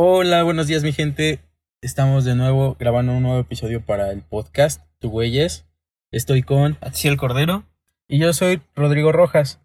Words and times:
Hola, 0.00 0.44
buenos 0.44 0.68
días 0.68 0.84
mi 0.84 0.92
gente. 0.92 1.40
Estamos 1.82 2.24
de 2.24 2.36
nuevo 2.36 2.76
grabando 2.78 3.12
un 3.14 3.22
nuevo 3.24 3.40
episodio 3.40 3.80
para 3.84 4.12
el 4.12 4.22
podcast 4.22 4.80
Tu 5.00 5.10
Güeyes. 5.10 5.66
Estoy 6.12 6.42
con 6.44 6.76
Atsiel 6.80 7.16
Cordero. 7.16 7.64
y 8.06 8.18
yo 8.20 8.32
soy 8.32 8.62
Rodrigo 8.76 9.10
Rojas. 9.10 9.58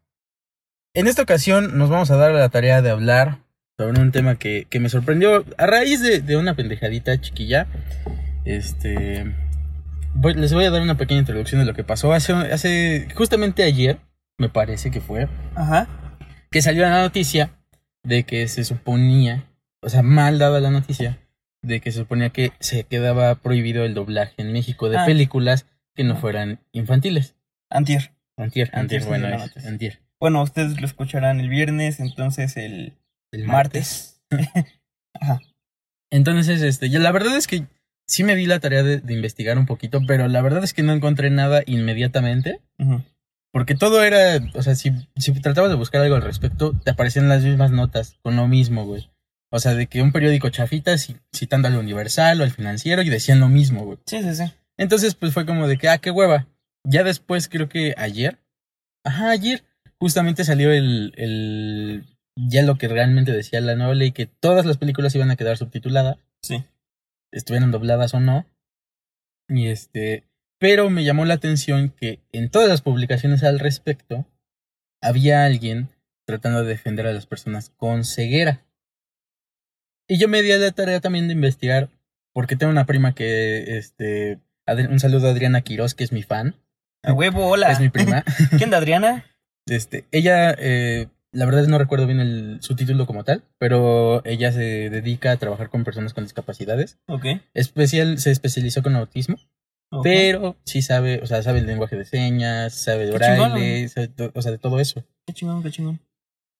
En 0.95 1.05
esta 1.05 1.21
ocasión 1.21 1.77
nos 1.77 1.91
vamos 1.91 2.09
a 2.09 2.15
dar 2.17 2.31
la 2.31 2.49
tarea 2.49 2.81
de 2.81 2.89
hablar 2.89 3.41
sobre 3.77 4.01
un 4.01 4.11
tema 4.11 4.33
que, 4.35 4.65
que 4.71 4.79
me 4.79 4.89
sorprendió 4.89 5.45
a 5.59 5.67
raíz 5.67 6.01
de, 6.01 6.19
de 6.21 6.35
una 6.35 6.55
pendejadita 6.55 7.21
chiquilla. 7.21 7.67
Este. 8.43 9.35
voy- 10.15 10.33
les 10.33 10.51
voy 10.51 10.65
a 10.65 10.71
dar 10.71 10.81
una 10.81 10.97
pequeña 10.97 11.19
introducción 11.19 11.59
de 11.61 11.65
lo 11.67 11.75
que 11.75 11.83
pasó 11.83 12.11
hace, 12.11 12.33
hace 12.33 13.07
justamente 13.13 13.61
ayer, 13.61 13.99
me 14.39 14.49
parece 14.49 14.89
que 14.89 14.99
fue, 14.99 15.27
Ajá. 15.53 15.87
que 16.49 16.63
salió 16.63 16.81
la 16.81 17.01
noticia 17.03 17.51
de 18.03 18.23
que 18.23 18.47
se 18.47 18.63
suponía, 18.65 19.45
o 19.83 19.89
sea, 19.89 20.01
mal 20.03 20.39
dada 20.39 20.59
la 20.59 20.69
noticia, 20.71 21.19
de 21.61 21.79
que 21.81 21.91
se 21.91 21.99
suponía 21.99 22.29
que 22.31 22.51
se 22.59 22.83
quedaba 22.83 23.35
prohibido 23.35 23.85
el 23.85 23.93
doblaje 23.93 24.33
en 24.37 24.51
México 24.51 24.89
de 24.89 24.97
Ah. 24.97 25.05
películas 25.05 25.65
que 25.95 26.03
no 26.03 26.15
fueran 26.17 26.59
infantiles. 26.71 27.35
Antier. 27.69 28.11
Antier, 28.37 28.69
Antier 28.73 29.01
antier, 29.01 29.05
bueno, 29.05 29.27
es- 29.55 29.65
antier. 29.65 29.99
Bueno, 30.19 30.41
ustedes 30.41 30.79
lo 30.79 30.85
escucharán 30.87 31.39
el 31.39 31.49
viernes, 31.49 31.99
entonces 31.99 32.55
el 32.57 32.93
El 33.31 33.45
martes. 33.47 34.21
Ajá. 35.19 35.39
Entonces, 36.11 36.61
este, 36.61 36.89
yo 36.89 36.99
la 36.99 37.11
verdad 37.11 37.35
es 37.35 37.47
que 37.47 37.65
sí 38.07 38.23
me 38.23 38.35
di 38.35 38.45
la 38.45 38.59
tarea 38.59 38.83
de, 38.83 38.99
de 38.99 39.13
investigar 39.13 39.57
un 39.57 39.65
poquito, 39.65 40.01
pero 40.07 40.27
la 40.27 40.41
verdad 40.41 40.63
es 40.63 40.73
que 40.73 40.83
no 40.83 40.93
encontré 40.93 41.29
nada 41.29 41.61
inmediatamente. 41.65 42.59
Ujú. 42.79 43.01
Porque 43.51 43.75
todo 43.75 44.03
era, 44.03 44.39
o 44.55 44.63
sea, 44.63 44.75
si, 44.75 44.91
si 45.17 45.31
tratabas 45.33 45.69
de 45.69 45.75
buscar 45.75 46.01
algo 46.01 46.15
al 46.15 46.21
respecto, 46.23 46.73
te 46.83 46.91
aparecían 46.91 47.29
las 47.29 47.43
mismas 47.43 47.71
notas 47.71 48.17
con 48.23 48.35
lo 48.35 48.47
mismo, 48.47 48.85
güey. 48.85 49.09
O 49.53 49.59
sea, 49.59 49.75
de 49.75 49.85
que 49.85 50.01
un 50.01 50.11
periódico 50.11 50.49
chafita 50.49 50.93
ci- 50.93 51.19
citando 51.31 51.67
al 51.67 51.75
Universal 51.77 52.41
o 52.41 52.43
al 52.43 52.51
Financiero 52.51 53.03
y 53.03 53.09
decían 53.09 53.39
lo 53.39 53.49
mismo, 53.49 53.85
güey. 53.85 53.99
Sí, 54.07 54.23
sí, 54.23 54.33
sí. 54.33 54.51
Entonces, 54.77 55.13
pues 55.13 55.31
fue 55.33 55.45
como 55.45 55.67
de 55.67 55.77
que, 55.77 55.89
ah, 55.89 55.99
qué 55.99 56.09
hueva. 56.09 56.47
Ya 56.83 57.03
después, 57.03 57.47
creo 57.47 57.69
que 57.69 57.93
ayer, 57.97 58.39
ajá, 59.05 59.29
ayer, 59.29 59.63
justamente 59.99 60.43
salió 60.43 60.71
el, 60.71 61.13
el, 61.17 62.03
ya 62.35 62.63
lo 62.63 62.79
que 62.79 62.87
realmente 62.87 63.31
decía 63.31 63.61
la 63.61 63.75
nueva 63.75 63.93
ley, 63.93 64.11
que 64.11 64.25
todas 64.25 64.65
las 64.65 64.77
películas 64.77 65.13
iban 65.13 65.29
a 65.29 65.35
quedar 65.35 65.55
subtituladas, 65.57 66.17
Sí. 66.41 66.63
estuvieran 67.31 67.69
dobladas 67.71 68.13
o 68.15 68.19
no. 68.19 68.45
Y 69.47 69.67
este, 69.67 70.23
pero 70.59 70.89
me 70.89 71.03
llamó 71.03 71.25
la 71.25 71.35
atención 71.35 71.89
que 71.89 72.21
en 72.31 72.49
todas 72.49 72.67
las 72.67 72.81
publicaciones 72.81 73.43
al 73.43 73.59
respecto, 73.59 74.25
había 75.01 75.45
alguien 75.45 75.89
tratando 76.25 76.63
de 76.63 76.69
defender 76.69 77.05
a 77.05 77.13
las 77.13 77.27
personas 77.27 77.69
con 77.69 78.03
ceguera. 78.03 78.65
Y 80.07 80.17
yo 80.19 80.27
me 80.27 80.41
di 80.41 80.51
a 80.51 80.57
la 80.57 80.71
tarea 80.71 80.99
también 80.99 81.27
de 81.27 81.33
investigar, 81.33 81.89
porque 82.33 82.55
tengo 82.55 82.71
una 82.71 82.85
prima 82.85 83.13
que, 83.15 83.77
este, 83.77 84.39
un 84.89 84.99
saludo 84.99 85.27
a 85.27 85.31
Adriana 85.31 85.61
Quiroz, 85.61 85.93
que 85.95 86.03
es 86.03 86.11
mi 86.11 86.23
fan, 86.23 86.55
A 87.03 87.13
huevo, 87.13 87.45
hola. 87.47 87.71
es 87.71 87.79
mi 87.79 87.89
prima. 87.89 88.23
¿Qué 88.57 88.63
onda, 88.63 88.77
Adriana? 88.77 89.25
Este, 89.65 90.05
ella, 90.11 90.53
eh, 90.57 91.07
la 91.31 91.45
verdad 91.45 91.61
es 91.61 91.67
no 91.69 91.77
recuerdo 91.77 92.05
bien 92.05 92.19
el, 92.19 92.57
su 92.61 92.75
título 92.75 93.05
como 93.05 93.23
tal, 93.23 93.43
pero 93.57 94.23
ella 94.25 94.51
se 94.51 94.89
dedica 94.89 95.31
a 95.31 95.37
trabajar 95.37 95.69
con 95.69 95.83
personas 95.85 96.13
con 96.13 96.25
discapacidades. 96.25 96.97
Ok. 97.07 97.25
Especial, 97.53 98.19
se 98.19 98.31
especializó 98.31 98.83
con 98.83 98.95
autismo, 98.95 99.37
pero 100.03 100.57
sí 100.65 100.81
sabe, 100.81 101.21
o 101.23 101.27
sea, 101.27 101.41
sabe 101.43 101.59
el 101.59 101.65
lenguaje 101.67 101.95
de 101.95 102.03
señas, 102.05 102.73
sabe 102.73 103.05
de 103.05 103.11
to- 104.09 104.31
o 104.35 104.41
sea, 104.41 104.51
de 104.51 104.57
todo 104.57 104.79
eso. 104.79 105.05
Qué 105.25 105.33
chingón, 105.33 105.63
qué 105.63 105.71
chingón. 105.71 105.99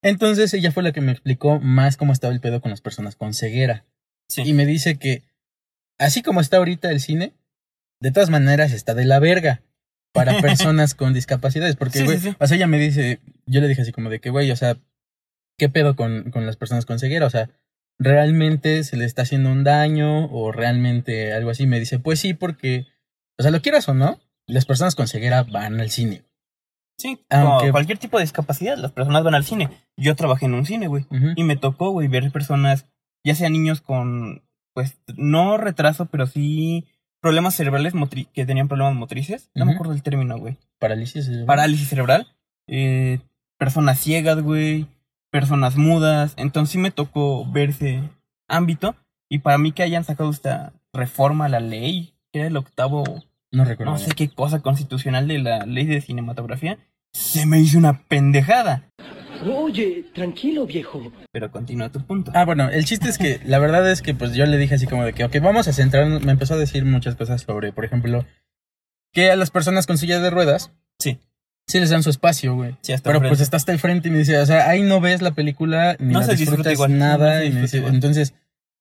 Entonces 0.03 0.53
ella 0.53 0.71
fue 0.71 0.83
la 0.83 0.91
que 0.91 1.01
me 1.01 1.11
explicó 1.11 1.59
más 1.59 1.97
cómo 1.97 2.13
estaba 2.13 2.33
el 2.33 2.41
pedo 2.41 2.61
con 2.61 2.71
las 2.71 2.81
personas 2.81 3.15
con 3.15 3.33
ceguera. 3.33 3.85
Sí. 4.27 4.43
Y 4.45 4.53
me 4.53 4.65
dice 4.65 4.97
que, 4.97 5.23
así 5.97 6.21
como 6.21 6.41
está 6.41 6.57
ahorita 6.57 6.91
el 6.91 6.99
cine, 6.99 7.33
de 7.99 8.11
todas 8.11 8.29
maneras 8.29 8.73
está 8.73 8.93
de 8.93 9.05
la 9.05 9.19
verga 9.19 9.61
para 10.11 10.37
personas 10.41 10.93
con 10.93 11.13
discapacidades. 11.13 11.75
Porque, 11.75 12.03
güey, 12.03 12.19
sí, 12.19 12.29
sí. 12.29 12.35
o 12.39 12.47
sea, 12.47 12.57
ella 12.57 12.67
me 12.67 12.79
dice, 12.79 13.19
yo 13.45 13.61
le 13.61 13.67
dije 13.67 13.81
así 13.81 13.91
como 13.91 14.09
de 14.09 14.19
que, 14.19 14.29
güey, 14.29 14.51
o 14.51 14.55
sea, 14.55 14.77
¿qué 15.57 15.69
pedo 15.69 15.95
con, 15.95 16.31
con 16.31 16.45
las 16.45 16.57
personas 16.57 16.85
con 16.85 16.99
ceguera? 16.99 17.25
O 17.25 17.29
sea, 17.29 17.49
¿realmente 17.97 18.83
se 18.83 18.97
le 18.97 19.05
está 19.05 19.21
haciendo 19.21 19.51
un 19.51 19.63
daño 19.63 20.25
o 20.25 20.51
realmente 20.51 21.33
algo 21.33 21.49
así? 21.49 21.65
Me 21.65 21.79
dice, 21.79 21.99
pues 21.99 22.19
sí, 22.19 22.33
porque, 22.33 22.87
o 23.37 23.43
sea, 23.43 23.51
lo 23.51 23.61
quieras 23.61 23.87
o 23.87 23.93
no, 23.93 24.19
las 24.47 24.65
personas 24.65 24.95
con 24.95 25.07
ceguera 25.07 25.43
van 25.43 25.79
al 25.79 25.89
cine. 25.89 26.23
Sí, 26.97 27.19
Aunque- 27.29 27.57
como 27.59 27.71
cualquier 27.71 27.97
tipo 27.97 28.17
de 28.17 28.23
discapacidad, 28.23 28.77
las 28.77 28.91
personas 28.91 29.23
van 29.23 29.35
al 29.35 29.43
cine. 29.45 29.69
Yo 29.97 30.15
trabajé 30.15 30.45
en 30.45 30.53
un 30.53 30.65
cine, 30.65 30.87
güey. 30.87 31.05
Y 31.35 31.43
me 31.43 31.55
tocó, 31.57 31.89
güey, 31.91 32.07
ver 32.07 32.31
personas, 32.31 32.85
ya 33.25 33.35
sean 33.35 33.53
niños 33.53 33.81
con, 33.81 34.43
pues, 34.73 34.97
no 35.17 35.57
retraso, 35.57 36.05
pero 36.05 36.27
sí 36.27 36.85
problemas 37.21 37.55
cerebrales, 37.55 37.93
motri- 37.93 38.27
que 38.33 38.45
tenían 38.45 38.67
problemas 38.67 38.95
motrices. 38.95 39.49
No 39.55 39.65
me 39.65 39.73
acuerdo 39.73 39.93
el 39.93 40.03
término, 40.03 40.37
güey. 40.37 40.57
Parálisis. 40.79 41.27
¿eh? 41.29 41.43
Parálisis 41.45 41.87
cerebral. 41.89 42.27
eh, 42.67 43.19
personas 43.57 43.99
ciegas, 43.99 44.41
güey. 44.41 44.87
Personas 45.31 45.75
mudas. 45.77 46.33
Entonces 46.37 46.71
sí 46.71 46.77
me 46.77 46.91
tocó 46.91 47.45
ver 47.51 47.69
ese 47.71 48.01
ámbito. 48.47 48.95
Y 49.29 49.39
para 49.39 49.57
mí 49.57 49.71
que 49.71 49.83
hayan 49.83 50.03
sacado 50.03 50.29
esta 50.29 50.73
reforma 50.93 51.45
a 51.45 51.49
la 51.49 51.59
ley, 51.59 52.13
que 52.31 52.39
era 52.39 52.47
el 52.47 52.55
octavo, 52.57 53.03
No 53.53 53.63
recuerdo. 53.65 53.93
no 53.93 53.97
sé 53.99 54.11
qué 54.15 54.27
cosa 54.29 54.59
constitucional 54.61 55.27
de 55.27 55.39
la 55.39 55.65
ley 55.65 55.85
de 55.85 56.01
cinematografía, 56.01 56.77
se 57.13 57.45
me 57.45 57.59
hizo 57.61 57.77
una 57.77 58.03
pendejada. 58.07 58.89
Oye, 59.45 60.05
tranquilo, 60.13 60.65
viejo. 60.65 61.11
Pero 61.31 61.51
continúa 61.51 61.89
tu 61.91 62.01
punto. 62.05 62.31
Ah, 62.33 62.45
bueno, 62.45 62.69
el 62.69 62.85
chiste 62.85 63.09
es 63.09 63.17
que 63.17 63.39
la 63.45 63.59
verdad 63.59 63.89
es 63.91 64.01
que 64.01 64.13
pues 64.15 64.33
yo 64.33 64.45
le 64.45 64.57
dije 64.57 64.75
así 64.75 64.87
como 64.87 65.03
de 65.05 65.13
que, 65.13 65.23
ok, 65.25 65.35
vamos 65.41 65.67
a 65.67 65.73
centrarnos, 65.73 66.23
me 66.23 66.31
empezó 66.31 66.53
a 66.55 66.57
decir 66.57 66.85
muchas 66.85 67.15
cosas 67.15 67.41
sobre, 67.41 67.71
por 67.73 67.85
ejemplo, 67.85 68.25
que 69.11 69.31
a 69.31 69.35
las 69.35 69.51
personas 69.51 69.85
con 69.85 69.97
silla 69.97 70.19
de 70.19 70.29
ruedas, 70.29 70.71
Sí. 70.99 71.19
sí 71.67 71.79
les 71.79 71.89
dan 71.89 72.03
su 72.03 72.09
espacio, 72.09 72.55
güey. 72.55 72.75
Sí, 72.81 72.93
hasta 72.93 73.03
Pero 73.09 73.17
enfrente. 73.17 73.31
pues 73.31 73.41
está 73.41 73.57
hasta 73.57 73.71
el 73.73 73.79
frente 73.79 74.07
y 74.07 74.11
me 74.11 74.19
dice, 74.19 74.37
o 74.39 74.45
sea, 74.45 74.69
ahí 74.69 74.81
no 74.81 74.99
ves 75.01 75.21
la 75.21 75.31
película, 75.31 75.95
ni 75.99 76.13
No 76.13 76.19
la 76.21 76.25
se 76.25 76.31
disfruta 76.35 76.69
disfrutas 76.69 76.73
igual, 76.73 76.97
nada, 76.97 77.35
no 77.35 77.39
se 77.41 77.45
y 77.45 77.49
me 77.49 77.61
disfruta 77.61 77.61
dice, 77.63 77.77
igual. 77.77 77.93
entonces, 77.95 78.33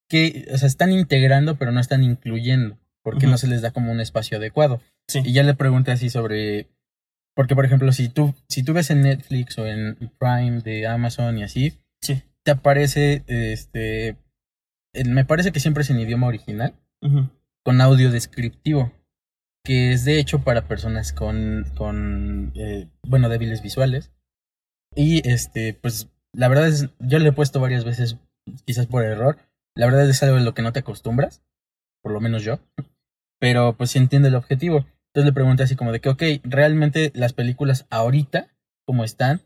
que, 0.08 0.46
o 0.54 0.58
sea, 0.58 0.68
están 0.68 0.92
integrando, 0.92 1.56
pero 1.56 1.72
no 1.72 1.80
están 1.80 2.04
incluyendo, 2.04 2.78
porque 3.02 3.26
no 3.26 3.36
se 3.38 3.46
les 3.48 3.62
da 3.62 3.72
como 3.72 3.90
un 3.92 4.00
espacio 4.00 4.38
adecuado. 4.38 4.80
Sí. 5.08 5.20
Y 5.24 5.32
ya 5.32 5.42
le 5.42 5.54
pregunté 5.54 5.90
así 5.92 6.10
sobre. 6.10 6.68
Porque, 7.34 7.54
por 7.54 7.64
ejemplo, 7.64 7.92
si 7.92 8.08
tú, 8.08 8.34
si 8.48 8.62
tú 8.62 8.72
ves 8.74 8.90
en 8.90 9.02
Netflix 9.02 9.58
o 9.58 9.66
en 9.66 9.96
Prime 10.18 10.60
de 10.60 10.86
Amazon 10.86 11.38
y 11.38 11.42
así, 11.44 11.78
Sí. 12.02 12.22
te 12.44 12.50
aparece, 12.50 13.24
este. 13.26 14.16
me 15.06 15.24
parece 15.24 15.52
que 15.52 15.60
siempre 15.60 15.82
es 15.82 15.90
en 15.90 16.00
idioma 16.00 16.26
original, 16.26 16.74
con 17.64 17.80
audio 17.80 18.10
descriptivo, 18.10 18.92
que 19.64 19.92
es 19.92 20.04
de 20.04 20.18
hecho 20.18 20.42
para 20.44 20.68
personas 20.68 21.12
con, 21.12 21.64
con 21.76 22.52
eh, 22.54 22.88
bueno, 23.06 23.28
débiles 23.28 23.62
visuales. 23.62 24.12
Y 24.94 25.26
este, 25.26 25.72
pues, 25.72 26.10
la 26.34 26.48
verdad 26.48 26.68
es, 26.68 26.90
yo 26.98 27.18
le 27.18 27.28
he 27.28 27.32
puesto 27.32 27.60
varias 27.60 27.84
veces, 27.84 28.18
quizás 28.66 28.86
por 28.86 29.04
error, 29.04 29.38
la 29.74 29.86
verdad 29.86 30.08
es 30.10 30.22
algo 30.22 30.36
de 30.36 30.44
lo 30.44 30.52
que 30.52 30.60
no 30.62 30.72
te 30.72 30.80
acostumbras, 30.80 31.42
por 32.02 32.12
lo 32.12 32.20
menos 32.20 32.42
yo, 32.42 32.58
pero 33.42 33.76
pues 33.76 33.90
sí 33.90 33.98
entiende 33.98 34.28
el 34.28 34.36
objetivo. 34.36 34.86
Entonces 35.08 35.26
le 35.26 35.32
pregunté 35.32 35.64
así 35.64 35.74
como 35.74 35.90
de 35.90 36.00
que, 36.00 36.08
ok, 36.08 36.22
realmente 36.44 37.10
las 37.12 37.32
películas 37.32 37.86
ahorita, 37.90 38.54
como 38.86 39.02
están, 39.02 39.40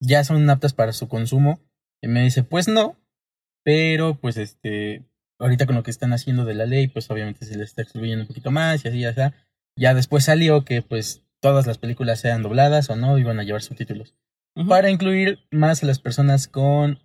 ya 0.00 0.24
son 0.24 0.48
aptas 0.48 0.72
para 0.72 0.94
su 0.94 1.08
consumo. 1.08 1.60
Y 2.02 2.08
me 2.08 2.22
dice, 2.22 2.42
pues 2.42 2.68
no, 2.68 2.96
pero 3.62 4.14
pues 4.18 4.38
este, 4.38 5.04
ahorita 5.38 5.66
con 5.66 5.74
lo 5.74 5.82
que 5.82 5.90
están 5.90 6.14
haciendo 6.14 6.46
de 6.46 6.54
la 6.54 6.64
ley, 6.64 6.88
pues 6.88 7.10
obviamente 7.10 7.44
se 7.44 7.58
les 7.58 7.68
está 7.68 7.82
excluyendo 7.82 8.22
un 8.22 8.28
poquito 8.28 8.50
más 8.50 8.82
y 8.82 8.88
así, 8.88 9.00
ya 9.00 9.12
sea. 9.12 9.34
Ya 9.76 9.92
después 9.92 10.24
salió 10.24 10.64
que 10.64 10.80
pues 10.80 11.22
todas 11.40 11.66
las 11.66 11.76
películas 11.76 12.20
sean 12.20 12.42
dobladas 12.42 12.88
o 12.88 12.96
no, 12.96 13.18
iban 13.18 13.38
a 13.38 13.42
llevar 13.42 13.60
subtítulos. 13.60 14.14
Ujú. 14.56 14.68
Para 14.68 14.88
incluir 14.88 15.40
más 15.50 15.82
a 15.82 15.86
las 15.86 15.98
personas 15.98 16.48
con, 16.48 16.98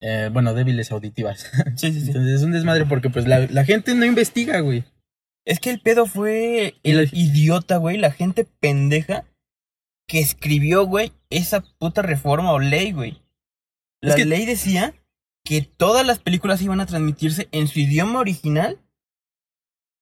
eh, 0.00 0.30
bueno, 0.32 0.52
débiles 0.52 0.90
auditivas. 0.90 1.48
Sí, 1.76 1.92
sí, 1.92 2.00
sí. 2.00 2.08
Entonces 2.08 2.40
es 2.40 2.42
un 2.42 2.50
desmadre 2.50 2.86
porque 2.86 3.08
pues 3.08 3.28
la, 3.28 3.46
la 3.46 3.64
gente 3.64 3.94
no 3.94 4.04
investiga, 4.04 4.58
güey. 4.58 4.82
Es 5.50 5.60
que 5.60 5.70
el 5.70 5.80
pedo 5.80 6.06
fue 6.06 6.74
el 6.82 7.08
idiota, 7.12 7.76
güey, 7.76 7.98
la 7.98 8.10
gente 8.12 8.44
pendeja 8.60 9.24
que 10.08 10.20
escribió, 10.20 10.86
güey, 10.86 11.12
esa 11.30 11.60
puta 11.78 12.02
reforma 12.02 12.52
o 12.52 12.58
ley, 12.58 12.92
güey. 12.92 13.20
La 14.00 14.10
Es 14.10 14.16
que- 14.16 14.24
ley 14.24 14.46
decía 14.46 14.94
que 15.44 15.62
todas 15.62 16.06
las 16.06 16.18
películas 16.18 16.62
iban 16.62 16.80
a 16.80 16.86
transmitirse 16.86 17.48
en 17.52 17.68
su 17.68 17.80
idioma 17.80 18.18
original 18.20 18.78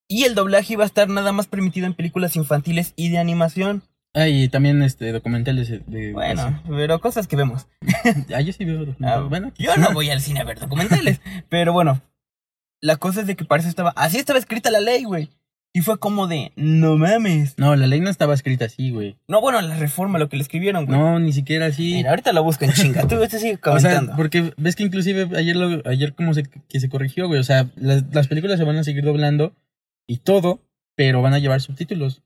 y 0.09 0.25
el 0.25 0.35
doblaje 0.35 0.73
iba 0.75 0.85
a 0.85 0.87
estar 0.87 1.09
nada 1.09 1.33
más 1.33 1.47
permitido 1.47 1.87
en 1.87 1.95
películas 1.95 2.37
infantiles 2.37 2.93
y 2.97 3.11
de 3.11 3.19
animación. 3.19 3.83
Ah, 4.15 4.27
y 4.27 4.49
también 4.49 4.83
este 4.83 5.13
documentales 5.13 5.69
de... 5.87 6.13
Bueno, 6.13 6.63
pero 6.67 7.01
cosas 7.01 7.27
que 7.29 7.37
vemos. 7.37 7.67
Ah, 8.35 8.41
yo 8.41 8.53
sí 8.53 8.65
veo 8.65 8.79
documentales. 8.85 9.15
Ah, 9.19 9.21
bueno, 9.29 9.53
yo 9.59 9.77
no 9.77 9.93
voy 9.95 10.11
al 10.11 10.21
cine 10.21 10.41
a 10.41 10.45
ver 10.45 10.59
documentales. 10.59 11.21
pero 11.51 11.73
bueno, 11.73 12.01
la 12.81 12.97
cosa 12.97 13.21
es 13.21 13.27
de 13.27 13.37
que 13.37 13.45
para 13.45 13.61
eso 13.61 13.69
estaba. 13.69 13.91
Así 13.97 14.17
estaba 14.19 14.39
escrita 14.39 14.71
la 14.71 14.81
ley, 14.81 15.05
güey. 15.05 15.29
Y 15.79 15.81
fue 15.81 15.99
como 16.01 16.27
de, 16.27 16.51
no 16.57 16.97
mames. 16.97 17.57
No, 17.57 17.77
la 17.77 17.87
ley 17.87 18.01
no 18.01 18.11
estaba 18.11 18.35
escrita 18.35 18.65
así, 18.65 18.91
güey. 18.91 19.17
No, 19.29 19.41
bueno, 19.41 19.61
la 19.61 19.77
reforma, 19.77 20.19
lo 20.19 20.29
que 20.29 20.37
le 20.37 20.43
escribieron, 20.43 20.87
güey. 20.87 20.99
No, 20.99 21.21
ni 21.21 21.33
siquiera 21.33 21.67
así. 21.67 21.93
Mira, 21.95 22.11
ahorita 22.11 22.33
la 22.33 22.41
buscan 22.41 22.73
chinga. 22.73 23.07
Tú 23.07 23.17
te 23.21 23.39
sigue 23.39 23.55
O 23.59 23.61
comentando. 23.61 24.07
sea, 24.07 24.17
porque 24.17 24.53
ves 24.57 24.75
que 24.75 24.83
inclusive 24.83 25.29
ayer 25.39 25.55
lo, 25.55 25.89
ayer 25.89 26.17
como 26.17 26.35
se, 26.35 26.43
que 26.43 26.81
se 26.81 26.89
corrigió, 26.89 27.29
güey. 27.29 27.39
O 27.39 27.45
sea, 27.45 27.71
las, 27.77 28.03
las 28.13 28.27
películas 28.27 28.59
se 28.59 28.65
van 28.65 28.77
a 28.77 28.83
seguir 28.83 29.05
doblando 29.05 29.55
y 30.09 30.17
todo, 30.17 30.61
pero 30.97 31.23
van 31.23 31.35
a 31.35 31.39
llevar 31.39 31.61
subtítulos. 31.61 32.23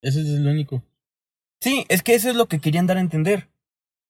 Eso 0.00 0.20
es 0.20 0.26
lo 0.28 0.50
único. 0.50 0.82
Sí, 1.60 1.84
es 1.90 2.02
que 2.02 2.14
eso 2.14 2.30
es 2.30 2.36
lo 2.36 2.46
que 2.46 2.60
querían 2.60 2.86
dar 2.86 2.96
a 2.96 3.00
entender. 3.00 3.48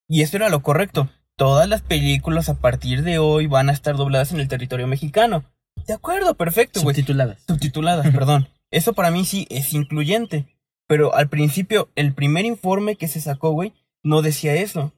Y 0.06 0.22
eso 0.22 0.36
era 0.36 0.48
lo 0.48 0.62
correcto. 0.62 1.10
Todas 1.36 1.68
las 1.68 1.82
películas 1.82 2.48
a 2.48 2.60
partir 2.60 3.02
de 3.02 3.18
hoy 3.18 3.48
van 3.48 3.68
a 3.68 3.72
estar 3.72 3.96
dobladas 3.96 4.30
en 4.30 4.38
el 4.38 4.46
territorio 4.46 4.86
mexicano. 4.86 5.44
De 5.86 5.94
acuerdo, 5.94 6.34
perfecto, 6.34 6.80
güey. 6.82 6.94
Subtituladas. 6.94 7.42
Subtituladas, 7.46 8.10
perdón. 8.10 8.48
Eso 8.70 8.92
para 8.92 9.10
mí 9.10 9.24
sí 9.24 9.46
es 9.50 9.72
incluyente. 9.72 10.46
Pero 10.86 11.14
al 11.14 11.28
principio, 11.28 11.90
el 11.94 12.12
primer 12.12 12.44
informe 12.44 12.96
que 12.96 13.08
se 13.08 13.20
sacó, 13.20 13.52
güey, 13.52 13.72
no 14.02 14.22
decía 14.22 14.54
eso. 14.54 14.92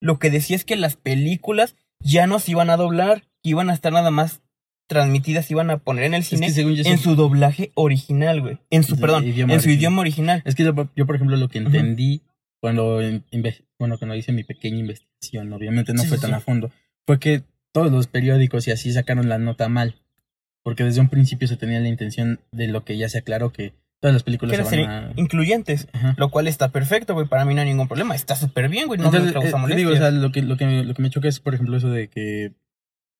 Lo 0.00 0.18
que 0.18 0.30
decía 0.30 0.56
es 0.56 0.64
que 0.64 0.76
las 0.76 0.96
películas 0.96 1.76
ya 2.00 2.26
no 2.26 2.38
se 2.38 2.52
iban 2.52 2.70
a 2.70 2.76
doblar, 2.76 3.22
que 3.42 3.50
iban 3.50 3.70
a 3.70 3.74
estar 3.74 3.92
nada 3.92 4.10
más 4.10 4.40
transmitidas, 4.88 5.46
se 5.46 5.54
iban 5.54 5.70
a 5.70 5.78
poner 5.78 6.04
en 6.04 6.14
el 6.14 6.20
Es 6.22 6.28
cine 6.28 6.52
que 6.52 6.60
en 6.60 6.98
su 6.98 7.16
doblaje 7.16 7.72
original, 7.74 8.40
güey. 8.40 8.58
En 8.70 8.84
su, 8.84 8.98
perdón, 8.98 9.26
idioma 9.26 9.54
en 9.54 9.60
su 9.60 9.64
original. 9.64 9.78
idioma 9.78 10.00
original. 10.00 10.42
Es 10.44 10.54
que 10.54 10.64
yo, 10.64 10.74
yo, 10.94 11.06
por 11.06 11.16
ejemplo, 11.16 11.36
lo 11.36 11.48
que 11.48 11.58
entendí 11.58 12.22
cuando, 12.60 13.00
bueno, 13.78 13.98
cuando 13.98 14.14
hice 14.14 14.32
mi 14.32 14.44
pequeña 14.44 14.78
investigación, 14.78 15.52
obviamente 15.52 15.94
no 15.94 16.02
Sí, 16.02 16.08
fue 16.08 16.18
sí, 16.18 16.22
tan 16.22 16.34
a 16.34 16.40
fondo, 16.40 16.70
fue 17.06 17.18
que 17.18 17.42
todos 17.72 17.90
los 17.90 18.06
periódicos 18.06 18.68
y 18.68 18.70
así 18.70 18.92
sacaron 18.92 19.28
la 19.28 19.38
nota 19.38 19.68
mal. 19.68 20.01
Porque 20.62 20.84
desde 20.84 21.00
un 21.00 21.08
principio 21.08 21.48
se 21.48 21.56
tenía 21.56 21.80
la 21.80 21.88
intención 21.88 22.40
de 22.52 22.68
lo 22.68 22.84
que 22.84 22.96
ya 22.96 23.08
se 23.08 23.18
aclaró 23.18 23.52
que 23.52 23.72
todas 24.00 24.14
las 24.14 24.22
películas 24.22 24.56
se 24.56 24.64
ser 24.64 24.86
van 24.86 24.90
a... 24.90 25.12
incluyentes. 25.16 25.88
Ajá. 25.92 26.14
Lo 26.18 26.30
cual 26.30 26.46
está 26.48 26.70
perfecto, 26.70 27.14
güey. 27.14 27.26
Para 27.28 27.44
mí 27.44 27.54
no 27.54 27.60
hay 27.62 27.68
ningún 27.68 27.88
problema. 27.88 28.14
Está 28.14 28.36
súper 28.36 28.68
bien, 28.68 28.86
güey. 28.86 28.98
No 28.98 29.06
Entonces, 29.06 29.28
me 29.28 29.32
causa 29.32 29.56
eh, 29.56 29.60
molestia. 29.60 29.76
digo, 29.76 29.92
o 29.92 29.96
sea, 29.96 30.10
lo 30.10 30.30
que, 30.32 30.42
lo, 30.42 30.56
que, 30.56 30.66
lo 30.84 30.94
que 30.94 31.02
me 31.02 31.10
choca 31.10 31.28
es, 31.28 31.40
por 31.40 31.54
ejemplo, 31.54 31.76
eso 31.76 31.88
de 31.90 32.08
que 32.08 32.52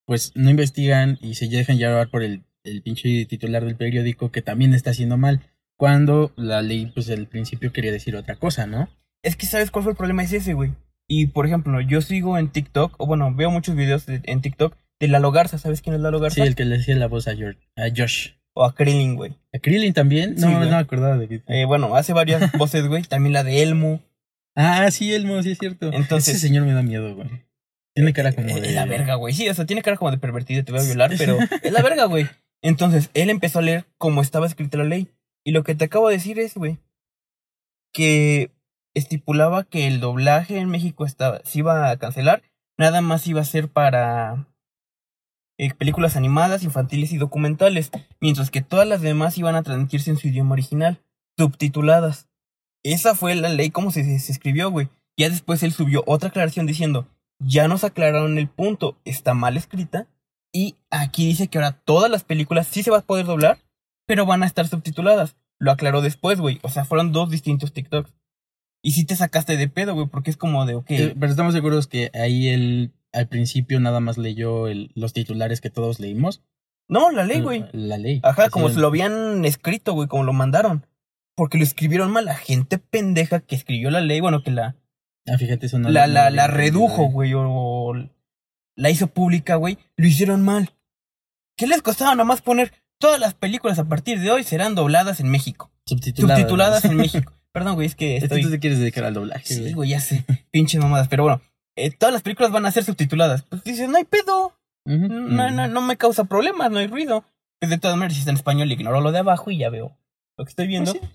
pues 0.06 0.32
no 0.34 0.50
investigan 0.50 1.18
y 1.20 1.34
se 1.34 1.48
dejan 1.48 1.78
llevar 1.78 2.08
por 2.08 2.22
el, 2.22 2.42
el 2.64 2.82
pinche 2.82 3.24
titular 3.26 3.64
del 3.64 3.76
periódico 3.76 4.30
que 4.32 4.42
también 4.42 4.74
está 4.74 4.90
haciendo 4.90 5.16
mal. 5.16 5.40
Cuando 5.76 6.32
la 6.36 6.62
ley, 6.62 6.90
pues 6.94 7.10
al 7.10 7.26
principio 7.26 7.72
quería 7.72 7.92
decir 7.92 8.14
otra 8.16 8.36
cosa, 8.36 8.66
¿no? 8.66 8.88
Es 9.22 9.36
que 9.36 9.46
sabes 9.46 9.70
cuál 9.70 9.84
fue 9.84 9.92
el 9.92 9.96
problema, 9.96 10.22
es 10.22 10.32
ese, 10.32 10.54
güey. 10.54 10.72
Y 11.08 11.26
por 11.28 11.46
ejemplo, 11.46 11.80
yo 11.80 12.00
sigo 12.00 12.38
en 12.38 12.48
TikTok, 12.50 12.94
o 12.98 13.06
bueno, 13.06 13.32
veo 13.34 13.50
muchos 13.50 13.74
videos 13.76 14.06
de- 14.06 14.20
en 14.24 14.40
TikTok 14.40 14.76
de 15.02 15.08
Lalo 15.08 15.32
Garza. 15.32 15.58
¿Sabes 15.58 15.82
quién 15.82 15.94
es 15.96 16.00
Lalo 16.00 16.20
Garza? 16.20 16.36
Sí, 16.36 16.40
el 16.42 16.54
que 16.54 16.64
le 16.64 16.78
decía 16.78 16.94
la 16.96 17.08
voz 17.08 17.26
a, 17.28 17.34
George, 17.34 17.58
a 17.76 17.88
Josh. 17.94 18.30
O 18.54 18.64
a 18.64 18.74
Krillin, 18.74 19.16
güey. 19.16 19.32
¿A 19.52 19.58
Krillin 19.58 19.92
también? 19.92 20.36
No, 20.36 20.50
no 20.50 20.60
me 20.60 20.74
acordaba 20.74 21.16
de 21.16 21.26
que... 21.26 21.42
Eh, 21.48 21.64
bueno, 21.64 21.96
hace 21.96 22.12
varias 22.12 22.52
voces, 22.58 22.86
güey. 22.86 23.02
También 23.02 23.32
la 23.32 23.42
de 23.44 23.62
Elmo. 23.62 24.00
Ah, 24.54 24.90
sí, 24.90 25.12
Elmo, 25.12 25.42
sí 25.42 25.52
es 25.52 25.58
cierto. 25.58 25.90
Entonces- 25.92 26.34
Ese 26.36 26.46
señor 26.46 26.64
me 26.64 26.72
da 26.72 26.82
miedo, 26.82 27.14
güey. 27.16 27.28
Tiene 27.94 28.12
cara 28.12 28.32
como 28.32 28.48
Eh, 28.48 28.60
de... 28.60 28.68
Es 28.68 28.74
la 28.74 28.84
verga, 28.86 29.14
güey. 29.16 29.34
Sí, 29.34 29.48
o 29.48 29.54
sea, 29.54 29.66
tiene 29.66 29.82
cara 29.82 29.96
como 29.96 30.10
de 30.10 30.18
pervertido, 30.18 30.64
te 30.64 30.70
voy 30.72 30.80
a 30.80 30.84
violar, 30.84 31.10
pero 31.18 31.36
es 31.62 31.72
la 31.72 31.82
verga, 31.82 32.04
güey. 32.04 32.26
Entonces, 32.62 33.10
él 33.14 33.28
empezó 33.30 33.58
a 33.58 33.62
leer 33.62 33.86
cómo 33.98 34.22
estaba 34.22 34.46
escrita 34.46 34.78
la 34.78 34.84
ley. 34.84 35.08
Y 35.44 35.50
lo 35.52 35.64
que 35.64 35.74
te 35.74 35.86
acabo 35.86 36.08
de 36.08 36.14
decir 36.14 36.38
es, 36.38 36.54
güey, 36.54 36.78
que 37.92 38.50
estipulaba 38.94 39.64
que 39.64 39.86
el 39.88 39.98
doblaje 40.00 40.58
en 40.58 40.68
México 40.68 41.04
estaba, 41.06 41.40
se 41.44 41.58
iba 41.60 41.90
a 41.90 41.96
cancelar, 41.96 42.42
nada 42.78 43.00
más 43.00 43.26
iba 43.26 43.40
a 43.40 43.44
ser 43.44 43.68
para 43.68 44.46
eh, 45.62 45.72
películas 45.78 46.16
animadas, 46.16 46.64
infantiles 46.64 47.12
y 47.12 47.18
documentales, 47.18 47.92
mientras 48.20 48.50
que 48.50 48.62
todas 48.62 48.84
las 48.84 49.00
demás 49.00 49.38
iban 49.38 49.54
a 49.54 49.62
transmitirse 49.62 50.10
en 50.10 50.16
su 50.16 50.26
idioma 50.26 50.54
original, 50.54 51.00
subtituladas. 51.38 52.28
Esa 52.82 53.14
fue 53.14 53.36
la 53.36 53.48
ley 53.48 53.70
como 53.70 53.92
se, 53.92 54.00
escribió, 54.16 54.72
güey. 54.72 54.88
Ya 55.16 55.30
después 55.30 55.62
él 55.62 55.72
subió 55.72 56.02
otra 56.04 56.30
aclaración 56.30 56.66
diciendo, 56.66 57.06
ya 57.38 57.68
nos 57.68 57.84
aclararon 57.84 58.38
el 58.38 58.48
punto, 58.48 58.98
está 59.04 59.34
mal 59.34 59.56
escrita, 59.56 60.08
y 60.52 60.74
aquí 60.90 61.28
dice 61.28 61.46
que 61.46 61.58
ahora 61.58 61.80
todas 61.84 62.10
las 62.10 62.24
películas 62.24 62.66
sí 62.66 62.82
se 62.82 62.90
va 62.90 62.98
a 62.98 63.06
poder 63.06 63.26
doblar, 63.26 63.60
pero 64.04 64.26
van 64.26 64.42
a 64.42 64.46
estar 64.46 64.66
subtituladas. 64.66 65.36
Lo 65.60 65.70
aclaró 65.70 66.00
después, 66.00 66.40
güey. 66.40 66.58
O 66.62 66.70
sea, 66.70 66.84
fueron 66.84 67.12
dos 67.12 67.30
distintos 67.30 67.72
TikToks. 67.72 68.12
Y 68.82 68.92
sí 68.92 69.04
te 69.04 69.14
sacaste 69.14 69.56
de 69.56 69.68
pedo, 69.68 69.94
güey, 69.94 70.08
porque 70.08 70.32
es 70.32 70.36
como 70.36 70.66
de, 70.66 70.74
ok. 70.74 70.88
Pero 70.88 71.26
estamos 71.28 71.54
seguros 71.54 71.86
que 71.86 72.10
ahí 72.14 72.48
él 72.48 72.92
al 73.12 73.28
principio 73.28 73.78
nada 73.80 74.00
más 74.00 74.18
leyó 74.18 74.68
el- 74.68 74.90
los 74.94 75.12
titulares 75.12 75.60
que 75.60 75.70
todos 75.70 76.00
leímos. 76.00 76.42
No, 76.88 77.10
la 77.10 77.24
ley, 77.24 77.40
güey. 77.40 77.64
La 77.72 77.96
ley. 77.98 78.20
Ajá, 78.22 78.50
como 78.50 78.68
se 78.68 78.78
lo 78.80 78.88
habían 78.88 79.44
escrito, 79.44 79.92
güey, 79.94 80.08
como 80.08 80.24
lo 80.24 80.32
mandaron. 80.32 80.86
Porque 81.34 81.56
lo 81.58 81.64
escribieron 81.64 82.10
mal. 82.10 82.24
La 82.26 82.34
gente 82.34 82.78
pendeja 82.78 83.40
que 83.40 83.54
escribió 83.54 83.90
la 83.90 84.00
ley, 84.00 84.20
bueno, 84.20 84.42
que 84.42 84.50
la, 84.50 84.76
Ah, 85.26 85.38
fíjate, 85.38 85.66
eso 85.66 85.78
no 85.78 85.88
la, 85.88 86.06
la, 86.08 86.30
la 86.30 86.48
redujo, 86.48 87.04
güey, 87.06 87.32
o, 87.36 87.94
la 88.76 88.90
hizo 88.90 89.06
pública, 89.06 89.54
güey. 89.54 89.78
Lo 89.96 90.06
hicieron 90.08 90.42
mal. 90.42 90.70
¿Qué 91.56 91.66
les 91.68 91.80
costaba 91.82 92.14
nomás 92.16 92.42
poner 92.42 92.72
todas 92.98 93.20
las 93.20 93.34
películas 93.34 93.78
a 93.78 93.84
partir 93.84 94.18
de 94.20 94.30
hoy 94.30 94.42
serán 94.42 94.74
dobladas 94.74 95.20
en 95.20 95.28
México? 95.30 95.70
Subtituladas. 95.86 96.38
Subtituladas 96.40 96.84
en 96.86 96.96
México. 96.96 97.32
Perdón, 97.52 97.74
güey, 97.76 97.86
es 97.86 97.94
que 97.94 98.16
Es 98.16 98.20
que 98.22 98.24
estoy... 98.26 98.42
tú 98.42 98.50
te 98.50 98.58
quieres 98.58 98.78
dedicar 98.80 99.04
al 99.04 99.14
doblaje, 99.14 99.44
Sí, 99.46 99.60
güey. 99.60 99.72
güey, 99.74 99.90
ya 99.90 100.00
sé. 100.00 100.24
Pinches 100.50 100.80
mamadas. 100.80 101.08
Pero 101.08 101.22
bueno, 101.24 101.40
eh, 101.76 101.90
todas 101.90 102.12
las 102.12 102.22
películas 102.22 102.52
van 102.52 102.66
a 102.66 102.70
ser 102.72 102.84
subtituladas. 102.84 103.42
Pues 103.42 103.62
dices, 103.64 103.88
no 103.88 103.96
hay 103.98 104.04
pedo. 104.04 104.52
Ujú. 104.84 105.08
No, 105.08 105.50
no, 105.50 105.68
no 105.68 105.80
me 105.80 105.96
causa 105.96 106.24
problemas, 106.24 106.70
no 106.70 106.78
hay 106.78 106.86
ruido. 106.86 107.24
Pues 107.60 107.70
de 107.70 107.78
todas 107.78 107.96
maneras, 107.96 108.14
si 108.14 108.20
está 108.20 108.30
en 108.30 108.36
español, 108.36 108.72
ignoro 108.72 109.00
lo 109.00 109.12
de 109.12 109.18
abajo 109.20 109.50
y 109.50 109.58
ya 109.58 109.70
veo 109.70 109.96
lo 110.36 110.44
que 110.44 110.48
estoy 110.50 110.66
viendo. 110.66 110.92
Pues 110.92 111.04
sí. 111.04 111.10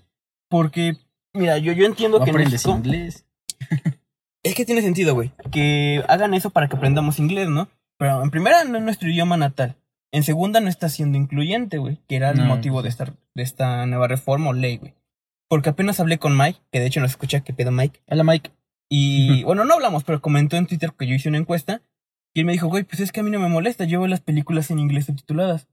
Porque, 0.48 0.96
mira, 1.34 1.58
yo, 1.58 1.72
yo 1.72 1.84
entiendo 1.84 2.18
No 2.18 2.24
que 2.24 2.30
en 2.30 2.36
aprendes 2.36 2.64
México- 2.66 2.76
inglés. 2.76 3.26
Es 4.44 4.54
que 4.54 4.64
tiene 4.64 4.80
sentido, 4.82 5.14
güey. 5.14 5.32
Que 5.50 6.02
hagan 6.08 6.32
eso 6.32 6.50
para 6.50 6.68
que 6.68 6.76
aprendamos 6.76 7.18
inglés, 7.18 7.48
¿no? 7.48 7.68
Pero 7.98 8.22
en 8.22 8.30
primera, 8.30 8.64
no 8.64 8.78
es 8.78 8.84
nuestro 8.84 9.10
idioma 9.10 9.36
natal. 9.36 9.76
En 10.12 10.22
segunda, 10.22 10.60
no 10.60 10.68
está 10.68 10.88
siendo 10.88 11.18
incluyente, 11.18 11.76
güey. 11.78 11.98
Que 12.08 12.16
era 12.16 12.30
el 12.30 12.42
motivo 12.44 12.80
de 12.82 12.88
esta, 12.88 13.12
de 13.34 13.42
esta 13.42 13.84
nueva 13.86 14.06
reforma 14.08 14.50
o 14.50 14.52
ley, 14.54 14.76
güey. 14.78 14.94
Porque 15.48 15.70
apenas 15.70 15.98
hablé 16.00 16.18
con 16.18 16.36
Mike, 16.36 16.60
que 16.70 16.80
de 16.80 16.86
hecho 16.86 17.00
nos 17.00 17.10
escucha, 17.10 17.40
que 17.40 17.52
pedo 17.52 17.72
Mike. 17.72 18.00
Hola, 18.08 18.22
Mike. 18.24 18.50
Y 18.90 19.42
bueno, 19.44 19.64
no 19.64 19.74
hablamos, 19.74 20.04
pero 20.04 20.20
comentó 20.20 20.56
en 20.56 20.66
Twitter 20.66 20.92
que 20.98 21.06
yo 21.06 21.14
hice 21.14 21.28
una 21.28 21.38
encuesta. 21.38 21.82
Y 22.34 22.40
él 22.40 22.46
me 22.46 22.52
dijo, 22.52 22.68
güey, 22.68 22.84
pues 22.84 23.00
es 23.00 23.12
que 23.12 23.20
a 23.20 23.22
mí 23.22 23.30
no 23.30 23.40
me 23.40 23.48
molesta, 23.48 23.84
yo 23.84 24.00
veo 24.00 24.08
las 24.08 24.20
películas 24.20 24.70
en 24.70 24.78
inglés 24.78 25.06
subtituladas. 25.06 25.68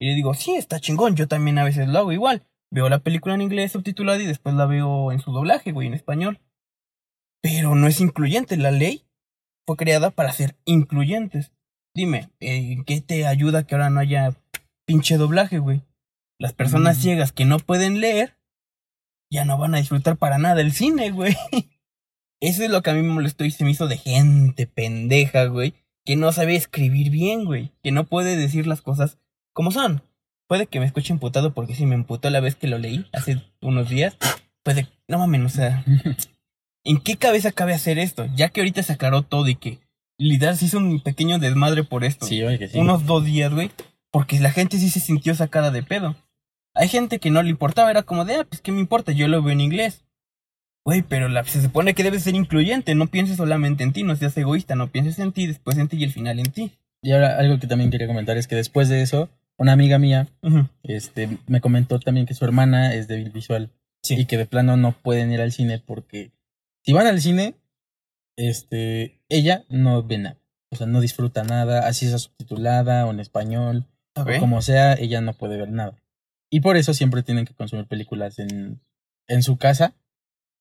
Y 0.00 0.06
le 0.06 0.14
digo, 0.14 0.34
sí, 0.34 0.54
está 0.54 0.80
chingón, 0.80 1.16
yo 1.16 1.28
también 1.28 1.58
a 1.58 1.64
veces 1.64 1.88
lo 1.88 1.98
hago 1.98 2.12
igual. 2.12 2.46
Veo 2.70 2.88
la 2.88 2.98
película 3.00 3.34
en 3.34 3.42
inglés 3.42 3.72
subtitulada 3.72 4.22
y 4.22 4.26
después 4.26 4.54
la 4.54 4.66
veo 4.66 5.12
en 5.12 5.20
su 5.20 5.32
doblaje, 5.32 5.72
güey, 5.72 5.88
en 5.88 5.94
español. 5.94 6.40
Pero 7.42 7.74
no 7.74 7.86
es 7.86 8.00
incluyente, 8.00 8.56
la 8.56 8.70
ley 8.70 9.04
fue 9.66 9.76
creada 9.76 10.10
para 10.10 10.32
ser 10.32 10.56
incluyentes. 10.64 11.52
Dime, 11.94 12.30
eh, 12.40 12.78
¿qué 12.86 13.00
te 13.00 13.26
ayuda 13.26 13.66
que 13.66 13.74
ahora 13.74 13.90
no 13.90 14.00
haya 14.00 14.34
pinche 14.86 15.16
doblaje, 15.16 15.58
güey? 15.58 15.82
Las 16.38 16.52
personas 16.52 16.98
Mm. 16.98 17.00
ciegas 17.00 17.32
que 17.32 17.44
no 17.44 17.58
pueden 17.58 18.00
leer 18.00 18.36
ya 19.30 19.44
no 19.44 19.58
van 19.58 19.74
a 19.74 19.78
disfrutar 19.78 20.16
para 20.16 20.38
nada 20.38 20.60
el 20.60 20.72
cine, 20.72 21.10
güey. 21.10 21.36
Eso 22.40 22.64
es 22.64 22.70
lo 22.70 22.82
que 22.82 22.90
a 22.90 22.94
mí 22.94 23.02
me 23.02 23.12
molestó 23.14 23.44
y 23.44 23.50
se 23.50 23.64
me 23.64 23.70
hizo 23.70 23.88
de 23.88 23.96
gente 23.96 24.66
pendeja, 24.66 25.46
güey. 25.46 25.74
Que 26.04 26.16
no 26.16 26.32
sabe 26.32 26.56
escribir 26.56 27.10
bien, 27.10 27.44
güey. 27.44 27.72
Que 27.82 27.90
no 27.90 28.04
puede 28.04 28.36
decir 28.36 28.66
las 28.66 28.82
cosas 28.82 29.18
como 29.52 29.70
son. 29.70 30.02
Puede 30.46 30.66
que 30.66 30.80
me 30.80 30.86
escuche 30.86 31.12
emputado 31.12 31.54
porque 31.54 31.74
sí 31.74 31.86
me 31.86 31.94
emputó 31.94 32.28
la 32.28 32.40
vez 32.40 32.54
que 32.54 32.66
lo 32.66 32.78
leí 32.78 33.06
hace 33.12 33.42
unos 33.62 33.88
días. 33.88 34.16
Puede, 34.62 34.88
no 35.08 35.18
mames, 35.18 35.40
o 35.42 35.48
sea, 35.48 35.84
¿en 36.84 37.00
qué 37.00 37.16
cabeza 37.16 37.52
cabe 37.52 37.72
hacer 37.72 37.98
esto? 37.98 38.26
Ya 38.34 38.50
que 38.50 38.60
ahorita 38.60 38.82
se 38.82 38.92
aclaró 38.92 39.22
todo 39.22 39.48
y 39.48 39.56
que 39.56 39.78
literal 40.18 40.56
se 40.56 40.66
hizo 40.66 40.78
un 40.78 41.00
pequeño 41.00 41.38
desmadre 41.38 41.84
por 41.84 42.04
esto. 42.04 42.26
Sí, 42.26 42.42
oye, 42.42 42.58
que 42.58 42.68
sí. 42.68 42.78
Unos 42.78 43.06
dos 43.06 43.24
días, 43.24 43.52
güey. 43.52 43.70
Porque 44.10 44.38
la 44.38 44.50
gente 44.50 44.78
sí 44.78 44.90
se 44.90 45.00
sintió 45.00 45.34
sacada 45.34 45.70
de 45.70 45.82
pedo. 45.82 46.16
Hay 46.74 46.88
gente 46.88 47.18
que 47.18 47.30
no 47.30 47.42
le 47.42 47.50
importaba, 47.50 47.90
era 47.90 48.02
como 48.02 48.24
de, 48.24 48.34
ah, 48.36 48.46
pues 48.48 48.60
qué 48.60 48.72
me 48.72 48.80
importa, 48.80 49.12
yo 49.12 49.28
lo 49.28 49.42
veo 49.42 49.52
en 49.52 49.60
inglés. 49.60 50.04
Güey, 50.84 51.02
pero 51.02 51.28
la, 51.28 51.44
se 51.44 51.62
supone 51.62 51.94
que 51.94 52.02
debes 52.02 52.22
ser 52.24 52.34
incluyente, 52.34 52.94
no 52.94 53.06
pienses 53.06 53.38
solamente 53.38 53.84
en 53.84 53.92
ti, 53.92 54.02
no 54.02 54.16
seas 54.16 54.36
egoísta, 54.36 54.74
no 54.74 54.88
pienses 54.88 55.18
en 55.18 55.32
ti, 55.32 55.46
después 55.46 55.78
en 55.78 55.88
ti 55.88 55.96
y 55.96 56.04
el 56.04 56.12
final 56.12 56.38
en 56.38 56.52
ti. 56.52 56.72
Y 57.02 57.12
ahora 57.12 57.38
algo 57.38 57.58
que 57.58 57.66
también 57.66 57.90
quería 57.90 58.06
comentar 58.06 58.36
es 58.36 58.46
que 58.46 58.54
después 58.56 58.88
de 58.90 59.00
eso, 59.02 59.30
una 59.56 59.72
amiga 59.72 59.98
mía 59.98 60.28
este, 60.82 61.38
me 61.46 61.60
comentó 61.60 61.98
también 62.00 62.26
que 62.26 62.34
su 62.34 62.44
hermana 62.44 62.94
es 62.94 63.08
débil 63.08 63.30
visual 63.30 63.70
Sí. 64.02 64.16
y 64.18 64.26
que 64.26 64.36
de 64.36 64.44
plano 64.44 64.76
no 64.76 64.92
pueden 64.92 65.32
ir 65.32 65.40
al 65.40 65.52
cine 65.52 65.78
porque 65.78 66.32
si 66.82 66.92
van 66.92 67.06
al 67.06 67.22
cine, 67.22 67.54
este, 68.36 69.22
ella 69.30 69.64
no 69.70 70.02
ve 70.02 70.18
nada. 70.18 70.36
O 70.70 70.76
sea, 70.76 70.86
no 70.86 71.00
disfruta 71.00 71.44
nada, 71.44 71.86
así 71.86 72.08
sea 72.08 72.18
subtitulada 72.18 73.06
o 73.06 73.10
en 73.12 73.20
español, 73.20 73.86
Ok. 74.16 74.28
o 74.36 74.40
como 74.40 74.60
sea, 74.60 74.94
ella 74.94 75.20
no 75.22 75.32
puede 75.32 75.56
ver 75.56 75.70
nada. 75.70 75.94
Y 76.50 76.60
por 76.60 76.76
eso 76.76 76.92
siempre 76.92 77.22
tienen 77.22 77.46
que 77.46 77.54
consumir 77.54 77.86
películas 77.86 78.38
en, 78.38 78.80
en 79.28 79.42
su 79.42 79.56
casa 79.56 79.94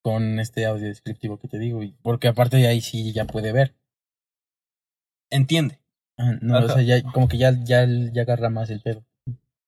con 0.04 0.40
este 0.40 0.66
audio 0.66 0.86
descriptivo 0.88 1.38
que 1.40 1.48
te 1.48 1.58
digo, 1.58 1.82
y 1.82 1.96
porque 2.04 2.28
aparte 2.28 2.58
de 2.58 2.68
ahí 2.68 2.82
sí 2.82 3.12
ya 3.14 3.26
puede 3.26 3.52
ver. 3.52 3.74
Entiende. 5.32 5.80
Ah, 6.18 6.34
No, 6.42 6.58
Ajá. 6.58 6.66
o 6.66 6.70
sea, 6.70 6.82
ya, 6.84 7.02
como 7.12 7.28
que 7.28 7.38
ya, 7.38 7.52
ya, 7.64 7.86
ya 7.88 8.22
agarra 8.22 8.50
más 8.50 8.70
el 8.70 8.82
pedo. 8.82 9.04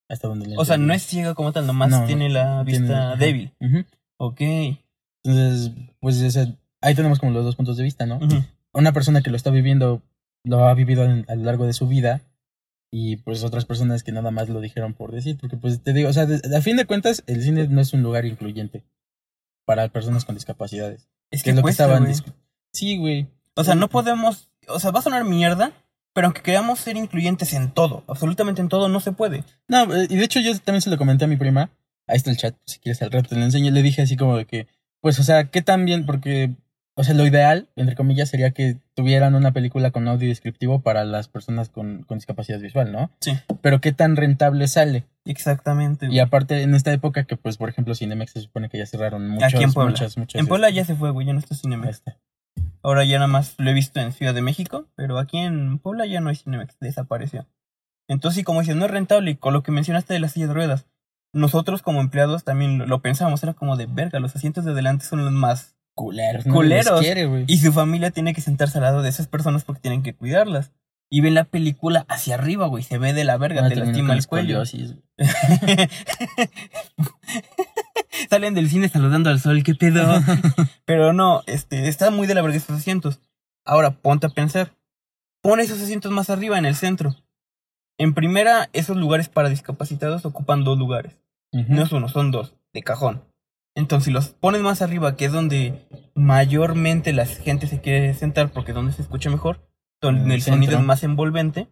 Hasta 0.08 0.28
donde 0.28 0.46
le 0.48 0.58
O 0.58 0.66
sea, 0.66 0.78
no 0.78 0.94
es 0.94 1.02
ciega 1.04 1.34
como 1.34 1.52
tal, 1.52 1.66
nomás 1.66 1.90
No, 1.90 2.06
tiene 2.06 2.30
la 2.30 2.62
vista 2.64 3.16
débil. 3.16 3.52
Ujú. 3.60 3.84
Ok. 4.18 4.42
Entonces, 5.24 5.72
pues 6.00 6.22
ese- 6.22 6.56
ahí 6.82 6.94
tenemos 6.94 7.18
como 7.18 7.32
los 7.32 7.44
dos 7.44 7.56
puntos 7.56 7.78
de 7.78 7.84
vista, 7.84 8.06
¿no? 8.06 8.20
Una 8.74 8.92
persona 8.94 9.24
que 9.24 9.32
lo 9.32 9.38
está 9.38 9.50
viviendo, 9.50 10.04
lo 10.44 10.68
ha 10.68 10.74
vivido 10.76 11.04
en- 11.06 11.26
a 11.28 11.34
lo 11.36 11.44
largo 11.46 11.66
de 11.66 11.74
su 11.74 11.88
vida, 11.88 12.22
y 12.92 13.16
pues 13.18 13.44
otras 13.44 13.66
personas 13.66 14.04
que 14.04 14.12
nada 14.12 14.30
más 14.30 14.48
lo 14.50 14.62
dijeron 14.62 14.94
por 14.94 15.12
decir, 15.12 15.38
porque 15.40 15.58
pues 15.58 15.82
te 15.82 15.94
digo, 15.94 16.10
o 16.10 16.14
sea, 16.14 16.28
de- 16.28 16.56
a 16.56 16.62
fin 16.62 16.78
de 16.78 16.86
cuentas, 16.86 17.24
el 17.26 17.42
cine 17.42 17.68
no 17.68 17.82
es 17.82 17.92
un 17.94 18.04
lugar 18.04 18.26
incluyente 18.26 18.84
para 19.66 19.88
personas 19.90 20.26
con 20.26 20.36
discapacidades. 20.36 21.08
Es 21.32 21.42
Que 21.42 21.46
que 21.46 21.50
es 21.52 21.56
lo 21.56 21.60
que 21.60 21.64
cuesta, 21.64 21.84
estaban 21.84 22.04
güey. 22.04 22.16
discu- 22.16 22.34
Sí, 22.72 22.98
güey. 22.98 23.28
O 23.56 23.64
sea, 23.64 23.76
no 23.76 23.90
podemos. 23.90 24.50
O 24.68 24.80
sea, 24.80 24.92
va 24.92 25.00
a 25.00 25.04
sonar 25.04 25.24
mierda, 25.26 25.72
pero 26.14 26.28
aunque 26.28 26.42
queramos 26.42 26.80
ser 26.80 26.98
incluyentes 26.98 27.54
en 27.54 27.72
todo, 27.72 28.04
absolutamente 28.08 28.62
en 28.62 28.70
todo, 28.70 28.90
no 28.90 29.00
se 29.00 29.12
puede. 29.12 29.44
No, 29.68 29.94
eh, 29.96 30.08
y 30.10 30.16
de 30.16 30.24
hecho 30.26 30.40
yo 30.40 30.58
también 30.60 30.82
se 30.82 30.90
lo 30.90 30.98
comenté 30.98 31.26
a 31.26 31.28
mi 31.28 31.38
prima. 31.38 31.70
Ahí 32.08 32.18
está 32.18 32.30
el 32.32 32.38
chat, 32.38 32.56
si 32.66 32.80
quieres 32.80 33.02
al 33.02 33.12
rato 33.12 33.30
te 33.30 33.36
lo 33.36 33.44
enseño. 33.44 33.72
Le 33.72 33.82
dije 33.82 34.02
así 34.02 34.16
como 34.18 34.38
de 34.38 34.46
que, 34.46 34.68
pues, 35.02 35.18
o 35.20 35.24
sea, 35.24 35.46
¿qué 35.50 35.62
tan 35.62 35.86
bien? 35.86 36.06
Porque, 36.06 36.56
o 36.98 37.04
sea, 37.04 37.14
lo 37.14 37.26
ideal, 37.26 37.68
entre 37.76 37.96
comillas, 37.96 38.30
sería 38.30 38.52
que 38.52 38.78
tuvieran 38.94 39.36
una 39.36 39.52
película 39.52 39.92
con 39.92 40.08
audio 40.08 40.30
descriptivo 40.30 40.82
para 40.82 41.04
las 41.04 41.28
personas 41.28 41.68
con, 41.70 42.04
con 42.04 42.18
discapacidad 42.18 42.60
visual, 42.60 42.92
¿no? 42.92 43.12
Sí. 43.20 43.34
Pero 43.62 43.82
¿qué 43.82 43.92
tan 43.92 44.16
rentable 44.16 44.68
sale? 44.68 45.06
Exactamente. 45.26 46.08
Y 46.10 46.20
aparte, 46.20 46.62
en 46.62 46.74
esta 46.74 46.94
época 46.94 47.26
que, 47.26 47.36
pues, 47.36 47.58
por 47.58 47.68
ejemplo, 47.70 47.96
Cinemex 47.96 48.32
se 48.32 48.42
supone 48.42 48.70
que 48.70 48.78
ya 48.78 48.86
cerraron 48.86 49.28
muchas, 49.28 49.54
Aquí 49.54 49.64
en 49.64 49.74
Puebla. 49.74 49.92
muchas, 49.92 50.18
muchas... 50.18 50.40
En 50.40 50.48
Puebla 50.48 50.70
este, 50.70 50.78
ya 50.78 50.86
se 50.86 50.96
fue, 50.96 51.12
güey, 51.12 51.28
ya 51.28 51.34
no 51.34 51.40
está 51.40 51.56
Cinemex. 51.56 51.90
este, 51.90 52.18
Ahora 52.82 53.04
ya 53.04 53.18
nada 53.18 53.28
más 53.28 53.56
lo 53.58 53.70
he 53.70 53.74
visto 53.74 54.00
en 54.00 54.12
Ciudad 54.14 54.34
de 54.34 54.42
México, 54.42 54.88
pero 54.96 55.18
aquí 55.18 55.40
en 55.40 55.80
Puebla 55.80 56.06
ya 56.06 56.22
no 56.22 56.30
hay 56.30 56.36
Cinemex, 56.38 56.78
desapareció. 56.80 57.46
Entonces, 58.08 58.38
sí, 58.38 58.44
como 58.44 58.62
dices, 58.62 58.76
no 58.76 58.86
es 58.86 58.92
rentable. 58.92 59.32
Y 59.32 59.36
con 59.36 59.54
lo 59.54 59.64
que 59.64 59.72
mencionaste 59.72 60.14
de 60.14 60.20
las 60.20 60.32
sillas 60.32 60.50
de 60.50 60.54
ruedas, 60.56 60.86
nosotros 61.34 61.82
como 61.82 62.00
empleados 62.00 62.46
también 62.46 62.78
lo, 62.78 62.86
lo 62.86 63.02
pensábamos, 63.02 63.44
era 63.44 63.54
como 63.54 63.76
de 63.76 63.88
verga, 63.88 64.20
los 64.20 64.36
asientos 64.36 64.64
de 64.64 64.74
delante 64.74 65.06
son 65.06 65.26
los 65.26 65.34
más. 65.34 65.75
Culeros. 65.96 66.44
Culeros. 66.44 67.00
quiere. 67.00 67.46
Y 67.48 67.58
su 67.58 67.72
familia 67.72 68.12
tiene 68.12 68.34
que 68.34 68.42
sentarse 68.42 68.78
al 68.78 68.84
lado 68.84 69.02
de 69.02 69.10
esas 69.10 69.28
personas 69.28 69.64
porque 69.64 69.82
tienen 69.82 70.04
que 70.04 70.14
cuidarlas. 70.14 70.72
Y 71.10 71.22
ven 71.22 71.34
la 71.36 71.46
película 71.46 72.06
hacia 72.10 72.36
arriba, 72.36 72.68
güey, 72.68 72.84
se 72.84 72.98
ve 72.98 73.14
de 73.14 73.24
la 73.24 73.38
verga, 73.38 73.62
Van 73.62 73.72
a 73.72 73.74
te 73.74 73.80
lastima 73.80 74.14
el 74.14 74.28
cuello. 74.28 74.64
Salen 78.30 78.54
del 78.56 78.70
cine 78.70 78.90
saludando 78.90 79.30
al 79.30 79.40
sol, 79.40 79.64
qué 79.64 79.76
pedo. 79.76 80.04
Pero 80.86 81.14
no, 81.14 81.44
este, 81.46 81.88
está 81.88 82.12
muy 82.12 82.28
de 82.28 82.34
la 82.34 82.42
verga 82.42 82.58
esos 82.58 82.78
asientos. 82.78 83.22
Ahora, 83.64 83.92
ponte 83.92 84.28
a 84.28 84.32
pensar. 84.32 84.74
Pon 85.42 85.60
esos 85.60 85.82
asientos 85.82 86.12
más 86.12 86.30
arriba, 86.30 86.58
en 86.58 86.66
el 86.66 86.76
centro. 86.76 87.16
En 87.98 88.14
primera, 88.14 88.70
esos 88.74 88.98
lugares 88.98 89.30
para 89.30 89.48
discapacitados 89.50 90.26
ocupan 90.26 90.64
dos 90.64 90.78
lugares. 90.78 91.16
No 91.52 91.84
es 91.84 91.92
uno, 91.94 92.10
son 92.10 92.32
dos, 92.32 92.54
de 92.74 92.82
cajón. 92.84 93.24
Entonces, 93.76 94.06
si 94.06 94.12
los 94.12 94.30
pones 94.30 94.62
más 94.62 94.82
arriba, 94.82 95.18
que 95.18 95.26
es 95.26 95.32
donde 95.34 95.88
mayormente 96.16 97.12
la 97.14 97.26
gente 97.26 97.68
se 97.68 97.82
quiere 97.82 98.14
sentar 98.14 98.52
porque 98.52 98.72
es 98.72 98.76
donde 98.76 98.94
se 98.94 99.02
escucha 99.02 99.30
mejor, 99.30 99.70
donde 100.02 100.24
el 100.26 100.32
el 100.32 100.42
sonido 100.42 100.78
es 100.78 100.84
más 100.84 101.04
envolvente, 101.04 101.68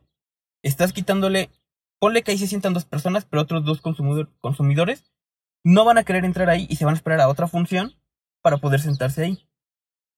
estás 0.64 0.92
quitándole, 0.92 1.50
ponle 2.00 2.22
que 2.24 2.32
ahí 2.32 2.38
se 2.38 2.48
sientan 2.48 2.74
dos 2.74 2.86
personas, 2.86 3.26
pero 3.26 3.42
otros 3.42 3.64
dos 3.64 3.82
consumidor- 3.82 4.30
consumidores 4.42 5.12
no 5.66 5.86
van 5.86 5.98
a 5.98 6.04
querer 6.04 6.26
entrar 6.26 6.50
ahí 6.50 6.68
y 6.70 6.76
se 6.76 6.84
van 6.84 6.94
a 6.94 6.98
esperar 6.98 7.22
a 7.22 7.30
otra 7.30 7.48
función 7.48 7.94
para 8.42 8.58
poder 8.58 8.82
sentarse 8.82 9.24
ahí. 9.24 9.48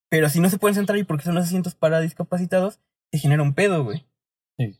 Pero 0.10 0.30
si 0.30 0.40
no 0.40 0.50
se 0.50 0.58
pueden 0.58 0.76
sentar 0.76 0.96
ahí 0.96 1.04
porque 1.04 1.24
son 1.24 1.36
los 1.36 1.46
asientos 1.46 1.76
para 1.76 2.00
discapacitados, 2.00 2.80
se 3.12 3.20
genera 3.20 3.44
un 3.44 3.54
pedo, 3.54 3.84
güey. 3.84 4.08
Sí. 4.58 4.80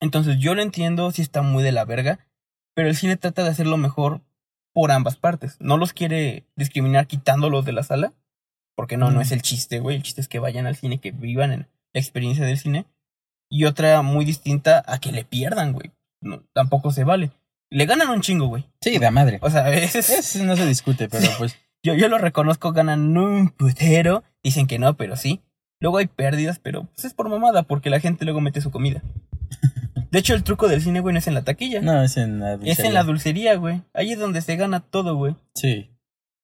Entonces 0.00 0.38
yo 0.38 0.56
lo 0.56 0.62
entiendo, 0.62 1.12
si 1.12 1.22
está 1.22 1.42
muy 1.42 1.62
de 1.62 1.70
la 1.70 1.84
verga, 1.84 2.26
pero 2.74 2.88
el 2.88 2.96
cine 2.96 3.16
trata 3.16 3.44
de 3.44 3.50
hacerlo 3.50 3.76
mejor 3.76 4.22
por 4.72 4.92
ambas 4.92 5.16
partes. 5.16 5.56
No 5.60 5.76
los 5.76 5.92
quiere 5.92 6.44
discriminar 6.56 7.06
quitándolos 7.06 7.64
de 7.64 7.72
la 7.72 7.82
sala, 7.82 8.12
porque 8.76 8.96
no, 8.96 9.10
no 9.10 9.18
Mm. 9.18 9.22
es 9.22 9.32
el 9.32 9.42
chiste, 9.42 9.80
güey. 9.80 9.96
El 9.96 10.02
chiste 10.02 10.20
es 10.20 10.28
que 10.28 10.38
vayan 10.38 10.66
al 10.66 10.76
cine, 10.76 10.98
que 10.98 11.10
vivan 11.10 11.52
en 11.52 11.60
la 11.92 12.00
experiencia 12.00 12.44
del 12.44 12.58
cine. 12.58 12.86
Y 13.50 13.64
otra 13.64 14.02
muy 14.02 14.24
distinta 14.24 14.82
a 14.86 14.98
que 15.00 15.10
le 15.12 15.24
pierdan, 15.24 15.72
güey. 15.72 15.90
No, 16.22 16.42
tampoco 16.52 16.92
se 16.92 17.04
vale. 17.04 17.32
Le 17.70 17.86
ganan 17.86 18.08
un 18.10 18.20
chingo, 18.20 18.46
güey. 18.46 18.64
Sí, 18.80 18.98
de 18.98 19.10
madre. 19.10 19.38
O 19.42 19.50
sea, 19.50 19.62
veces 19.70 20.08
Ese 20.10 20.44
no 20.44 20.56
se 20.56 20.66
discute, 20.66 21.08
pero 21.08 21.28
pues... 21.38 21.56
yo, 21.84 21.94
yo 21.94 22.08
lo 22.08 22.18
reconozco, 22.18 22.72
ganan 22.72 23.16
un 23.16 23.48
putero. 23.50 24.22
Dicen 24.42 24.66
que 24.66 24.78
no, 24.78 24.96
pero 24.96 25.16
sí. 25.16 25.40
Luego 25.80 25.98
hay 25.98 26.06
pérdidas, 26.06 26.58
pero 26.58 26.84
pues 26.84 27.04
es 27.06 27.14
por 27.14 27.28
mamada, 27.28 27.62
porque 27.64 27.90
la 27.90 28.00
gente 28.00 28.24
luego 28.24 28.40
mete 28.40 28.60
su 28.60 28.70
comida. 28.70 29.02
De 30.10 30.18
hecho, 30.18 30.34
el 30.34 30.42
truco 30.44 30.68
del 30.68 30.82
cine, 30.82 31.00
güey, 31.00 31.12
no 31.12 31.18
es 31.18 31.26
en 31.26 31.34
la 31.34 31.42
taquilla. 31.44 31.80
No, 31.80 32.02
es 32.02 32.16
en 32.16 32.40
la 32.40 32.54
es 32.54 32.60
en 32.60 32.64
dulcería. 32.66 32.92
la 32.92 33.02
dulcería, 33.04 33.54
güey. 33.56 33.82
Ahí 33.94 34.12
es 34.12 34.18
donde 34.18 34.40
se 34.42 34.56
gana 34.56 34.80
todo, 34.80 35.16
güey. 35.16 35.36
Sí. 35.54 35.90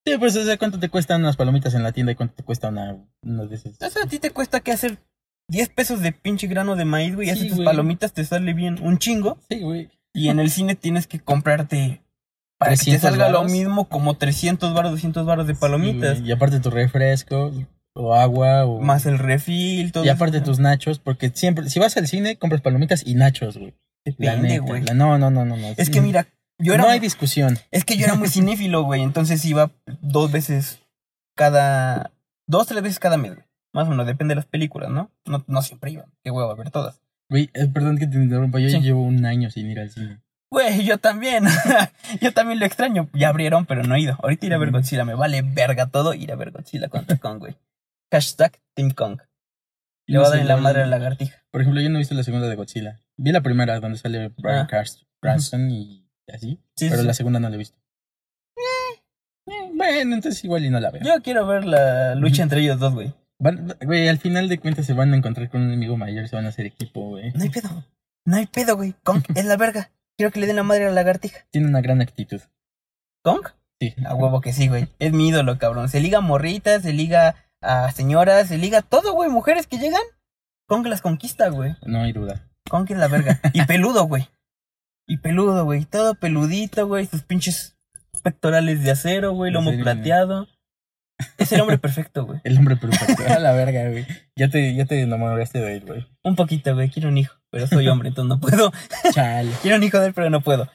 Sí, 0.07 0.17
pues, 0.19 0.37
o 0.37 0.45
sea, 0.45 0.57
¿cuánto 0.57 0.79
te 0.79 0.89
cuestan 0.89 1.23
unas 1.23 1.37
palomitas 1.37 1.75
en 1.75 1.83
la 1.83 1.91
tienda 1.93 2.13
y 2.13 2.15
cuánto 2.15 2.35
te 2.35 2.45
cuesta 2.45 2.69
una, 2.69 2.97
una 3.23 3.45
de 3.47 3.55
esas? 3.57 3.81
O 3.83 3.91
sea, 3.91 4.05
a 4.05 4.07
ti 4.07 4.19
te 4.21 4.31
cuesta 4.31 4.61
que 4.61 4.71
hacer 4.71 4.99
10 5.49 5.69
pesos 5.71 6.01
de 6.01 6.13
pinche 6.13 6.47
grano 6.47 6.77
de 6.77 6.85
maíz, 6.85 7.15
güey. 7.17 7.29
Y 7.29 7.33
Sí, 7.33 7.39
haces 7.39 7.49
tus 7.49 7.57
güey. 7.57 7.67
palomitas, 7.67 8.13
te 8.13 8.25
sale 8.25 8.53
bien 8.55 8.79
un 8.83 8.99
chingo. 8.99 9.39
Sí, 9.49 9.61
güey. 9.61 9.91
Y 10.15 10.29
en 10.29 10.39
el 10.41 10.51
cine 10.51 10.77
tienes 10.77 11.07
que 11.09 11.19
comprarte 11.21 12.03
para 12.59 12.71
que 12.73 12.79
te 12.79 12.85
300 12.85 13.03
salga 13.11 13.29
lo 13.31 13.45
mismo 13.45 13.89
como 13.89 14.17
300 14.17 14.73
baros, 14.73 14.93
200 14.93 15.27
baros 15.27 15.47
de 15.47 15.55
palomitas. 15.57 16.19
Sí, 16.19 16.25
y 16.25 16.33
aparte 16.33 16.61
tu 16.61 16.71
refresco, 16.71 17.51
o 17.97 18.15
agua, 18.15 18.65
o... 18.67 18.81
más 18.81 19.07
el 19.07 19.19
refil, 19.19 19.91
todo 19.93 20.05
Y 20.05 20.09
aparte 20.09 20.41
tus 20.41 20.59
nachos, 20.59 20.99
porque 20.99 21.31
siempre, 21.31 21.69
si 21.71 21.79
vas 21.81 21.97
al 21.97 22.07
cine, 22.07 22.37
compras 22.37 22.61
palomitas 22.61 23.07
y 23.07 23.15
nachos, 23.15 23.57
güey. 23.59 23.75
Depende, 24.05 24.59
güey. 24.61 24.83
la- 24.85 24.95
No, 24.95 25.19
no, 25.19 25.31
no, 25.31 25.45
no, 25.45 25.57
no. 25.57 25.67
Es 25.77 25.91
que 25.91 26.01
mira, 26.01 26.27
yo 26.59 26.75
era 26.75 26.85
No 26.85 26.91
hay 26.91 27.01
discusión. 27.01 27.59
Es 27.71 27.85
que 27.85 27.97
yo 27.97 28.05
era 28.05 28.15
muy 28.15 28.29
cinéfilo, 28.37 28.85
güey. 28.85 29.03
Entonces 29.03 29.45
iba 29.45 29.73
dos 30.01 30.31
veces 30.31 30.81
cada. 31.35 32.13
Dos, 32.47 32.67
tres 32.69 32.83
veces 32.83 32.99
cada 32.99 33.17
mes, 33.17 33.35
güey. 33.35 33.47
Más 33.75 33.89
o 33.89 33.91
menos, 33.91 34.07
depende 34.07 34.33
de 34.33 34.37
las 34.37 34.47
películas, 34.47 34.91
¿no? 34.91 35.11
No, 35.27 35.45
no 35.49 35.63
siempre 35.63 35.91
iba. 35.91 36.07
Qué 36.23 36.31
huevo, 36.31 36.51
a 36.51 36.55
ver 36.55 36.71
todas. 36.71 37.01
Güey, 37.29 37.51
eh, 37.55 37.67
perdón 37.67 37.99
que 37.99 38.07
te 38.07 38.17
interrumpa, 38.17 38.59
yo 38.61 38.69
Sí. 38.71 38.81
llevo 38.81 39.03
un 39.03 39.25
año 39.27 39.51
sin 39.51 39.69
ir 39.71 39.81
al 39.81 39.91
cine. 39.91 40.21
Güey, 40.51 40.85
yo 40.85 40.99
también. 40.99 41.45
yo 42.21 42.33
también 42.33 42.61
lo 42.61 42.65
extraño. 42.67 43.09
Ya 43.13 43.29
abrieron, 43.31 43.67
pero 43.67 43.83
no 43.83 43.97
he 43.97 44.01
ido. 44.01 44.17
Ahorita 44.23 44.47
ir 44.47 44.55
a 44.55 44.59
ver. 44.59 44.71
Godzilla. 44.71 45.05
Me 45.05 45.15
vale 45.15 45.43
verga 45.43 45.87
todo 45.89 46.15
ir 46.15 46.31
a 46.33 46.37
ver 46.37 46.53
Godzilla 46.53 46.89
contra 46.89 47.17
Kong, 47.17 47.39
güey. 47.41 47.57
Hashtag 48.13 48.61
Team 48.75 48.91
Kong. 48.91 49.21
Le 50.09 50.19
va 50.19 50.27
a 50.27 50.31
dar 50.31 50.39
en 50.39 50.49
la 50.49 50.57
madre 50.57 50.83
a 50.83 50.87
la 50.87 50.99
lagartija. 50.99 51.45
Por 51.51 51.61
ejemplo, 51.61 51.81
yo 51.81 51.89
no 51.91 51.97
he 51.97 51.99
visto 51.99 52.15
la 52.15 52.23
segunda 52.23 52.49
de 52.49 52.55
Godzilla. 52.55 53.01
Vi 53.17 53.33
la 53.33 53.41
primera 53.41 53.81
donde 53.81 53.99
sale 53.99 54.29
Brian 54.37 54.69
Ah. 54.71 54.85
Cranston 55.21 55.71
y 55.71 56.09
así, 56.33 56.61
Sí, 56.77 56.89
pero 56.89 57.01
sí. 57.03 57.07
la 57.07 57.15
segunda 57.15 57.41
no 57.41 57.49
la 57.49 57.55
he 57.57 57.59
visto. 57.59 57.79
Eh, 59.49 59.71
bueno, 59.75 60.15
entonces 60.15 60.43
igual 60.45 60.65
y 60.65 60.71
no 60.71 60.81
la 60.81 60.91
veo. 60.91 61.03
Yo 61.05 61.23
quiero 61.23 61.47
ver 61.47 61.65
la 61.65 62.15
lucha 62.15 62.43
entre 62.43 62.61
ellos 62.61 62.79
dos, 62.79 62.95
güey. 62.95 63.15
Van- 63.39 63.77
Güey, 63.85 64.09
al 64.09 64.19
final 64.19 64.49
de 64.49 64.59
cuentas 64.59 64.87
se 64.87 64.93
van 64.95 65.13
a 65.13 65.17
encontrar 65.17 65.51
con 65.51 65.61
un 65.63 65.69
enemigo 65.69 65.97
mayor, 65.97 66.27
se 66.29 66.37
van 66.37 66.47
a 66.47 66.51
hacer 66.51 66.67
equipo, 66.67 67.09
güey. 67.11 67.33
No 67.33 67.43
hay 67.43 67.51
pedo. 67.51 67.85
No 68.25 68.37
hay 68.37 68.47
pedo, 68.47 68.77
güey. 68.77 68.95
Kong 69.05 69.23
es 69.35 69.45
la 69.45 69.57
verga. 69.57 69.91
Quiero 70.17 70.33
que 70.33 70.41
le 70.41 70.47
den 70.47 70.57
la 70.57 70.63
madre 70.63 70.85
a 70.85 70.89
la 70.89 70.95
lagartija. 70.95 71.47
Tiene 71.51 71.69
una 71.69 71.81
gran 71.81 72.01
actitud. 72.01 72.41
¿Kong? 73.23 73.47
Sí. 73.81 73.95
A 74.07 74.15
huevo 74.15 74.41
que 74.41 74.53
sí, 74.53 74.69
güey. 74.69 74.89
Es 74.99 75.13
mi 75.13 75.29
ídolo, 75.29 75.59
cabrón. 75.59 75.89
Se 75.89 76.01
liga 76.01 76.19
a 76.19 76.23
morritas, 76.23 76.83
se 76.83 76.93
liga 76.95 77.35
a 77.63 77.91
señoras, 77.93 78.49
se 78.49 78.59
liga 78.59 78.83
todo, 78.83 79.13
güey. 79.13 79.31
Mujeres 79.31 79.67
que 79.67 79.79
llegan. 79.79 80.03
Kong 80.69 80.87
las 80.87 81.01
conquista, 81.03 81.49
güey. 81.49 81.77
No 81.85 82.01
hay 82.03 82.13
duda. 82.13 82.49
Kong 82.69 82.87
es 82.91 82.97
la 82.99 83.09
verga. 83.09 83.41
Y 83.53 83.63
peludo, 83.67 84.05
güey. 84.05 84.29
Y 85.07 85.19
peludo, 85.19 85.65
güey. 85.65 85.85
Todo 85.85 86.15
peludito, 86.17 86.87
güey. 86.87 87.07
Sus 87.07 87.23
pinches 87.23 87.77
pectorales 88.23 88.83
de 88.83 88.91
acero, 88.91 89.33
güey. 89.33 89.49
¿En 89.51 89.55
Lomo 89.55 89.71
serio? 89.71 89.85
plateado. 89.85 90.49
Es 91.39 91.51
el 91.53 91.61
hombre 91.63 91.79
perfecto, 91.79 92.27
güey. 92.27 92.41
El 92.45 92.59
hombre 92.59 92.77
perfecto. 92.77 93.23
A 93.33 93.39
la 93.39 93.53
verga, 93.53 93.89
güey. 93.89 94.07
Ya 94.35 94.49
te, 94.51 94.75
ya 94.75 94.85
te 94.85 95.01
enamoraste 95.03 95.61
de 95.61 95.77
él, 95.77 95.85
güey. 95.87 96.07
Un 96.25 96.35
poquito, 96.37 96.75
güey. 96.75 96.91
Quiero 96.91 97.09
un 97.09 97.19
hijo. 97.19 97.37
Pero 97.51 97.67
soy 97.69 97.89
hombre, 97.89 98.09
entonces 98.09 98.29
no 98.29 98.41
puedo. 98.41 98.73
Chale. 99.13 99.53
Quiero 99.63 99.77
un 99.79 99.83
hijo 99.85 99.99
de 100.01 100.09
él, 100.09 100.13
pero 100.15 100.29
no 100.29 100.41
puedo. 100.43 100.69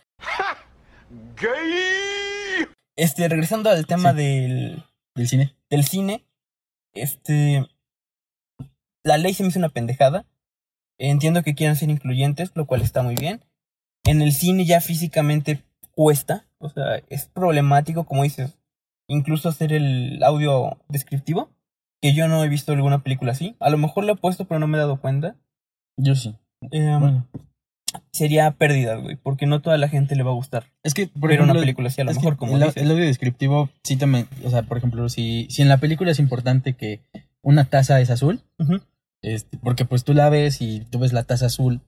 Este, 2.96 3.28
regresando 3.28 3.70
al 3.70 3.86
tema 3.86 4.12
Sí. 4.12 4.18
del, 4.18 4.84
¿Del 5.16 5.28
cine? 5.28 5.56
del 5.70 5.84
cine, 5.86 6.26
este, 6.94 7.66
la 9.04 9.18
ley 9.18 9.34
se 9.34 9.44
me 9.44 9.50
hizo 9.50 9.60
una 9.60 9.70
pendejada. 9.70 10.26
Entiendo 10.98 11.44
que 11.44 11.56
quieran 11.56 11.76
ser 11.76 11.90
incluyentes, 11.90 12.52
lo 12.54 12.68
cual 12.68 12.82
está 12.82 13.02
muy 13.02 13.16
bien. 13.16 13.44
En 14.04 14.22
el 14.22 14.34
cine 14.34 14.66
ya 14.66 14.82
físicamente 14.82 15.64
cuesta, 15.92 16.46
o 16.60 16.70
sea, 16.70 16.98
es 17.10 17.26
problemático, 17.28 18.06
como 18.06 18.24
dices, 18.24 18.58
incluso 19.08 19.50
hacer 19.50 19.74
el 19.74 20.24
audio 20.24 20.78
descriptivo, 20.90 21.52
que 22.02 22.14
yo 22.14 22.28
no 22.28 22.44
he 22.44 22.50
visto 22.50 22.72
alguna 22.72 23.04
película 23.04 23.32
así. 23.32 23.56
A 23.60 23.70
lo 23.70 23.78
mejor 23.78 24.04
lo 24.04 24.14
he 24.14 24.18
puesto, 24.18 24.46
pero 24.46 24.60
no 24.60 24.68
me 24.68 24.78
he 24.78 24.82
dado 24.82 25.00
cuenta. 25.00 25.36
Yo 25.98 26.16
sí. 26.16 26.36
Em, 26.72 27.00
Bueno. 27.00 27.28
Sería 28.12 28.52
pérdida, 28.52 28.96
güey, 28.96 29.16
porque 29.18 29.46
no 29.46 29.62
toda 29.62 29.78
la 29.78 29.90
gente 29.90 30.16
le 30.16 30.24
va 30.24 30.32
a 30.32 30.36
gustar. 30.36 30.66
Es 30.84 30.94
que, 30.94 31.08
por 31.08 31.30
ver 31.30 31.40
una 31.40 31.48
ejemplo, 31.52 31.62
película 31.62 31.88
así, 31.90 32.02
a 32.02 32.06
lo 32.06 32.14
mejor, 32.14 32.38
como 32.38 32.56
el, 32.58 32.64
dices. 32.64 32.78
el 32.84 32.92
audio 32.92 33.06
descriptivo 33.06 33.70
sí 33.84 33.98
también, 33.98 34.28
o 34.46 34.50
sea, 34.50 34.64
por 34.64 34.78
ejemplo, 34.78 35.10
si, 35.10 35.48
si 35.50 35.62
en 35.62 35.70
la 35.70 35.78
película 35.78 36.12
es 36.12 36.20
importante 36.20 36.74
que 36.74 37.02
una 37.42 37.66
taza 37.66 38.00
es 38.02 38.10
azul, 38.10 38.42
este, 39.22 39.58
porque 39.58 39.86
pues 39.86 40.04
tú 40.04 40.14
la 40.14 40.30
ves 40.30 40.62
y 40.62 40.82
tú 40.90 41.00
ves 41.00 41.14
la 41.14 41.24
taza 41.24 41.48
azul, 41.48 41.82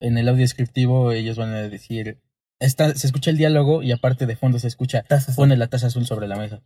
en 0.00 0.18
el 0.18 0.28
audio 0.28 0.42
descriptivo 0.42 1.12
ellos 1.12 1.36
van 1.38 1.50
a 1.50 1.62
decir 1.62 2.18
está, 2.60 2.94
se 2.94 3.06
escucha 3.06 3.30
el 3.30 3.36
diálogo 3.36 3.82
y 3.82 3.92
aparte 3.92 4.26
de 4.26 4.36
fondo 4.36 4.58
se 4.58 4.68
escucha, 4.68 5.04
pone 5.36 5.56
la 5.56 5.66
taza 5.68 5.86
azul 5.88 6.04
sobre 6.06 6.26
la 6.28 6.36
mesa. 6.36 6.60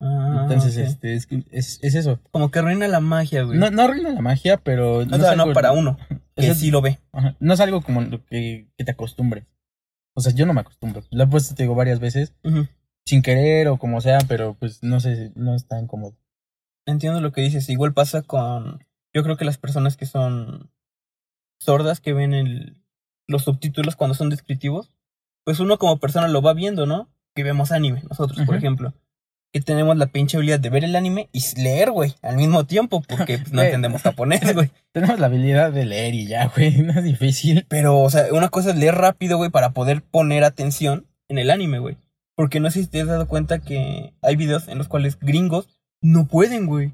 Ah, 0.00 0.40
Entonces, 0.42 0.76
este, 0.78 1.14
es, 1.14 1.28
es, 1.52 1.78
es 1.80 1.94
eso. 1.94 2.18
Como 2.32 2.50
que 2.50 2.58
arruina 2.58 2.88
la 2.88 2.98
magia, 2.98 3.44
güey. 3.44 3.56
No, 3.56 3.70
no 3.70 3.82
arruina 3.82 4.10
la 4.10 4.20
magia, 4.20 4.56
pero 4.56 5.04
no, 5.04 5.16
no 5.16 5.26
algo- 5.28 5.52
para 5.52 5.70
uno, 5.72 5.96
que 6.36 6.48
es- 6.48 6.58
sí 6.58 6.70
lo 6.70 6.80
ve. 6.82 6.98
ajá, 7.12 7.36
no 7.40 7.52
es 7.54 7.60
algo 7.60 7.80
como 7.82 8.00
lo 8.00 8.24
que, 8.24 8.68
que 8.76 8.84
te 8.84 8.90
acostumbres. 8.92 9.46
O 10.14 10.20
sea, 10.20 10.32
yo 10.34 10.44
no 10.46 10.52
me 10.54 10.60
acostumbro. 10.60 11.02
Lo 11.10 11.24
he 11.24 11.26
puesto, 11.26 11.54
te 11.54 11.62
digo, 11.62 11.74
varias 11.74 11.98
veces, 12.00 12.34
sin 13.06 13.22
querer 13.22 13.68
o 13.68 13.78
como 13.78 14.00
sea, 14.00 14.18
pero 14.28 14.54
pues 14.54 14.82
no 14.82 15.00
sé, 15.00 15.32
no 15.34 15.54
es 15.54 15.66
tan 15.66 15.86
cómodo. 15.86 16.16
Entiendo 16.86 17.20
lo 17.20 17.32
que 17.32 17.40
dices. 17.42 17.68
Igual 17.68 17.94
pasa 17.94 18.22
con. 18.22 18.84
Yo 19.14 19.22
creo 19.22 19.36
que 19.36 19.44
las 19.44 19.58
personas 19.58 19.96
que 19.96 20.06
son 20.06 20.70
sordas, 21.60 22.00
que 22.00 22.12
ven 22.12 22.34
el, 22.34 22.82
los 23.28 23.44
subtítulos 23.44 23.96
cuando 23.96 24.14
son 24.14 24.30
descriptivos, 24.30 24.92
pues 25.44 25.60
uno 25.60 25.78
como 25.78 25.98
persona 26.00 26.28
lo 26.28 26.42
va 26.42 26.54
viendo, 26.54 26.86
¿no? 26.86 27.08
Que 27.34 27.42
vemos 27.44 27.72
anime, 27.72 28.02
nosotros, 28.08 28.38
por 28.46 28.54
ejemplo. 28.56 28.94
Que 29.52 29.60
tenemos 29.60 29.96
la 29.98 30.06
pinche 30.06 30.36
habilidad 30.38 30.60
de 30.60 30.70
ver 30.70 30.82
el 30.84 30.96
anime 30.96 31.28
y 31.32 31.42
leer, 31.60 31.90
güey, 31.90 32.14
al 32.22 32.36
mismo 32.36 32.64
tiempo, 32.64 33.02
porque 33.02 33.38
pues, 33.38 33.52
no 33.52 33.62
entendemos 33.62 34.00
japonés, 34.02 34.54
güey. 34.54 34.70
Tenemos 34.92 35.18
la 35.20 35.26
habilidad 35.26 35.72
de 35.72 35.84
leer 35.84 36.14
y 36.14 36.26
ya, 36.26 36.46
güey, 36.56 36.78
no 36.82 36.92
es 36.92 37.04
difícil. 37.04 37.66
Pero, 37.68 38.00
o 38.00 38.10
sea, 38.10 38.26
una 38.32 38.48
cosa 38.48 38.70
es 38.70 38.76
leer 38.76 38.94
rápido, 38.94 39.36
güey, 39.36 39.50
para 39.50 39.72
poder 39.72 40.02
poner 40.02 40.44
atención 40.44 41.06
en 41.28 41.38
el 41.38 41.50
anime, 41.50 41.78
güey. 41.80 41.96
Porque 42.34 42.60
no 42.60 42.70
sé 42.70 42.80
si 42.82 42.86
te 42.88 43.02
has 43.02 43.08
dado 43.08 43.28
cuenta 43.28 43.58
que 43.58 44.14
hay 44.22 44.36
videos 44.36 44.68
en 44.68 44.78
los 44.78 44.88
cuales 44.88 45.18
gringos 45.20 45.68
no 46.00 46.26
pueden, 46.26 46.64
güey. 46.66 46.92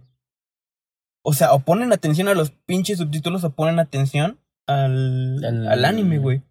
O 1.25 1.33
sea, 1.35 1.53
o 1.53 1.61
ponen 1.61 1.93
atención 1.93 2.27
a 2.29 2.35
los 2.35 2.51
pinches 2.51 2.99
subtítulos 2.99 3.45
o 3.45 3.51
ponen 3.51 3.79
atención 3.79 4.41
al, 4.67 5.45
Al- 5.45 5.69
al 5.69 5.85
anime, 5.85 6.19
güey. 6.19 6.43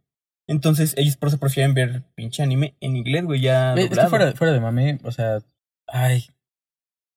Entonces, 0.48 0.94
ellos 0.98 1.18
por 1.18 1.28
eso 1.30 1.38
prefieren 1.38 1.74
ver 1.74 2.04
pinche 2.16 2.42
anime 2.44 2.76
en 2.80 2.96
inglés, 2.96 3.26
güey, 3.26 3.42
ya. 3.42 3.74
Es 3.76 3.90
que 3.90 4.08
fuera, 4.08 4.32
fuera 4.34 4.54
de 4.54 4.62
mame, 4.62 5.00
o 5.04 5.12
sea, 5.12 5.40
ay, 5.88 6.25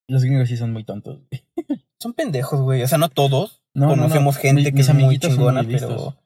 los 0.09 0.25
gringos 0.25 0.49
sí 0.49 0.57
son 0.57 0.73
muy 0.73 0.85
tontos. 0.85 1.21
güey. 1.31 1.43
Son 2.03 2.15
pendejos, 2.15 2.63
güey. 2.63 2.83
O 2.83 2.89
sea, 2.89 2.97
no 2.97 3.11
todos. 3.11 3.63
No, 3.75 3.89
no, 3.89 3.97
no. 3.97 4.03
Conocemos 4.05 4.39
gente 4.39 4.63
Mi- 4.63 4.73
que 4.73 4.81
es 4.81 4.95
muy 4.95 5.19
chingona, 5.19 5.63
muy 5.63 5.75
pero. 5.75 6.17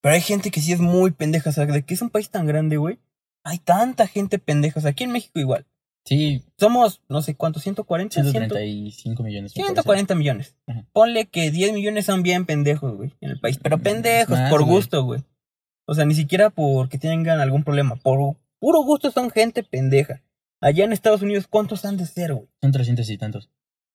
Pero 0.00 0.14
hay 0.14 0.20
gente 0.20 0.52
que 0.52 0.60
sí 0.60 0.72
es 0.72 0.78
muy 0.78 1.10
pendeja. 1.10 1.50
O 1.50 1.52
sea, 1.52 1.66
de 1.66 1.82
que 1.82 1.94
es 1.94 2.02
un 2.02 2.10
país 2.10 2.30
tan 2.30 2.46
grande, 2.46 2.76
güey. 2.76 3.00
Hay 3.44 3.58
tanta 3.58 4.06
gente 4.06 4.38
pendeja. 4.38 4.78
O 4.78 4.82
sea, 4.82 4.92
aquí 4.92 5.02
en 5.02 5.10
México 5.10 5.40
igual. 5.40 5.66
Sí, 6.06 6.44
Somos, 6.56 7.00
no 7.08 7.20
sé 7.22 7.34
cuántos, 7.34 7.62
140, 7.64 8.12
100, 8.14 8.30
135 8.30 9.22
millones. 9.24 9.52
me 9.56 9.62
parece. 9.62 9.72
140 9.72 10.14
millones. 10.14 10.56
Ajá. 10.68 10.86
Ponle 10.92 11.26
que 11.26 11.50
10 11.50 11.72
millones 11.72 12.06
son 12.06 12.22
bien 12.22 12.44
pendejos, 12.46 12.94
güey, 12.96 13.12
en 13.20 13.30
el 13.30 13.40
país. 13.40 13.58
Pero 13.60 13.78
pendejos, 13.78 14.38
Más, 14.38 14.50
por 14.50 14.62
güey. 14.62 14.72
gusto, 14.76 15.02
güey. 15.04 15.22
O 15.88 15.94
sea, 15.94 16.04
ni 16.04 16.14
siquiera 16.14 16.50
porque 16.50 16.98
tengan 16.98 17.40
algún 17.40 17.64
problema. 17.64 17.96
Por 17.96 18.36
puro 18.60 18.82
gusto 18.84 19.10
son 19.10 19.30
gente 19.30 19.64
pendeja. 19.64 20.22
Allá 20.64 20.84
en 20.84 20.92
Estados 20.92 21.22
Unidos, 21.22 21.46
¿cuántos 21.48 21.84
han 21.84 21.96
de 21.96 22.06
ser, 22.06 22.32
güey? 22.34 22.48
Son 22.62 22.72
300 22.72 23.08
y 23.10 23.18
tantos. 23.18 23.50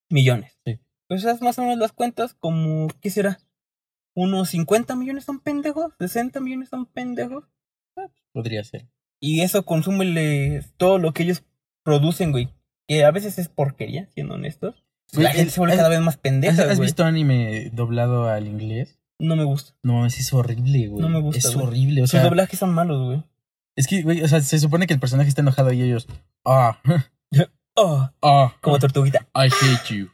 Millones. 0.10 0.58
Sí. 0.66 0.80
Pues 1.08 1.26
haz 1.26 1.42
más 1.42 1.58
o 1.58 1.64
menos 1.64 1.78
las 1.80 1.92
cuentas 1.92 2.36
como, 2.40 2.88
¿qué 3.02 3.10
será? 3.10 3.40
¿Unos 4.16 4.50
50 4.50 4.96
millones 4.96 5.24
son 5.24 5.40
pendejos? 5.40 5.94
¿60 6.00 6.40
millones 6.42 6.70
son 6.70 6.86
pendejos? 6.86 7.46
Podría 8.34 8.64
ser. 8.64 8.88
Y 9.20 9.42
eso 9.42 9.64
consúmele 9.66 10.64
todo 10.78 10.98
lo 10.98 11.14
que 11.14 11.24
ellos 11.24 11.44
producen, 11.84 12.32
güey. 12.32 12.50
Que 12.88 13.04
a 13.04 13.12
veces 13.12 13.38
es 13.40 13.50
porquería, 13.50 14.08
siendo 14.14 14.36
honestos. 14.36 14.84
Güey, 15.14 15.24
la 15.24 15.32
gente 15.32 15.52
se 15.52 15.60
vuelve 15.60 15.74
el- 15.74 15.80
cada 15.80 15.90
vez 15.90 16.00
más 16.02 16.16
¿Has, 16.16 16.22
pendeja, 16.22 16.62
has 16.64 16.78
güey. 16.78 16.88
visto 16.88 17.04
anime 17.04 17.70
doblado 17.74 18.28
al 18.30 18.48
inglés? 18.48 19.00
No 19.20 19.36
me 19.36 19.44
gusta. 19.44 19.74
No 19.84 19.94
mames, 19.94 20.20
es 20.20 20.32
horrible, 20.34 20.88
güey. 20.88 21.02
No 21.02 21.10
me 21.10 21.20
gusta, 21.20 21.40
Es 21.40 21.54
güey. 21.56 21.66
horrible, 21.68 22.02
o 22.02 22.06
Sus 22.06 22.12
sea, 22.12 22.24
doblajes 22.24 22.60
son 22.60 22.74
malos, 22.74 23.04
güey. 23.06 23.24
Es 23.80 23.88
que, 23.88 24.02
güey, 24.04 24.22
o 24.22 24.28
sea, 24.28 24.42
se 24.42 24.60
supone 24.60 24.88
que 24.88 24.94
el 24.94 25.00
personaje 25.00 25.30
está 25.30 25.42
enojado 25.42 25.72
y 25.72 25.82
ellos, 25.82 26.08
ah, 26.46 26.80
Oh, 27.76 28.10
ah, 28.22 28.54
como 28.60 28.78
tortuguita. 28.78 29.28
I 29.34 29.48
hate 29.48 29.96
you. 29.96 30.10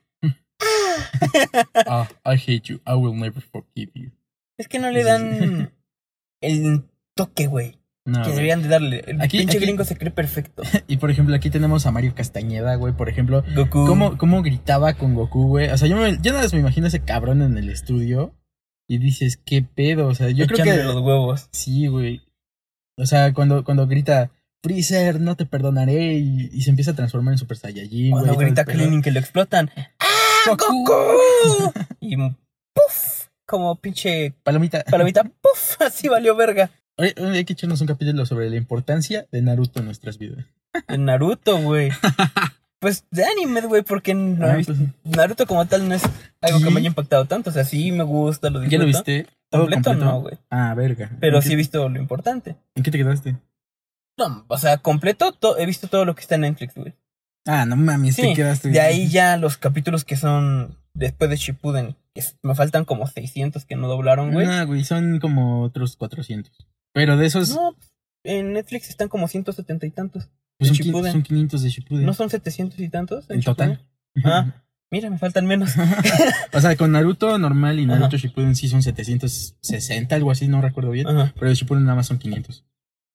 ah, 1.88 2.08
I 2.26 2.36
hate 2.38 2.62
you. 2.70 2.80
I 2.86 2.94
will 2.94 3.16
never 3.16 3.42
forgive 3.42 3.92
you. 3.96 4.12
Es 4.58 4.68
que 4.68 4.78
no 4.80 4.92
le 4.92 5.04
dan 5.04 5.72
el 6.42 6.84
toque, 7.16 7.48
güey. 7.48 7.80
No, 8.08 8.22
que 8.24 8.30
deberían 8.30 8.62
de 8.62 8.68
darle. 8.68 9.04
El 9.08 9.20
Aquí- 9.20 9.40
pinche 9.40 9.58
aquí- 9.58 9.66
gringo 9.66 9.84
se 9.84 9.98
cree 9.98 10.12
perfecto. 10.12 10.62
Y 10.88 10.98
por 10.98 11.10
ejemplo, 11.10 11.36
aquí 11.36 11.50
tenemos 11.50 11.88
a 11.88 11.92
Mario 11.92 12.14
Castañeda, 12.14 12.76
güey, 12.76 12.94
por 12.94 13.10
ejemplo, 13.10 13.44
Goku. 13.56 13.88
¿Cómo, 13.88 14.18
cómo 14.20 14.44
gritaba 14.44 14.94
con 14.94 15.16
Goku, 15.16 15.48
güey? 15.48 15.70
O 15.70 15.78
sea, 15.78 15.88
yo, 15.88 15.98
me, 15.98 16.20
yo 16.22 16.32
nada 16.34 16.44
más 16.44 16.54
me 16.54 16.60
imagino 16.60 16.86
ese 16.86 17.00
cabrón 17.04 17.42
en 17.42 17.58
el 17.58 17.70
estudio 17.72 18.36
y 18.88 19.00
dices, 19.00 19.38
¿qué 19.44 19.64
pedo? 19.64 20.06
O 20.08 20.14
sea, 20.14 20.30
yo 20.30 20.46
creo 20.46 20.58
Echándole 20.60 20.82
que... 20.88 20.94
los 20.94 21.02
huevos. 21.02 21.50
Sí, 21.52 21.88
güey. 21.88 22.22
O 22.98 23.06
sea, 23.06 23.34
cuando, 23.34 23.64
cuando 23.64 23.88
grita, 23.88 24.32
Freezer, 24.64 25.20
no 25.22 25.36
te 25.36 25.46
perdonaré, 25.46 26.14
y, 26.16 26.50
y 26.52 26.62
se 26.62 26.70
empieza 26.70 26.92
a 26.92 26.96
transformar 26.96 27.34
en 27.34 27.38
Super 27.38 27.58
Saiyajin. 27.58 28.12
Cuando 28.12 28.36
grita. 28.36 28.66
Krillin 28.66 29.02
que 29.02 29.12
lo 29.12 29.20
explotan. 29.20 29.70
¡Ah, 30.00 30.08
Goku! 30.50 30.86
Goku! 30.86 31.74
y 32.00 32.16
¡puf! 32.18 33.28
Como 33.46 33.76
pinche 33.76 34.34
Palomita. 34.44 34.84
palomita. 34.86 35.24
¡Puf! 35.24 35.80
Así 35.82 36.08
valió 36.08 36.36
verga. 36.36 36.72
Oye, 36.98 37.14
hay 37.18 37.46
que 37.46 37.54
echarnos 37.54 37.82
un 37.82 37.88
capítulo 37.88 38.26
sobre 38.26 38.50
la 38.50 38.56
importancia 38.56 39.28
de 39.32 39.42
Naruto 39.42 39.80
en 39.80 39.86
nuestras 39.86 40.18
vidas. 40.18 40.46
En 40.88 41.06
Naruto, 41.06 41.58
güey. 41.58 41.92
Pues 42.78 43.06
de 43.10 43.24
anime, 43.24 43.62
güey, 43.62 43.82
porque 43.82 44.12
Ah, 44.42 44.58
pues, 44.64 44.78
Naruto 45.06 45.48
como 45.48 45.66
tal 45.66 45.88
no 45.90 45.96
es 45.96 46.04
algo 46.42 46.60
que 46.60 46.70
me 46.70 46.80
haya 46.82 46.90
impactado 46.90 47.26
tanto. 47.26 47.50
O 47.50 47.54
sea, 47.54 47.64
sí 47.64 47.92
me 47.92 48.04
gusta, 48.04 48.50
lo 48.52 48.60
¿Ya 48.60 48.78
disfruto. 48.78 48.82
lo 48.82 48.86
viste? 48.88 49.28
¿Todo 49.56 49.62
Completo, 49.64 49.90
completo? 49.92 50.12
no, 50.12 50.22
güey. 50.22 50.38
Ah, 50.50 50.74
verga. 50.76 51.12
Pero 51.20 51.38
¿En 51.38 51.42
sí 51.44 51.54
he 51.54 51.56
visto 51.56 51.88
lo 51.90 52.00
importante. 52.00 52.56
¿En 52.76 52.84
qué 52.84 52.92
te 52.92 52.98
quedaste? 52.98 53.36
No, 54.18 54.46
o 54.48 54.58
sea, 54.58 54.78
completo 54.78 55.34
to- 55.34 55.58
he 55.58 55.66
visto 55.66 55.88
todo 55.88 56.06
lo 56.06 56.16
que 56.16 56.22
está 56.22 56.36
en 56.36 56.42
Netflix, 56.42 56.76
güey. 56.76 56.94
Ah, 57.46 57.66
no 57.66 57.76
mames, 57.76 58.16
Sí, 58.16 58.22
te 58.24 58.34
quedaste. 58.34 58.70
De 58.70 58.80
ahí 58.80 59.08
ya 59.10 59.38
los 59.38 59.58
capítulos 59.58 60.04
que 60.06 60.16
son 60.16 60.78
después 60.94 61.30
de 61.30 61.36
Shippuden, 61.36 61.96
que 62.14 62.24
me 62.42 62.56
faltan 62.56 62.86
como 62.86 63.06
600 63.08 63.66
que 63.66 63.76
no 63.76 63.88
doblaron, 63.88 64.32
güey. 64.32 64.48
No, 64.48 64.66
güey, 64.66 64.84
son 64.84 65.20
como 65.20 65.62
otros 65.64 65.96
400. 65.98 66.52
Pero 66.94 67.18
de 67.18 67.26
esos, 67.26 67.50
No, 67.54 67.76
en 68.24 68.54
Netflix 68.54 68.90
están 68.90 69.10
como 69.10 69.28
170 69.28 69.86
y 69.86 69.92
tantos. 69.92 70.30
pues 70.58 70.70
son, 70.70 70.78
qui- 70.78 70.84
Shippuden. 70.86 71.12
son 71.12 71.24
500 71.24 71.62
de 71.64 71.70
Shippuden. 71.70 72.06
¿No 72.06 72.14
son 72.14 72.30
700 72.30 72.80
y 72.80 72.90
tantos? 72.90 73.30
en 73.30 73.42
total. 73.42 73.82
Shippuden? 74.16 74.32
Ah. 74.34 74.64
Mira, 74.92 75.10
me 75.10 75.18
faltan 75.18 75.46
menos. 75.46 75.74
o 76.54 76.62
sea, 76.62 76.76
con 76.76 76.92
Naruto 76.92 77.38
normal 77.38 77.80
y 77.80 77.86
Naruto 77.86 78.16
Ajá. 78.16 78.18
Shippuden 78.18 78.56
sí 78.56 78.70
son 78.70 78.84
760, 78.84 80.16
algo 80.16 80.32
así, 80.32 80.48
no 80.48 80.62
recuerdo 80.62 80.92
bien. 80.92 81.08
Ajá. 81.08 81.34
Pero 81.36 81.50
de 81.50 81.56
Shippuden 81.56 81.84
nada 81.84 81.96
más 81.96 82.08
son 82.08 82.18
500. 82.20 82.64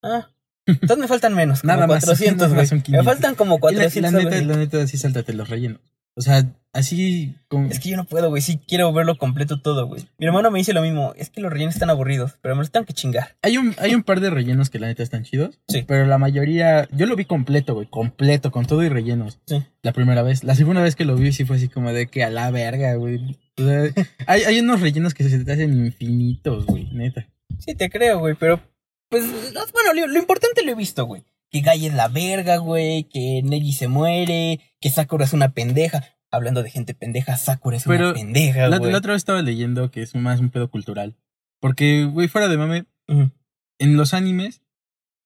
Ah. 0.03 0.27
Entonces 0.67 0.97
me 0.97 1.07
faltan 1.07 1.33
menos, 1.33 1.61
como 1.61 1.73
Nada 1.73 1.87
más, 1.87 2.03
400, 2.03 2.37
nada 2.49 2.61
más 2.61 2.69
güey. 2.69 2.79
Me 2.79 2.83
500. 2.83 3.05
faltan 3.05 3.35
como 3.35 3.55
Y 3.55 3.57
la, 3.57 3.61
400. 3.61 4.11
la 4.13 4.19
neta, 4.19 4.35
así. 4.35 4.45
la 4.45 4.57
neta, 4.57 4.87
sí 4.87 4.97
sáltate 4.97 5.33
los 5.33 5.49
rellenos. 5.49 5.79
O 6.15 6.21
sea, 6.21 6.45
así 6.73 7.35
con... 7.47 7.71
Es 7.71 7.79
que 7.79 7.89
yo 7.89 7.97
no 7.97 8.05
puedo, 8.05 8.29
güey. 8.29 8.41
Sí 8.41 8.59
quiero 8.67 8.91
verlo 8.91 9.17
completo 9.17 9.61
todo, 9.61 9.87
güey. 9.87 10.07
Mi 10.17 10.25
hermano 10.25 10.51
me 10.51 10.59
dice 10.59 10.73
lo 10.73 10.81
mismo. 10.81 11.13
Es 11.15 11.29
que 11.29 11.41
los 11.41 11.51
rellenos 11.51 11.75
están 11.75 11.89
aburridos, 11.89 12.37
pero 12.41 12.55
me 12.55 12.59
los 12.61 12.71
tengo 12.71 12.85
que 12.85 12.93
chingar. 12.93 13.37
Hay 13.41 13.57
un, 13.57 13.75
hay 13.77 13.95
un 13.95 14.03
par 14.03 14.19
de 14.19 14.29
rellenos 14.29 14.69
que 14.69 14.79
la 14.79 14.87
neta 14.87 15.03
están 15.03 15.23
chidos. 15.23 15.59
Sí. 15.67 15.83
Pero 15.87 16.05
la 16.05 16.17
mayoría... 16.17 16.87
Yo 16.91 17.05
lo 17.05 17.15
vi 17.15 17.25
completo, 17.25 17.73
güey. 17.73 17.87
Completo, 17.87 18.51
con 18.51 18.65
todo 18.65 18.83
y 18.83 18.89
rellenos. 18.89 19.39
Sí. 19.45 19.63
La 19.83 19.93
primera 19.93 20.21
vez. 20.21 20.43
La 20.43 20.55
segunda 20.55 20.81
vez 20.81 20.95
que 20.95 21.05
lo 21.05 21.15
vi 21.15 21.31
sí 21.31 21.45
fue 21.45 21.55
así 21.55 21.69
como 21.69 21.93
de 21.93 22.07
que 22.07 22.23
a 22.23 22.29
la 22.29 22.51
verga, 22.51 22.95
güey. 22.95 23.39
O 23.57 23.63
sea, 23.63 24.05
hay, 24.27 24.41
hay 24.43 24.59
unos 24.59 24.81
rellenos 24.81 25.13
que 25.13 25.23
se 25.23 25.43
te 25.43 25.51
hacen 25.51 25.73
infinitos, 25.85 26.65
güey. 26.65 26.89
Neta. 26.91 27.27
Sí, 27.59 27.75
te 27.75 27.89
creo, 27.89 28.19
güey, 28.19 28.35
pero. 28.35 28.59
Pues, 29.09 29.23
no, 29.53 29.61
bueno, 29.73 29.93
lo, 29.93 30.07
lo 30.07 30.19
importante 30.19 30.63
lo 30.63 30.71
he 30.71 30.75
visto, 30.75 31.05
güey. 31.05 31.23
Que 31.51 31.61
Guy 31.61 31.87
es 31.87 31.93
la 31.93 32.07
verga, 32.07 32.57
güey. 32.57 33.03
Que 33.05 33.41
Neji 33.43 33.73
se 33.73 33.87
muere. 33.87 34.59
Que 34.79 34.89
Sakura 34.89 35.25
es 35.25 35.33
una 35.33 35.53
pendeja. 35.53 36.03
Hablando 36.31 36.63
de 36.63 36.69
gente 36.71 36.93
pendeja, 36.93 37.35
Sakura 37.35 37.75
es 37.77 37.83
Pero 37.83 38.05
una 38.05 38.13
pendeja, 38.13 38.69
La, 38.69 38.77
güey. 38.77 38.91
la 38.91 38.99
otra 38.99 39.11
vez 39.11 39.19
estaba 39.19 39.41
leyendo 39.41 39.91
que 39.91 40.01
es 40.01 40.15
más 40.15 40.39
un 40.39 40.49
pedo 40.49 40.69
cultural. 40.71 41.17
Porque, 41.59 42.05
güey, 42.05 42.29
fuera 42.29 42.47
de 42.47 42.57
mame, 42.57 42.85
en 43.07 43.97
los 43.97 44.13
animes, 44.13 44.61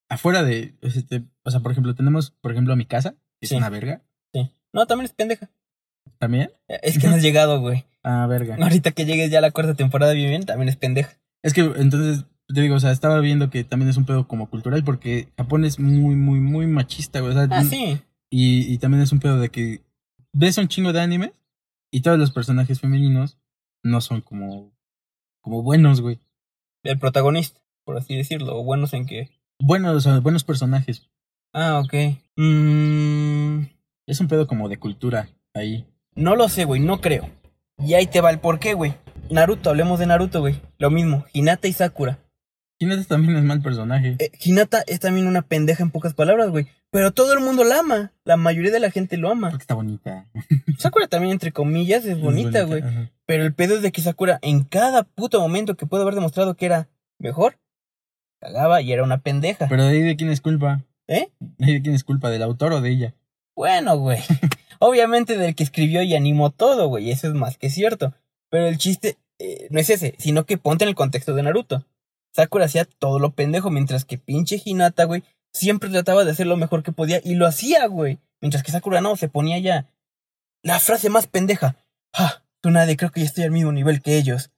afuera 0.08 0.42
de. 0.42 0.74
este, 0.82 1.22
o 1.44 1.50
sea, 1.52 1.60
por 1.60 1.70
ejemplo, 1.70 1.94
tenemos, 1.94 2.32
por 2.32 2.50
ejemplo, 2.50 2.72
a 2.72 2.76
mi 2.76 2.86
casa, 2.86 3.14
que 3.40 3.46
es 3.46 3.52
una 3.52 3.70
verga. 3.70 4.02
Sí. 4.34 4.50
No, 4.72 4.86
también 4.86 5.06
es 5.06 5.12
pendeja. 5.12 5.48
También. 6.18 6.50
Es 6.66 6.98
que 6.98 7.06
no 7.06 7.14
has 7.14 7.22
llegado, 7.22 7.60
güey. 7.60 7.84
Ah, 8.08 8.24
verga. 8.28 8.56
Ahorita 8.60 8.92
que 8.92 9.04
llegues 9.04 9.32
ya 9.32 9.38
a 9.38 9.40
la 9.40 9.50
cuarta 9.50 9.74
temporada 9.74 10.12
bien, 10.12 10.28
bien, 10.30 10.44
también 10.44 10.68
es 10.68 10.76
pendeja. 10.76 11.18
Es 11.42 11.52
que 11.52 11.62
entonces, 11.62 12.24
te 12.48 12.60
digo, 12.60 12.76
o 12.76 12.80
sea, 12.80 12.92
estaba 12.92 13.20
viendo 13.20 13.50
que 13.50 13.64
también 13.64 13.88
es 13.90 13.96
un 13.96 14.04
pedo 14.06 14.26
como 14.28 14.48
cultural 14.48 14.84
porque 14.84 15.28
Japón 15.36 15.64
es 15.64 15.78
muy, 15.78 16.14
muy, 16.14 16.40
muy 16.40 16.66
machista, 16.66 17.20
güey. 17.20 17.32
O 17.32 17.34
sea, 17.34 17.48
Ah, 17.50 17.64
sí. 17.64 17.98
y, 18.30 18.72
y 18.72 18.78
también 18.78 19.02
es 19.02 19.12
un 19.12 19.20
pedo 19.20 19.38
de 19.40 19.48
que 19.50 19.82
ves 20.32 20.58
un 20.58 20.68
chingo 20.68 20.92
de 20.92 21.00
animes 21.00 21.32
y 21.90 22.02
todos 22.02 22.18
los 22.18 22.30
personajes 22.30 22.80
femeninos 22.80 23.38
no 23.82 24.00
son 24.00 24.20
como, 24.20 24.72
como 25.40 25.62
buenos, 25.62 26.00
güey. 26.00 26.20
El 26.84 26.98
protagonista, 26.98 27.60
por 27.84 27.96
así 27.96 28.16
decirlo. 28.16 28.56
O 28.58 28.64
buenos 28.64 28.92
en 28.94 29.06
que. 29.06 29.30
Buenos, 29.58 29.96
o 29.96 30.00
sea, 30.00 30.18
buenos 30.20 30.44
personajes. 30.44 31.08
Ah, 31.52 31.80
ok. 31.84 31.94
Mmm. 32.36 33.66
Es 34.06 34.20
un 34.20 34.28
pedo 34.28 34.46
como 34.46 34.68
de 34.68 34.78
cultura 34.78 35.28
ahí. 35.54 35.86
No 36.14 36.36
lo 36.36 36.48
sé, 36.48 36.64
güey, 36.64 36.80
no 36.80 37.00
creo. 37.00 37.28
Y 37.78 37.94
ahí 37.94 38.06
te 38.06 38.20
va 38.20 38.30
el 38.30 38.38
porqué, 38.38 38.74
güey. 38.74 38.94
Naruto, 39.30 39.70
hablemos 39.70 39.98
de 39.98 40.06
Naruto, 40.06 40.40
güey. 40.40 40.60
Lo 40.78 40.90
mismo, 40.90 41.24
Hinata 41.32 41.66
y 41.68 41.72
Sakura. 41.72 42.18
Hinata 42.78 43.04
también 43.04 43.36
es 43.36 43.42
mal 43.42 43.62
personaje. 43.62 44.16
Eh, 44.18 44.30
Hinata 44.38 44.82
es 44.86 45.00
también 45.00 45.26
una 45.26 45.42
pendeja 45.42 45.82
en 45.82 45.90
pocas 45.90 46.14
palabras, 46.14 46.50
güey. 46.50 46.66
Pero 46.90 47.10
todo 47.10 47.32
el 47.32 47.40
mundo 47.40 47.64
la 47.64 47.80
ama. 47.80 48.12
La 48.24 48.36
mayoría 48.36 48.70
de 48.70 48.80
la 48.80 48.90
gente 48.90 49.16
lo 49.16 49.30
ama. 49.30 49.50
Porque 49.50 49.62
está 49.62 49.74
bonita. 49.74 50.26
Sakura 50.78 51.08
también, 51.08 51.32
entre 51.32 51.52
comillas, 51.52 52.04
es 52.04 52.20
bonita, 52.20 52.64
güey. 52.64 52.82
Pero 53.24 53.44
el 53.44 53.54
pedo 53.54 53.76
es 53.76 53.82
de 53.82 53.92
que 53.92 54.02
Sakura, 54.02 54.38
en 54.42 54.64
cada 54.64 55.04
puto 55.04 55.40
momento 55.40 55.76
que 55.76 55.86
puede 55.86 56.02
haber 56.02 56.14
demostrado 56.14 56.54
que 56.54 56.66
era 56.66 56.88
mejor, 57.18 57.58
cagaba 58.40 58.82
y 58.82 58.92
era 58.92 59.02
una 59.02 59.18
pendeja. 59.18 59.68
Pero 59.68 59.84
de 59.84 59.90
ahí 59.90 60.02
de 60.02 60.16
quién 60.16 60.30
es 60.30 60.42
culpa. 60.42 60.84
¿Eh? 61.08 61.30
¿De 61.40 61.66
ahí 61.66 61.74
de 61.74 61.82
quién 61.82 61.94
es 61.94 62.04
culpa? 62.04 62.30
¿Del 62.30 62.42
autor 62.42 62.74
o 62.74 62.80
de 62.82 62.90
ella? 62.90 63.14
Bueno, 63.54 63.96
güey. 63.98 64.20
Obviamente 64.78 65.38
del 65.38 65.54
que 65.54 65.64
escribió 65.64 66.02
y 66.02 66.14
animó 66.14 66.50
todo, 66.50 66.88
güey. 66.88 67.10
Eso 67.10 67.26
es 67.26 67.34
más 67.34 67.56
que 67.56 67.70
cierto. 67.70 68.12
Pero 68.50 68.66
el 68.66 68.76
chiste 68.76 69.16
eh, 69.38 69.66
no 69.70 69.80
es 69.80 69.88
ese, 69.88 70.14
sino 70.18 70.44
que 70.44 70.58
ponte 70.58 70.84
en 70.84 70.90
el 70.90 70.94
contexto 70.94 71.34
de 71.34 71.42
Naruto. 71.42 71.86
Sakura 72.36 72.66
hacía 72.66 72.84
todo 72.84 73.18
lo 73.18 73.30
pendejo, 73.32 73.70
mientras 73.70 74.04
que 74.04 74.18
pinche 74.18 74.60
Hinata, 74.62 75.04
güey, 75.04 75.24
siempre 75.52 75.88
trataba 75.88 76.24
de 76.24 76.30
hacer 76.32 76.46
lo 76.46 76.56
mejor 76.58 76.82
que 76.82 76.92
podía 76.92 77.20
y 77.24 77.34
lo 77.34 77.46
hacía, 77.46 77.86
güey. 77.86 78.18
Mientras 78.42 78.62
que 78.62 78.70
Sakura 78.72 79.00
no, 79.00 79.16
se 79.16 79.28
ponía 79.28 79.58
ya 79.58 79.86
la 80.62 80.78
frase 80.78 81.08
más 81.08 81.26
pendeja. 81.26 81.76
Ah, 82.12 82.42
tú 82.60 82.70
nadie, 82.70 82.96
creo 82.96 83.10
que 83.10 83.20
ya 83.20 83.26
estoy 83.26 83.44
al 83.44 83.50
mismo 83.52 83.72
nivel 83.72 84.02
que 84.02 84.18
ellos. 84.18 84.50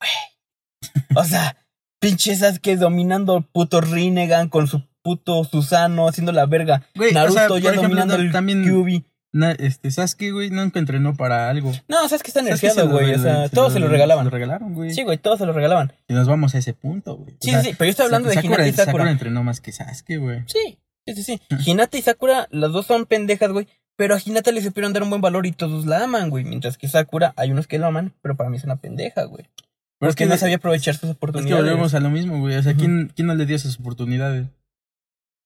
Güey. 0.00 1.00
O 1.14 1.24
sea, 1.24 1.56
pinche 2.00 2.34
Sasuke 2.34 2.76
dominando 2.76 3.36
el 3.36 3.44
puto 3.44 3.80
Rinnegan 3.82 4.48
con 4.48 4.66
su 4.66 4.82
puto 5.02 5.44
Susano 5.44 6.08
haciendo 6.08 6.32
la 6.32 6.46
verga. 6.46 6.86
Güey, 6.94 7.10
o 7.10 7.14
Naruto 7.14 7.34
sea, 7.34 7.48
ya 7.48 7.56
ejemplo, 7.70 7.82
dominando 7.82 8.14
el 8.16 8.32
también- 8.32 8.62
Kyuubi. 8.64 9.04
Na- 9.32 9.52
este, 9.52 9.90
Sasuke, 9.90 10.30
güey, 10.30 10.50
nunca 10.50 10.78
entrenó 10.78 11.14
para 11.14 11.48
algo. 11.48 11.70
No, 11.88 11.98
que 12.00 12.04
está 12.04 12.08
Sasuke 12.18 12.30
se 12.32 12.42
nerfeado, 12.42 12.90
güey. 12.90 13.14
O 13.14 13.18
sea, 13.18 13.48
todos 13.48 13.72
se 13.72 13.80
lo 13.80 13.88
regalaban. 13.88 14.24
Se 14.26 14.30
lo 14.30 14.30
regalaron, 14.30 14.74
güey. 14.74 14.92
Sí, 14.92 15.02
güey, 15.04 15.16
todos 15.18 15.38
se 15.38 15.46
lo 15.46 15.52
regalaban. 15.52 15.92
Y 16.08 16.12
nos 16.14 16.28
vamos 16.28 16.54
a 16.54 16.58
ese 16.58 16.74
punto, 16.74 17.16
güey. 17.16 17.34
O 17.34 17.38
Sí, 17.40 17.50
sea, 17.50 17.62
sí, 17.62 17.70
pero 17.78 17.86
yo 17.86 17.90
estoy 17.90 18.04
hablando 18.06 18.28
de 18.28 18.34
Hinata 18.34 18.66
y 18.68 18.72
Sakura. 18.72 18.84
Sakura 18.84 19.10
entrenó 19.10 19.42
más 19.42 19.60
que 19.60 19.72
Sasuke, 19.72 20.18
güey. 20.18 20.42
Sí, 20.46 20.78
sí, 21.06 21.14
sí, 21.14 21.22
sí. 21.22 21.40
Hinata 21.70 21.96
y 21.96 22.02
Sakura, 22.02 22.46
las 22.50 22.72
dos 22.72 22.86
son 22.86 23.06
pendejas, 23.06 23.50
güey. 23.52 23.68
Pero 23.96 24.14
a 24.14 24.18
Hinata 24.24 24.52
le 24.52 24.62
supieron 24.62 24.92
dar 24.92 25.02
un 25.02 25.10
buen 25.10 25.22
valor 25.22 25.46
y 25.46 25.52
todos 25.52 25.86
la 25.86 26.04
aman, 26.04 26.28
güey. 26.30 26.44
Mientras 26.44 26.76
que 26.76 26.88
Sakura, 26.88 27.32
hay 27.36 27.50
unos 27.52 27.66
que 27.66 27.78
la 27.78 27.86
aman, 27.88 28.14
pero 28.22 28.36
para 28.36 28.50
mí 28.50 28.56
es 28.58 28.64
una 28.64 28.76
pendeja, 28.76 29.24
güey. 29.24 29.44
Pero 29.98 30.10
Porque 30.10 30.26
no 30.26 30.36
sabía 30.36 30.56
aprovechar 30.56 30.94
sus 30.94 31.04
Es 31.04 31.08
que 31.10 31.16
oportunidades. 31.16 31.64
volvemos 31.64 31.94
a 31.94 32.00
lo 32.00 32.10
mismo, 32.10 32.38
güey. 32.40 32.56
O 32.56 32.62
sea. 32.62 32.74
¿quién, 32.74 33.12
¿quién 33.14 33.28
no 33.28 33.34
le 33.34 33.46
dio 33.46 33.54
esas 33.56 33.78
oportunidades? 33.78 34.46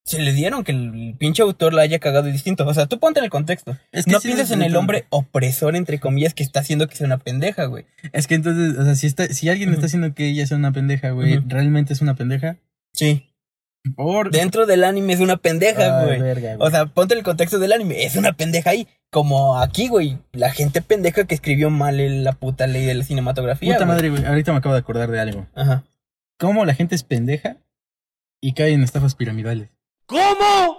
Se 0.07 0.21
le 0.21 0.33
dieron 0.33 0.63
que 0.63 0.71
el 0.71 1.17
pinche 1.19 1.43
autor 1.43 1.75
la 1.75 1.83
haya 1.83 1.99
cagado 1.99 2.29
distinto. 2.29 2.65
O 2.65 2.73
sea, 2.73 2.87
tú 2.87 3.01
ponte 3.01 3.19
en 3.19 3.25
el 3.25 3.31
contexto. 3.31 3.77
Es 3.91 4.05
que 4.05 4.13
no 4.13 4.21
sí, 4.21 4.29
pienses 4.29 4.53
en 4.53 4.63
el 4.63 4.77
hombre 4.77 5.05
opresor, 5.11 5.75
entre 5.75 5.99
comillas, 5.99 6.33
que 6.33 6.45
está 6.45 6.61
haciendo 6.61 6.87
que 6.87 6.95
sea 6.95 7.09
una 7.09 7.19
pendeja, 7.19 7.65
güey. 7.65 7.87
Es 8.13 8.29
que 8.29 8.37
entonces, 8.37 8.79
o 8.79 8.85
sea, 8.85 8.95
si, 8.95 9.09
está, 9.09 9.27
si 9.27 9.49
alguien 9.49 9.73
está 9.73 9.87
haciendo 9.87 10.15
que 10.15 10.29
ella 10.29 10.47
sea 10.47 10.59
una 10.59 10.71
pendeja, 10.71 11.11
güey. 11.11 11.43
¿realmente 11.49 11.93
es 11.93 12.03
una 12.03 12.15
pendeja? 12.15 12.57
Sí. 12.93 13.33
Por... 13.97 14.31
Dentro 14.31 14.65
del 14.67 14.85
anime 14.85 15.13
es 15.13 15.19
una 15.19 15.39
pendeja, 15.39 16.05
güey. 16.05 16.21
verga, 16.21 16.55
güey. 16.55 16.69
O 16.69 16.71
sea, 16.71 16.87
ponte 16.87 17.15
en 17.15 17.19
el 17.19 17.25
contexto 17.25 17.59
del 17.59 17.73
anime. 17.73 18.05
Es 18.05 18.15
una 18.15 18.33
pendeja 18.33 18.71
ahí. 18.71 18.87
Como 19.11 19.59
aquí, 19.59 19.89
güey. 19.89 20.19
La 20.31 20.53
gente 20.53 20.83
pendeja 20.83 21.25
que 21.25 21.35
escribió 21.35 21.69
mal 21.69 22.23
la 22.23 22.33
puta 22.33 22.69
ley 22.69 22.85
de 22.85 22.95
la 22.95 23.03
cinematografía. 23.03 23.75
Puta 23.75 23.87
madre, 23.87 24.11
güey. 24.11 24.25
Ahorita 24.25 24.53
me 24.53 24.59
acabo 24.59 24.75
de 24.75 24.81
acordar 24.81 25.11
de 25.11 25.19
algo. 25.19 25.49
Ajá. 25.57 25.83
¿Cómo 26.39 26.65
la 26.65 26.75
gente 26.75 26.95
es 26.95 27.03
pendeja 27.03 27.57
y 28.41 28.53
cae 28.53 28.73
en 28.73 28.85
estafas 28.85 29.17
piramidales? 29.17 29.76
¿Cómo? 30.07 30.79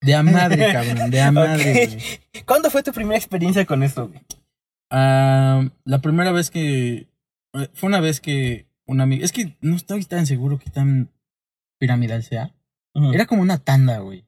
De 0.00 0.14
a 0.14 0.22
madre, 0.22 0.66
cabrón. 0.72 1.10
De 1.10 1.20
a 1.20 1.32
madre, 1.32 1.86
güey. 1.86 2.44
¿Cuándo 2.46 2.70
fue 2.70 2.82
tu 2.82 2.92
primera 2.92 3.16
experiencia 3.18 3.64
con 3.66 3.82
esto, 3.82 4.08
güey? 4.08 4.20
Ah, 4.90 5.66
la 5.84 5.98
primera 6.00 6.32
vez 6.32 6.50
que. 6.50 7.08
eh, 7.54 7.68
Fue 7.74 7.88
una 7.88 8.00
vez 8.00 8.20
que 8.20 8.66
un 8.86 9.00
amigo. 9.00 9.24
Es 9.24 9.32
que 9.32 9.56
no 9.60 9.76
estoy 9.76 10.04
tan 10.04 10.26
seguro 10.26 10.58
que 10.58 10.70
tan 10.70 11.10
piramidal 11.78 12.22
sea. 12.22 12.54
Era 13.12 13.26
como 13.26 13.42
una 13.42 13.58
tanda, 13.58 13.98
güey. 13.98 14.24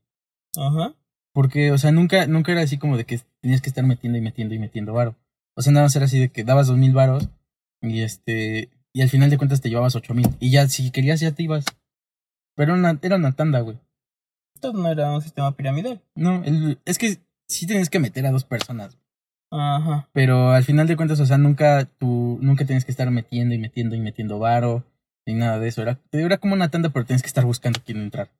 Ajá. 0.56 0.94
Porque, 1.32 1.70
o 1.70 1.78
sea, 1.78 1.92
nunca, 1.92 2.26
nunca 2.26 2.50
era 2.52 2.62
así 2.62 2.78
como 2.78 2.96
de 2.96 3.04
que 3.04 3.20
tenías 3.40 3.60
que 3.60 3.68
estar 3.68 3.84
metiendo 3.84 4.18
y 4.18 4.22
metiendo 4.22 4.54
y 4.54 4.58
metiendo 4.58 4.92
varo. 4.94 5.14
O 5.54 5.62
sea, 5.62 5.72
nada 5.72 5.86
más 5.86 5.94
era 5.94 6.06
así 6.06 6.18
de 6.18 6.30
que 6.30 6.42
dabas 6.44 6.66
dos 6.66 6.76
mil 6.76 6.92
varos 6.92 7.28
y 7.82 8.00
este. 8.02 8.70
Y 8.92 9.02
al 9.02 9.10
final 9.10 9.28
de 9.30 9.36
cuentas 9.36 9.60
te 9.60 9.68
llevabas 9.68 9.94
ocho 9.94 10.14
mil. 10.14 10.26
Y 10.40 10.50
ya, 10.50 10.66
si 10.68 10.90
querías, 10.90 11.20
ya 11.20 11.32
te 11.32 11.42
ibas. 11.42 11.64
Pero 12.56 12.72
una, 12.74 12.98
era 13.02 13.16
una 13.16 13.32
tanda, 13.36 13.60
güey. 13.60 13.78
Esto 14.56 14.72
no 14.72 14.88
era 14.88 15.12
un 15.12 15.20
sistema 15.20 15.52
piramidal. 15.54 16.00
No, 16.14 16.42
el- 16.44 16.78
es 16.86 16.96
que 16.96 17.18
sí 17.46 17.66
tienes 17.66 17.90
que 17.90 17.98
meter 17.98 18.24
a 18.26 18.30
dos 18.30 18.44
personas. 18.44 18.96
Ajá. 19.52 20.08
Pero 20.14 20.50
al 20.52 20.64
final 20.64 20.86
de 20.86 20.96
cuentas, 20.96 21.20
o 21.20 21.26
sea, 21.26 21.36
nunca 21.36 21.84
tú, 21.84 22.38
nunca 22.40 22.64
tienes 22.64 22.86
que 22.86 22.90
estar 22.90 23.10
metiendo 23.10 23.54
y 23.54 23.58
metiendo 23.58 23.94
y 23.94 24.00
metiendo 24.00 24.38
varo. 24.38 24.82
Ni 25.26 25.34
nada 25.34 25.58
de 25.58 25.68
eso. 25.68 25.82
Era, 25.82 26.00
era 26.10 26.38
como 26.38 26.54
una 26.54 26.70
tanda, 26.70 26.88
pero 26.88 27.04
tienes 27.04 27.20
que 27.22 27.26
estar 27.28 27.44
buscando 27.44 27.80
quién 27.84 27.98
entrar. 27.98 28.30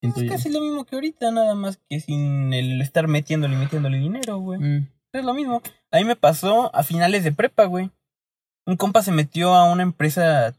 Siento 0.00 0.20
Es 0.20 0.26
yo. 0.26 0.32
casi 0.32 0.50
lo 0.52 0.60
mismo 0.60 0.84
que 0.84 0.94
ahorita, 0.94 1.30
nada 1.32 1.54
más 1.54 1.78
que 1.88 1.98
sin 2.00 2.52
el 2.52 2.80
estar 2.80 3.08
metiéndole 3.08 3.54
y 3.54 3.58
metiéndole 3.58 3.98
dinero, 3.98 4.38
güey. 4.38 4.60
Mm. 4.60 4.88
Es 5.12 5.24
lo 5.24 5.34
mismo. 5.34 5.60
A 5.90 5.96
mí 5.98 6.04
me 6.04 6.16
pasó 6.16 6.74
a 6.74 6.82
finales 6.84 7.24
de 7.24 7.32
prepa, 7.32 7.64
güey. 7.64 7.90
Un 8.66 8.76
compa 8.76 9.02
se 9.02 9.10
metió 9.12 9.54
a 9.54 9.70
una 9.72 9.82
empresa 9.82 10.54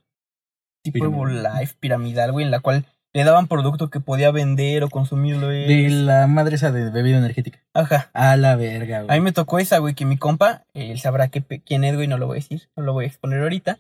tipo. 0.83 1.05
Herbalife, 1.05 1.75
piramidal, 1.79 2.31
güey, 2.31 2.45
en 2.45 2.51
la 2.51 2.59
cual 2.59 2.85
le 3.15 3.23
daban 3.23 3.47
producto 3.47 3.89
que 3.89 4.01
podía 4.01 4.29
vender 4.29 4.83
o 4.83 4.89
consumirlo. 4.89 5.47
De 5.47 5.87
la 5.89 6.27
madre 6.27 6.57
esa 6.57 6.73
de 6.73 6.89
bebida 6.89 7.17
energética. 7.17 7.63
Ajá. 7.73 8.09
A 8.13 8.35
la 8.35 8.57
verga, 8.57 8.99
A 8.99 9.03
güey. 9.03 9.19
mí 9.19 9.23
me 9.23 9.31
tocó 9.31 9.57
esa, 9.57 9.77
güey, 9.77 9.95
que 9.95 10.03
mi 10.03 10.17
compa, 10.17 10.65
él 10.73 10.99
sabrá 10.99 11.29
quién 11.29 11.85
es, 11.85 11.95
güey, 11.95 12.07
no 12.09 12.17
lo 12.17 12.27
voy 12.27 12.39
a 12.39 12.41
decir, 12.41 12.67
no 12.75 12.83
lo 12.83 12.91
voy 12.91 13.05
a 13.05 13.07
exponer 13.07 13.41
ahorita. 13.41 13.79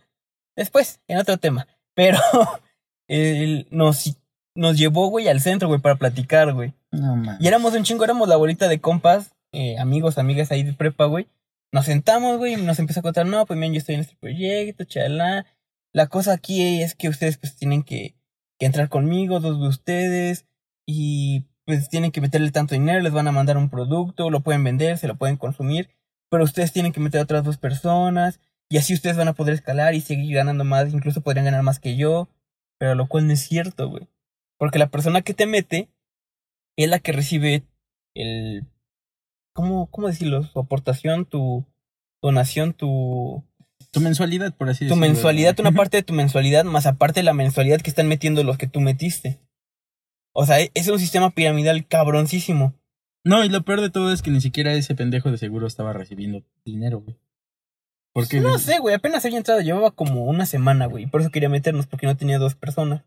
Después, 0.55 1.01
en 1.09 1.17
otro 1.17 1.35
tema. 1.35 1.67
Pero 1.93 2.17
él 3.09 3.67
nos, 3.71 4.17
nos 4.55 4.77
llevó, 4.77 5.09
güey, 5.09 5.27
al 5.27 5.41
centro, 5.41 5.67
güey, 5.67 5.81
para 5.81 5.95
platicar, 5.95 6.53
güey. 6.53 6.73
No 6.91 7.17
mames. 7.17 7.41
Y 7.41 7.47
éramos 7.47 7.73
un 7.73 7.83
chingo, 7.83 8.05
éramos 8.05 8.29
la 8.29 8.37
bolita 8.37 8.69
de 8.69 8.79
compas, 8.79 9.35
eh, 9.51 9.77
amigos, 9.79 10.17
amigas 10.17 10.49
ahí 10.51 10.63
de 10.63 10.71
prepa, 10.71 11.05
güey. 11.05 11.27
Nos 11.73 11.87
sentamos, 11.87 12.37
güey, 12.37 12.53
y 12.53 12.55
nos 12.55 12.79
empezó 12.79 13.01
a 13.01 13.03
contar, 13.03 13.25
no, 13.25 13.45
pues 13.45 13.59
miren, 13.59 13.73
yo 13.73 13.79
estoy 13.79 13.95
en 13.95 14.01
este 14.01 14.15
proyecto, 14.15 14.85
chalá. 14.85 15.45
La 15.91 16.07
cosa 16.07 16.31
aquí 16.31 16.81
es 16.81 16.95
que 16.95 17.09
ustedes 17.09 17.37
pues 17.37 17.57
tienen 17.57 17.83
que, 17.83 18.15
que 18.59 18.65
entrar 18.65 18.89
conmigo, 18.89 19.39
dos 19.39 19.59
de 19.59 19.67
ustedes, 19.67 20.47
y 20.85 21.45
pues 21.65 21.89
tienen 21.89 22.11
que 22.11 22.21
meterle 22.21 22.51
tanto 22.51 22.75
dinero, 22.75 23.01
les 23.01 23.13
van 23.13 23.27
a 23.27 23.31
mandar 23.31 23.57
un 23.57 23.69
producto, 23.69 24.29
lo 24.29 24.41
pueden 24.41 24.63
vender, 24.63 24.97
se 24.97 25.07
lo 25.07 25.17
pueden 25.17 25.37
consumir, 25.37 25.89
pero 26.29 26.43
ustedes 26.43 26.71
tienen 26.71 26.91
que 26.91 26.99
meter 26.99 27.19
a 27.21 27.23
otras 27.23 27.43
dos 27.43 27.57
personas, 27.57 28.39
y 28.69 28.77
así 28.77 28.93
ustedes 28.93 29.17
van 29.17 29.27
a 29.27 29.33
poder 29.33 29.53
escalar 29.53 29.93
y 29.93 30.01
seguir 30.01 30.35
ganando 30.35 30.63
más, 30.63 30.93
incluso 30.93 31.21
podrían 31.21 31.45
ganar 31.45 31.63
más 31.63 31.79
que 31.79 31.95
yo, 31.95 32.29
pero 32.77 32.95
lo 32.95 33.07
cual 33.07 33.27
no 33.27 33.33
es 33.33 33.41
cierto, 33.41 33.89
güey. 33.89 34.07
Porque 34.57 34.79
la 34.79 34.89
persona 34.89 35.21
que 35.21 35.33
te 35.33 35.45
mete 35.45 35.89
es 36.77 36.89
la 36.89 36.99
que 36.99 37.11
recibe 37.11 37.63
el... 38.15 38.67
¿Cómo, 39.53 39.89
cómo 39.89 40.07
decirlo? 40.07 40.43
Su 40.43 40.59
aportación, 40.59 41.25
tu 41.25 41.65
donación, 42.21 42.73
tu, 42.73 43.45
Tu 43.95 44.01
mensualidad, 44.01 44.53
por 44.53 44.69
así 44.69 44.79
tu 44.79 44.89
decirlo. 44.89 45.01
mensualidad, 45.07 45.59
una 45.59 45.71
parte 45.71 45.97
de 45.97 46.03
tu 46.03 46.13
mensualidad, 46.13 46.63
más 46.65 46.85
aparte 46.85 47.23
la 47.23 47.33
mensualidad 47.33 47.81
que 47.81 47.89
están 47.89 48.07
metiendo 48.07 48.43
los 48.43 48.57
que 48.57 48.67
tú 48.67 48.79
metiste. 48.81 49.39
O 50.33 50.45
sea, 50.45 50.59
e- 50.61 50.69
es 50.75 50.87
un 50.87 50.99
sistema 50.99 51.31
piramidal 51.31 51.87
cabroncísimo. 51.87 52.75
No, 53.23 53.43
y 53.43 53.49
lo 53.49 53.63
peor 53.63 53.81
de 53.81 53.89
todo 53.89 54.13
es 54.13 54.21
que 54.21 54.29
ni 54.29 54.41
siquiera 54.41 54.73
ese 54.73 54.93
pendejo 54.93 55.31
de 55.31 55.37
seguro 55.39 55.65
estaba 55.65 55.93
recibiendo 55.93 56.43
dinero, 56.63 56.99
güey. 57.01 57.17
Porque 58.13 58.39
No 58.39 58.59
sé, 58.59 58.79
güey, 58.79 58.95
apenas 58.95 59.25
había 59.25 59.37
entrado, 59.39 59.61
llevaba 59.61 59.91
como 59.91 60.25
una 60.25 60.45
semana, 60.45 60.85
güey, 60.85 61.05
y 61.05 61.07
por 61.07 61.21
eso 61.21 61.31
quería 61.31 61.49
meternos, 61.49 61.87
porque 61.87 62.05
no 62.05 62.15
tenía 62.15 62.37
dos 62.37 62.55
personas. 62.55 63.03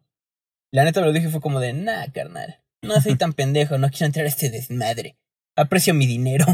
La 0.73 0.85
neta 0.85 1.01
me 1.01 1.07
lo 1.07 1.13
dije 1.13 1.29
y 1.29 1.31
fue 1.31 1.41
como 1.41 1.61
de, 1.61 1.73
nah, 1.73 2.07
carnal, 2.13 2.61
no 2.83 3.01
soy 3.01 3.15
tan 3.17 3.33
pendejo, 3.35 3.79
no 3.79 3.89
quiero 3.91 4.07
entrar 4.07 4.27
a 4.27 4.29
este 4.29 4.51
desmadre. 4.51 5.17
Aprecio 5.57 5.95
mi 5.95 6.07
dinero. 6.07 6.47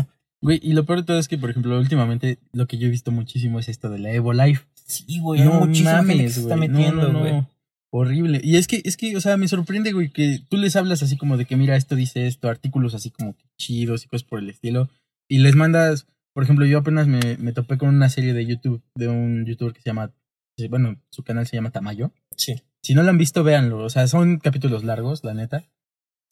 Güey, 0.44 0.60
y 0.62 0.74
lo 0.74 0.84
peor 0.84 1.00
de 1.00 1.06
todo 1.06 1.18
es 1.18 1.26
que, 1.26 1.38
por 1.38 1.48
ejemplo, 1.48 1.78
últimamente 1.78 2.38
lo 2.52 2.66
que 2.66 2.76
yo 2.76 2.86
he 2.86 2.90
visto 2.90 3.10
muchísimo 3.10 3.58
es 3.60 3.70
esto 3.70 3.88
de 3.88 3.98
la 3.98 4.12
Evo 4.12 4.34
Life. 4.34 4.66
Sí, 4.74 5.18
güey, 5.18 5.40
hay 5.40 5.48
muchísima 5.48 6.04
gente 6.04 6.24
que 6.24 6.30
se 6.30 6.40
está 6.40 6.56
güey. 6.56 6.68
No, 6.68 6.92
no, 6.92 7.08
no. 7.08 7.50
Horrible. 7.90 8.42
Y 8.44 8.56
es 8.56 8.66
que, 8.66 8.82
es 8.84 8.98
que, 8.98 9.16
o 9.16 9.22
sea, 9.22 9.38
me 9.38 9.48
sorprende, 9.48 9.92
güey, 9.92 10.10
que 10.10 10.40
tú 10.50 10.58
les 10.58 10.76
hablas 10.76 11.02
así 11.02 11.16
como 11.16 11.38
de 11.38 11.46
que, 11.46 11.56
mira, 11.56 11.76
esto 11.76 11.96
dice 11.96 12.26
esto, 12.26 12.50
artículos 12.50 12.94
así 12.94 13.08
como 13.08 13.34
que 13.34 13.44
chidos 13.56 14.04
y 14.04 14.08
cosas 14.08 14.24
por 14.24 14.38
el 14.38 14.50
estilo. 14.50 14.90
Y 15.30 15.38
les 15.38 15.56
mandas, 15.56 16.06
por 16.34 16.44
ejemplo, 16.44 16.66
yo 16.66 16.76
apenas 16.76 17.06
me, 17.06 17.38
me 17.38 17.52
topé 17.54 17.78
con 17.78 17.88
una 17.88 18.10
serie 18.10 18.34
de 18.34 18.44
YouTube 18.44 18.82
de 18.94 19.08
un 19.08 19.46
youtuber 19.46 19.72
que 19.72 19.80
se 19.80 19.88
llama, 19.88 20.12
eh, 20.58 20.68
bueno, 20.68 21.00
su 21.08 21.22
canal 21.22 21.46
se 21.46 21.56
llama 21.56 21.70
Tamayo. 21.70 22.12
Sí. 22.36 22.60
Si 22.82 22.92
no 22.92 23.02
lo 23.02 23.08
han 23.08 23.16
visto, 23.16 23.44
véanlo. 23.44 23.78
O 23.82 23.88
sea, 23.88 24.06
son 24.08 24.40
capítulos 24.40 24.84
largos, 24.84 25.24
la 25.24 25.32
neta. 25.32 25.64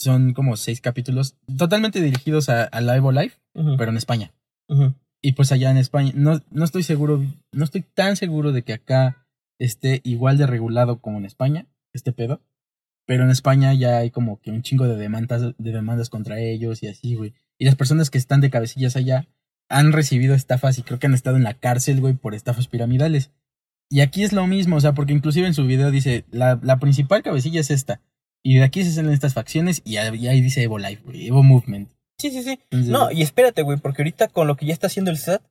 Son 0.02 0.32
como 0.34 0.56
seis 0.56 0.80
capítulos 0.80 1.36
totalmente 1.56 2.00
dirigidos 2.00 2.48
a, 2.48 2.68
Evo 2.72 3.12
Life, 3.12 3.38
Ujú, 3.54 3.76
pero 3.76 3.92
en 3.92 3.96
España. 3.96 4.32
Y 5.20 5.32
pues 5.32 5.52
allá 5.52 5.70
en 5.70 5.76
España, 5.76 6.10
no, 6.16 6.40
no 6.50 6.64
estoy 6.64 6.82
seguro, 6.82 7.24
no 7.52 7.64
estoy 7.64 7.82
tan 7.82 8.16
seguro 8.16 8.50
de 8.50 8.62
que 8.62 8.72
acá 8.72 9.28
esté 9.60 10.00
igual 10.02 10.38
de 10.38 10.48
regulado 10.48 11.00
como 11.00 11.18
en 11.18 11.24
España, 11.24 11.66
este 11.92 12.12
pedo. 12.12 12.40
Pero 13.06 13.22
en 13.22 13.30
España 13.30 13.72
ya 13.74 13.98
hay 13.98 14.10
como 14.10 14.40
que 14.40 14.50
un 14.50 14.62
chingo 14.62 14.88
de 14.88 14.96
demandas, 14.96 15.54
de 15.56 15.72
demandas 15.72 16.10
contra 16.10 16.40
ellos 16.40 16.82
y 16.82 16.88
así, 16.88 17.14
güey. 17.14 17.34
Y 17.58 17.64
las 17.64 17.76
personas 17.76 18.10
que 18.10 18.18
están 18.18 18.40
de 18.40 18.50
cabecillas 18.50 18.96
allá 18.96 19.28
han 19.68 19.92
recibido 19.92 20.34
estafas 20.34 20.78
y 20.78 20.82
creo 20.82 20.98
que 20.98 21.06
han 21.06 21.14
estado 21.14 21.36
en 21.36 21.44
la 21.44 21.54
cárcel, 21.54 22.00
güey, 22.00 22.14
por 22.14 22.34
estafas 22.34 22.66
piramidales. 22.66 23.30
Y 23.88 24.00
aquí 24.00 24.24
es 24.24 24.32
lo 24.32 24.46
mismo, 24.48 24.76
o 24.76 24.80
sea, 24.80 24.94
porque 24.94 25.12
inclusive 25.12 25.46
en 25.46 25.54
su 25.54 25.64
video 25.66 25.90
dice, 25.90 26.24
la, 26.30 26.58
la 26.62 26.78
principal 26.80 27.22
cabecilla 27.22 27.60
es 27.60 27.70
esta. 27.70 28.00
Y 28.42 28.56
de 28.58 28.64
aquí 28.64 28.82
se 28.84 28.92
salen 28.92 29.12
estas 29.12 29.34
facciones 29.34 29.82
y 29.84 29.96
ahí, 29.96 30.40
dice 30.40 30.62
Evo 30.62 30.78
Life, 30.78 31.02
güey, 31.04 31.26
Evo 31.28 31.42
Movement. 31.42 31.88
Sí, 32.18 32.30
sí, 32.30 32.42
sí. 32.42 32.58
Entonces, 32.70 32.88
No, 32.90 33.10
y 33.10 33.22
espérate, 33.22 33.62
güey, 33.62 33.78
porque 33.78 34.02
ahorita 34.02 34.28
con 34.28 34.46
lo 34.46 34.56
que 34.56 34.66
ya 34.66 34.72
está 34.72 34.88
haciendo 34.88 35.10
el 35.10 35.18
SAT, 35.18 35.42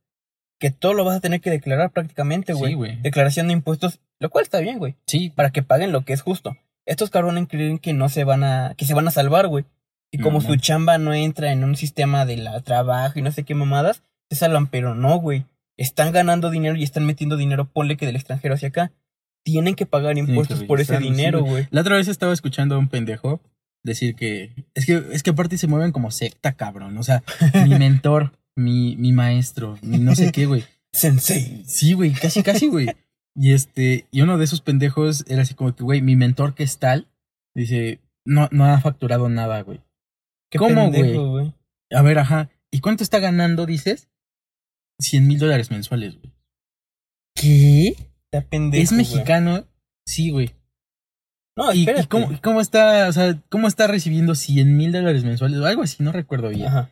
que 0.60 0.72
todo 0.72 0.94
lo 0.94 1.04
vas 1.06 1.18
a 1.18 1.22
tener 1.22 1.42
que 1.42 1.50
declarar 1.50 1.92
prácticamente, 1.92 2.54
güey. 2.54 2.72
Sí, 2.72 2.76
güey. 2.76 3.02
Declaración 3.02 3.48
de 3.48 3.54
impuestos, 3.54 4.00
lo 4.20 4.30
cual 4.30 4.44
está 4.44 4.60
bien, 4.60 4.78
güey. 4.78 4.96
Sí, 5.08 5.30
Para 5.30 5.52
que 5.52 5.64
paguen 5.64 5.92
lo 5.92 6.04
que 6.06 6.14
es 6.14 6.22
justo. 6.22 6.56
Estos 6.86 7.10
cabrones 7.10 7.48
creen 7.48 7.80
que 7.80 7.94
no 7.94 8.10
se 8.10 8.24
van 8.24 8.44
a, 8.44 8.74
que 8.78 8.86
se 8.86 8.94
van 8.94 9.08
a 9.08 9.12
salvar, 9.12 9.48
güey. 9.48 9.66
Y 10.12 10.18
como 10.20 10.40
No, 10.40 10.46
su 10.46 10.56
no. 10.56 10.62
chamba 10.62 10.98
no 10.98 11.14
entra 11.14 11.52
en 11.52 11.64
un 11.64 11.76
sistema 11.78 12.26
de 12.26 12.38
la 12.38 12.60
trabajo 12.62 13.18
y 13.18 13.22
no 13.22 13.32
sé 13.32 13.44
qué 13.44 13.56
mamadas, 13.56 14.04
se 14.30 14.36
salvan, 14.36 14.68
pero 14.68 14.94
no, 14.96 15.18
güey. 15.20 15.46
Están 15.78 16.12
ganando 16.12 16.50
dinero 16.52 16.76
y 16.76 16.84
están 16.84 17.06
metiendo 17.06 17.38
dinero, 17.38 17.66
ponle 17.66 17.96
que 17.98 18.06
del 18.06 18.18
extranjero 18.18 18.54
hacia 18.56 18.68
acá. 18.70 18.92
Tienen 19.44 19.76
que 19.76 19.86
pagar 19.86 20.14
que 20.14 20.22
impuestos 20.22 20.64
por 20.64 20.80
ese 20.80 20.98
dinero, 21.00 21.44
güey. 21.44 21.68
La 21.72 21.82
otra 21.82 21.96
vez 21.96 22.08
estaba 22.08 22.34
escuchando 22.34 22.76
a 22.76 22.78
un 22.78 22.90
pendejo 22.90 23.42
decir 23.84 24.16
que 24.16 24.54
es 24.76 24.86
que 24.86 25.04
es 25.12 25.24
que 25.24 25.32
aparte 25.32 25.58
se 25.58 25.68
mueven 25.68 25.92
como 25.92 26.12
secta, 26.12 26.54
cabrón. 26.54 26.98
O 26.98 27.04
sea, 27.04 27.24
mi 27.66 27.76
mentor, 27.78 28.34
mi, 28.56 28.96
mi 28.98 29.12
maestro, 29.12 29.78
mi 29.82 29.98
no 29.98 30.16
sé 30.16 30.32
qué, 30.32 30.46
güey. 30.46 30.64
Sensei. 30.94 31.64
Sí, 31.66 31.94
güey, 31.94 32.12
casi, 32.12 32.44
casi, 32.44 32.68
güey. 32.68 32.88
Y 33.36 33.54
este, 33.54 34.08
y 34.12 34.22
uno 34.22 34.38
de 34.38 34.44
esos 34.44 34.62
pendejos 34.62 35.24
era 35.28 35.44
así 35.44 35.54
como 35.54 35.74
que, 35.74 35.84
güey, 35.84 36.02
mi 36.02 36.16
mentor 36.16 36.54
que 36.54 36.64
es 36.64 36.78
tal, 36.80 37.08
dice, 37.56 38.00
no, 38.26 38.50
no 38.52 38.66
ha 38.66 38.80
facturado 38.82 39.30
nada, 39.30 39.62
güey. 39.62 39.80
¿Cómo, 40.58 40.92
güey? 40.92 41.54
A 41.92 42.02
ver, 42.02 42.20
ajá. 42.20 42.50
¿Y 42.72 42.82
cuánto 42.82 43.04
está 43.04 43.20
ganando, 43.20 43.66
dices? 43.66 44.10
100 45.00 45.28
mil 45.28 45.40
dólares 45.40 45.72
mensuales, 45.72 46.18
güey. 46.18 46.34
¿Qué? 47.36 47.96
Está 48.32 48.48
pendejo. 48.48 48.84
¿Es 48.84 48.92
güey. 48.92 49.00
mexicano? 49.00 49.66
Sí, 50.06 50.32
güey. 50.32 50.52
No, 51.58 51.74
¿Y, 51.74 51.86
cómo, 52.42 52.62
está, 52.62 53.10
o 53.10 53.12
sea, 53.12 53.42
cómo 53.50 53.68
está 53.68 53.86
recibiendo 53.88 54.36
100 54.36 54.78
mil 54.78 54.94
dólares 54.94 55.26
mensuales? 55.26 55.60
O 55.60 55.66
algo 55.66 55.84
así, 55.84 56.02
no 56.02 56.14
recuerdo 56.14 56.50
bien. 56.50 56.68
Ajá. 56.68 56.92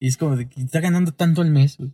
Y 0.00 0.08
es 0.08 0.16
como 0.16 0.36
de 0.36 0.48
que 0.48 0.60
está 0.60 0.80
ganando 0.80 1.12
tanto 1.12 1.42
al 1.42 1.50
mes, 1.50 1.78
güey. 1.78 1.92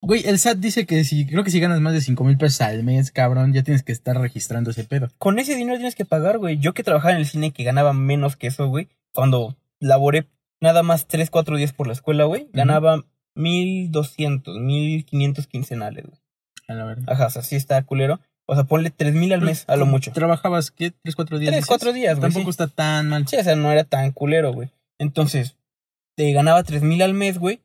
Güey, 0.00 0.26
el 0.26 0.38
SAT 0.38 0.58
dice 0.58 0.86
que 0.86 1.02
si, 1.04 1.26
creo 1.26 1.44
que 1.44 1.50
si 1.50 1.60
ganas 1.60 1.80
más 1.80 1.92
de 1.92 2.00
5 2.00 2.24
mil 2.24 2.36
pesos 2.36 2.60
al 2.62 2.82
mes, 2.82 3.10
cabrón, 3.10 3.52
ya 3.52 3.62
tienes 3.62 3.82
que 3.82 3.92
estar 3.92 4.18
registrando 4.18 4.70
ese 4.70 4.84
pedo. 4.84 5.08
Con 5.18 5.38
ese 5.38 5.54
dinero 5.56 5.76
tienes 5.76 5.94
que 5.94 6.04
pagar, 6.04 6.38
güey. 6.38 6.58
Yo 6.58 6.74
que 6.74 6.82
trabajaba 6.82 7.12
en 7.12 7.20
el 7.20 7.26
cine 7.26 7.52
que 7.52 7.64
ganaba 7.64 7.92
menos 7.92 8.36
que 8.36 8.46
eso, 8.46 8.68
güey. 8.68 8.88
Cuando 9.12 9.56
laboré 9.80 10.28
nada 10.60 10.82
más 10.82 11.06
3, 11.08 11.30
4 11.30 11.56
días 11.56 11.72
por 11.72 11.86
la 11.86 11.94
escuela, 11.94 12.24
güey. 12.24 12.48
Ganaba 12.52 13.04
1200, 13.34 14.58
1500 14.60 15.46
quincenales, 15.46 16.06
güey. 16.06 16.23
A 16.68 16.74
la 16.74 16.84
verdad. 16.84 17.04
Ajá, 17.12 17.26
o 17.26 17.30
sea, 17.30 17.42
sí 17.42 17.56
está 17.56 17.82
culero. 17.82 18.20
O 18.46 18.54
sea, 18.54 18.64
ponle 18.64 18.90
3000 18.90 19.32
al 19.32 19.40
mes, 19.40 19.64
a 19.68 19.76
lo 19.76 19.86
mucho. 19.86 20.12
¿Trabajabas 20.12 20.70
qué? 20.70 20.92
¿Tres, 21.02 21.16
cuatro 21.16 21.38
días? 21.38 21.52
Tres, 21.52 21.66
cuatro 21.66 21.92
días, 21.92 22.18
güey, 22.18 22.30
Tampoco 22.30 22.44
sí. 22.44 22.50
está 22.50 22.66
tan 22.68 23.08
mal. 23.08 23.26
Sí, 23.26 23.36
o 23.36 23.42
sea, 23.42 23.56
no 23.56 23.72
era 23.72 23.84
tan 23.84 24.12
culero, 24.12 24.52
güey. 24.52 24.70
Entonces, 24.98 25.56
te 26.16 26.30
ganaba 26.32 26.62
3000 26.62 27.02
al 27.02 27.14
mes, 27.14 27.38
güey. 27.38 27.60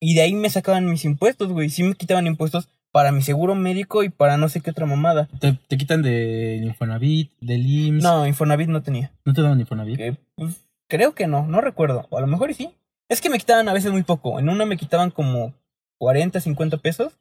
Y 0.00 0.14
de 0.14 0.22
ahí 0.22 0.34
me 0.34 0.50
sacaban 0.50 0.86
mis 0.86 1.04
impuestos, 1.04 1.52
güey. 1.52 1.70
Sí 1.70 1.82
me 1.82 1.94
quitaban 1.94 2.26
impuestos 2.26 2.68
para 2.92 3.10
mi 3.10 3.22
seguro 3.22 3.54
médico 3.54 4.04
y 4.04 4.10
para 4.10 4.36
no 4.36 4.48
sé 4.48 4.60
qué 4.60 4.70
otra 4.70 4.86
mamada. 4.86 5.28
Te, 5.40 5.58
te 5.66 5.76
quitan 5.76 6.02
del 6.02 6.62
Infonavit, 6.62 7.32
del 7.40 7.66
IMSS. 7.66 8.02
No, 8.02 8.26
Infonavit 8.26 8.68
no 8.68 8.82
tenía. 8.82 9.12
¿No 9.24 9.32
te 9.32 9.42
daban 9.42 9.58
Infonavit? 9.60 9.96
Que, 9.96 10.16
pues, 10.36 10.64
creo 10.88 11.14
que 11.14 11.26
no, 11.26 11.46
no 11.46 11.60
recuerdo. 11.60 12.06
O 12.10 12.18
a 12.18 12.20
lo 12.20 12.26
mejor 12.26 12.52
sí. 12.54 12.70
Es 13.08 13.20
que 13.20 13.30
me 13.30 13.38
quitaban 13.38 13.68
a 13.68 13.72
veces 13.72 13.92
muy 13.92 14.02
poco. 14.02 14.38
En 14.38 14.48
una 14.48 14.66
me 14.66 14.76
quitaban 14.76 15.10
como 15.10 15.54
40, 16.02 16.40
50 16.40 16.78
pesos. 16.78 17.12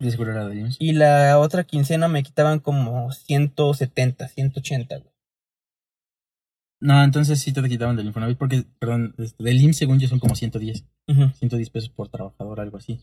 Y 0.80 0.94
la 0.94 1.38
otra 1.38 1.65
quincena 1.65 2.08
me 2.08 2.24
quitaban 2.24 2.60
como 2.60 3.12
170, 3.12 4.28
180, 4.28 4.98
güey. 4.98 5.13
No, 6.80 7.04
entonces 7.04 7.39
sí 7.39 7.54
te 7.54 7.62
quitaban 7.70 7.96
del 7.96 8.08
Infonavit 8.08 8.39
porque, 8.39 8.63
perdón, 8.80 9.13
este, 9.20 9.44
del 9.44 9.62
IMSS 9.62 9.78
según 9.78 10.00
yo 10.00 10.08
son 10.08 10.17
como 10.17 10.34
110. 10.34 10.84
Ujú, 11.10 11.30
110 11.30 11.70
pesos 11.70 11.89
por 11.89 12.10
trabajador, 12.10 12.60
algo 12.60 12.78
así. 12.78 13.00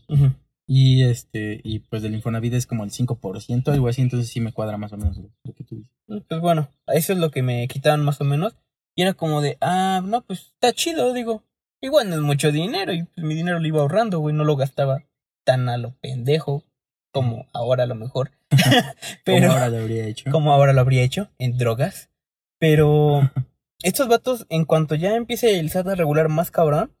Y 0.67 1.03
este, 1.03 1.61
y 1.63 1.79
pues 1.79 2.01
del 2.01 2.13
Infonavit 2.13 2.55
es 2.55 2.67
como 2.67 2.83
el 2.83 2.91
5%, 2.91 3.71
algo 3.71 3.87
así, 3.87 4.01
entonces 4.01 4.29
sí 4.29 4.41
me 4.41 4.51
cuadra 4.51 4.75
más 4.75 4.91
o 4.91 4.97
menos 4.97 5.15
lo, 5.15 5.29
lo 5.45 5.53
que 5.53 5.63
tú 5.63 5.77
dices. 5.77 5.95
Pues 6.27 6.41
bueno, 6.41 6.67
eso 6.87 7.13
es 7.13 7.19
lo 7.19 7.31
que 7.31 7.41
me 7.41 7.65
quitaban 7.69 8.03
más 8.03 8.19
o 8.19 8.25
menos. 8.25 8.57
Y 8.97 9.03
era 9.03 9.13
como 9.13 9.39
de, 9.39 9.57
ah, 9.61 10.01
no, 10.03 10.23
pues 10.23 10.51
está 10.55 10.73
chido, 10.73 11.13
digo. 11.13 11.45
Igual 11.79 12.09
no 12.09 12.17
es 12.17 12.21
mucho 12.21 12.51
dinero 12.51 12.91
y 12.91 13.03
pues, 13.03 13.25
mi 13.25 13.33
dinero 13.33 13.61
lo 13.61 13.67
iba 13.69 13.79
ahorrando, 13.79 14.19
güey. 14.19 14.35
No 14.35 14.43
lo 14.43 14.57
gastaba 14.57 15.05
tan 15.49 15.67
a 15.67 15.77
lo 15.77 15.95
pendejo 15.99 16.63
como 17.11 17.47
ahora 17.53 17.85
a 17.85 17.87
lo 17.87 17.95
mejor. 17.95 18.31
Pero 19.25 19.47
Como 19.47 19.53
ahora 19.53 19.69
lo 19.69 19.77
habría 19.79 20.05
hecho. 20.05 20.29
como 20.31 20.53
ahora 20.53 20.73
lo 20.73 20.81
habría 20.81 21.01
hecho 21.01 21.29
en 21.39 21.57
drogas. 21.57 22.11
Pero 22.59 23.21
estos 23.83 24.07
vatos, 24.07 24.45
en 24.49 24.65
cuanto 24.65 24.93
ya 24.93 25.15
empiece 25.15 25.59
el 25.59 25.71
SAT 25.71 25.87
a 25.87 25.95
regular 25.95 26.29
más 26.29 26.51
cabrón, 26.51 26.91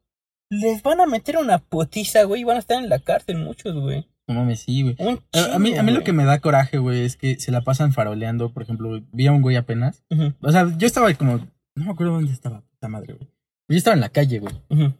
les 0.49 0.81
van 0.81 0.99
a 0.99 1.05
meter 1.05 1.37
una 1.37 1.59
putiza, 1.59 2.23
güey, 2.23 2.41
y 2.41 2.43
van 2.43 2.55
a 2.57 2.59
estar 2.61 2.81
en 2.81 2.89
la 2.89 2.97
cárcel 2.97 3.37
muchos, 3.37 3.75
güey. 3.75 4.07
No 4.27 4.33
mames, 4.33 4.61
sí, 4.61 4.81
güey. 4.81 4.95
A, 5.33 5.55
a 5.55 5.59
mí, 5.59 5.75
a 5.75 5.83
mí 5.83 5.91
lo 5.91 6.03
que 6.03 6.11
me 6.13 6.25
da 6.25 6.39
coraje, 6.39 6.79
güey, 6.79 7.05
es 7.05 7.17
que 7.17 7.39
se 7.39 7.51
la 7.51 7.61
pasan 7.61 7.93
faroleando. 7.93 8.51
Por 8.51 8.63
ejemplo, 8.63 8.99
vi 9.11 9.27
a 9.27 9.31
un 9.31 9.43
güey 9.43 9.57
apenas. 9.57 10.03
O 10.41 10.51
sea, 10.51 10.67
yo 10.75 10.87
estaba 10.87 11.13
como. 11.13 11.37
No 11.75 11.85
me 11.85 11.91
acuerdo 11.91 12.13
dónde 12.13 12.31
estaba, 12.33 12.61
puta 12.61 12.87
madre, 12.87 13.13
güey. 13.13 13.29
Yo 13.69 13.77
estaba 13.77 13.93
en 13.95 14.01
la 14.01 14.09
calle, 14.09 14.39
güey. 14.39 14.55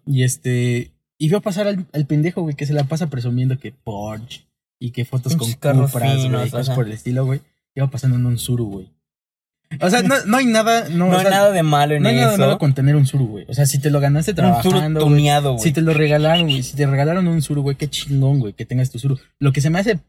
Y 0.05 0.23
este. 0.23 0.91
Y 1.21 1.29
veo 1.29 1.41
pasar 1.41 1.67
al, 1.67 1.85
al 1.91 2.05
pendejo, 2.05 2.41
güey, 2.41 2.55
que 2.55 2.65
se 2.65 2.73
la 2.73 2.85
pasa 2.85 3.09
presumiendo 3.09 3.59
que 3.59 3.71
Porsche 3.71 4.47
y 4.79 4.91
que 4.91 5.03
fotos 5.03 5.35
con 5.35 5.51
Cupras, 5.51 6.29
güey, 6.29 6.49
cosas 6.49 6.73
por 6.75 6.87
el 6.87 6.93
estilo, 6.93 7.25
güey. 7.25 7.41
Iba 7.75 7.91
pasando 7.91 8.15
en 8.15 8.25
un 8.25 8.37
Suru, 8.37 8.65
güey. 8.65 8.89
O 9.81 9.89
sea, 9.89 10.01
no, 10.01 10.15
no 10.25 10.37
hay 10.37 10.45
nada. 10.45 10.89
No, 10.89 11.11
hay 11.11 11.21
sea, 11.21 11.29
nada 11.29 11.51
de 11.51 11.61
malo 11.61 11.93
en 11.93 12.01
no 12.01 12.09
hay 12.09 12.15
nada 12.15 12.29
de 12.29 12.33
eso. 12.35 12.41
malo 12.41 12.57
con 12.57 12.73
tener 12.73 12.95
un 12.95 13.05
Suru, 13.05 13.27
güey. 13.27 13.45
O 13.49 13.53
sea, 13.53 13.65
si 13.65 13.79
te 13.79 13.91
lo 13.91 13.99
ganaste 13.99 14.31
un 14.31 14.37
suru 14.37 14.69
trabajando, 14.69 15.01
güey. 15.01 15.11
tuneado, 15.11 15.51
güey. 15.53 15.63
Si 15.63 15.71
te 15.71 15.81
lo 15.81 15.93
regalaron, 15.93 16.47
güey. 16.47 16.63
Si 16.63 16.75
te 16.75 16.87
regalaron 16.87 17.27
un 17.27 17.41
Suru, 17.41 17.61
güey, 17.61 17.75
qué 17.75 17.89
chingón, 17.89 18.39
güey, 18.39 18.53
que 18.53 18.65
tengas 18.65 18.89
tu 18.89 18.97
Suru. 18.97 19.19
Lo 19.37 19.51
que 19.51 19.61
se 19.61 19.69
me 19.69 19.79
hace 19.79 19.99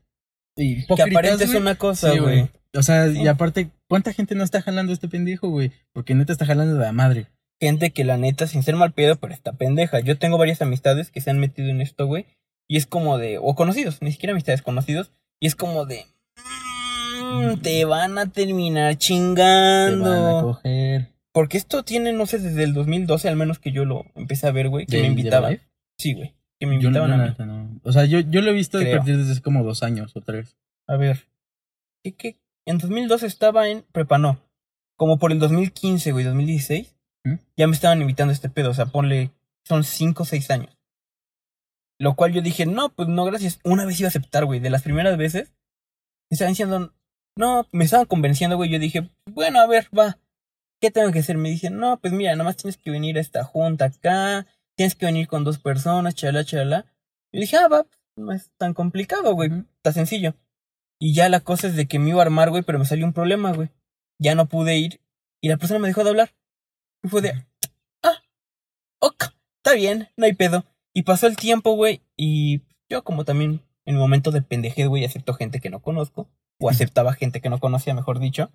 que 0.57 1.03
aparentes 1.03 1.49
güey, 1.49 1.61
una 1.61 1.75
cosa, 1.75 2.12
sí, 2.12 2.18
güey. 2.18 2.49
O 2.75 2.83
sea, 2.83 3.09
y 3.09 3.27
aparte, 3.27 3.70
¿cuánta 3.88 4.12
gente 4.12 4.35
no 4.35 4.44
está 4.44 4.62
jalando 4.62 4.92
este 4.92 5.09
pendejo, 5.09 5.49
güey? 5.49 5.73
Porque 5.92 6.14
neta 6.14 6.33
está 6.33 6.46
jalando 6.46 6.75
de 6.75 6.81
la 6.81 6.92
madre. 6.92 7.27
Gente 7.61 7.90
que 7.90 8.05
la 8.05 8.16
neta, 8.16 8.46
sin 8.46 8.62
ser 8.62 8.77
mal 8.77 8.92
pedo, 8.92 9.16
pero 9.16 9.35
está 9.35 9.53
pendeja. 9.53 10.01
Yo 10.01 10.18
tengo 10.18 10.38
varias 10.38 10.62
amistades 10.62 11.11
que 11.11 11.20
se 11.20 11.31
han 11.31 11.38
metido 11.38 11.68
en 11.68 11.81
esto, 11.81 12.07
güey. 12.07 12.27
Y 12.68 12.77
es 12.79 12.87
como 12.87 13.18
de. 13.18 13.38
O 13.38 13.55
conocidos, 13.55 14.01
ni 14.01 14.12
siquiera 14.12 14.33
amistades 14.33 14.62
conocidos. 14.62 15.12
Y 15.40 15.46
es 15.46 15.55
como 15.57 15.85
de. 15.85 16.07
mm, 17.23 17.61
te 17.62 17.85
van 17.85 18.18
a 18.18 18.31
terminar 18.33 18.73
Te 18.75 18.79
van 18.85 18.94
a 18.94 18.99
chingando. 18.99 20.42
coger. 20.42 21.09
Porque 21.33 21.59
esto 21.59 21.85
tiene, 21.85 22.12
no 22.12 22.27
sé, 22.27 22.38
desde 22.38 22.64
el 22.64 22.75
2012, 22.75 23.29
al 23.29 23.37
menos 23.37 23.59
que 23.59 23.73
yo 23.73 23.85
lo 23.85 24.05
empecé 24.14 24.46
a 24.49 24.53
ver, 24.53 24.68
güey. 24.68 24.87
Que 24.87 24.96
¿Del- 24.96 25.03
me 25.03 25.09
invitaban. 25.09 25.61
Sí, 25.99 26.14
güey. 26.14 26.35
Que 26.59 26.66
me 26.66 26.75
Yo, 26.81 26.90
no- 26.90 26.99
invitaban 26.99 27.12
a 27.12 27.16
mí. 27.25 27.29
neta 27.31 27.46
no. 27.46 27.81
O 27.85 27.92
sea, 27.92 28.05
yo, 28.05 28.20
yo 28.20 28.40
lo 28.42 28.51
he 28.51 28.55
visto 28.55 28.79
a 28.79 28.83
partir 28.90 29.16
desde 29.16 29.33
hace 29.33 29.42
como 29.42 29.62
dos 29.64 29.83
años 29.83 30.14
o 30.16 30.20
tres. 30.23 30.57
A 30.88 30.96
ver. 30.96 31.27
¿Qué, 32.03 32.12
qué? 32.14 32.37
En 32.66 32.79
2012 32.79 33.27
estaba 33.27 33.68
en 33.68 33.83
prepa, 33.92 34.18
no. 34.18 34.40
Como 34.96 35.18
por 35.18 35.33
el 35.33 35.38
2015, 35.38 36.12
güey, 36.12 36.25
2016. 36.25 36.96
¿Mm? 37.25 37.35
Ya 37.57 37.67
me 37.67 37.75
estaban 37.75 38.01
invitando 38.01 38.31
a 38.31 38.35
este 38.35 38.49
pedo. 38.49 38.71
O 38.71 38.75
sea, 38.75 38.87
ponle. 38.87 39.31
Son 39.65 39.85
5 39.85 40.23
o 40.23 40.27
6 40.27 40.51
años. 40.51 40.79
Lo 41.99 42.17
cual 42.17 42.33
yo 42.33 42.41
dije, 42.41 42.65
no, 42.67 42.89
pues 42.89 43.09
no, 43.09 43.25
gracias. 43.25 43.61
Una 43.63 43.85
vez 43.85 44.01
iba 44.01 44.07
a 44.07 44.09
aceptar, 44.09 44.47
güey. 44.47 44.61
De 44.61 44.71
las 44.71 44.83
primeras 44.83 45.19
veces. 45.19 45.53
Me 46.31 46.35
estaban 46.35 46.53
diciendo, 46.53 46.95
no, 47.37 47.67
me 47.73 47.85
estaban 47.85 48.07
convenciendo, 48.07 48.57
güey. 48.57 48.71
Yo 48.71 48.79
dije, 48.79 49.11
bueno, 49.27 49.61
a 49.61 49.67
ver, 49.67 49.87
va. 49.97 50.19
¿Qué 50.81 50.91
tengo 50.91 51.13
que 51.13 51.19
hacer? 51.19 51.37
Me 51.37 51.51
dicen, 51.51 51.77
no, 51.77 51.99
pues 52.01 52.13
mira, 52.13 52.33
nada 52.33 52.45
más 52.45 52.57
tienes 52.57 52.79
que 52.79 52.91
venir 52.91 53.19
a 53.19 53.21
esta 53.21 53.45
junta 53.45 53.87
acá. 53.87 54.47
Tienes 54.77 54.95
que 54.95 55.07
venir 55.07 55.29
con 55.29 55.45
dos 55.45 55.59
personas, 55.59 56.15
chala, 56.15 56.45
chala. 56.45 56.87
Yo 57.33 57.41
dije, 57.41 57.57
ah, 57.59 57.69
va, 57.69 57.87
no 58.17 58.33
es 58.33 58.51
tan 58.57 58.73
complicado, 58.73 59.35
güey. 59.35 59.51
Está 59.77 59.93
sencillo. 59.93 60.35
Y 60.99 61.15
ya 61.15 61.29
la 61.29 61.41
cosa 61.41 61.67
es 61.67 61.77
de 61.77 61.87
que 61.87 61.99
me 61.99 62.11
iba 62.11 62.21
a 62.21 62.25
armar, 62.25 62.51
güey, 62.51 62.63
pero 62.63 62.79
me 62.79 62.85
salió 62.85 63.05
un 63.05 63.13
problema, 63.13 63.53
güey. 63.53 63.71
Ya 64.19 64.35
no 64.35 64.47
pude 64.47 64.79
ir. 64.79 65.01
Y 65.43 65.49
la 65.49 65.57
persona 65.57 65.81
me 65.81 65.89
dejó 65.89 66.05
de 66.05 66.11
hablar. 66.11 66.35
Y 67.03 67.09
fue 67.09 67.23
de, 67.23 67.47
ah, 68.03 68.23
ok, 69.01 69.25
está 69.57 69.75
bien, 69.75 70.09
no 70.17 70.27
hay 70.27 70.35
pedo. 70.35 70.65
Y 70.93 71.03
pasó 71.03 71.27
el 71.27 71.37
tiempo, 71.37 71.73
güey, 71.75 72.03
y 72.17 72.63
yo 72.89 73.05
como 73.05 73.25
también 73.25 73.63
en 73.85 73.95
el 73.95 74.01
momento 74.01 74.31
de 74.31 74.43
pendejez, 74.43 74.87
güey, 74.89 75.05
acepto 75.05 75.35
gente 75.35 75.61
que 75.61 75.71
no 75.71 75.81
conozco. 75.81 76.29
O 76.63 76.69
aceptaba 76.69 77.15
gente 77.15 77.41
que 77.41 77.49
no 77.49 77.59
conocía, 77.59 77.95
mejor 77.95 78.19
dicho. 78.19 78.51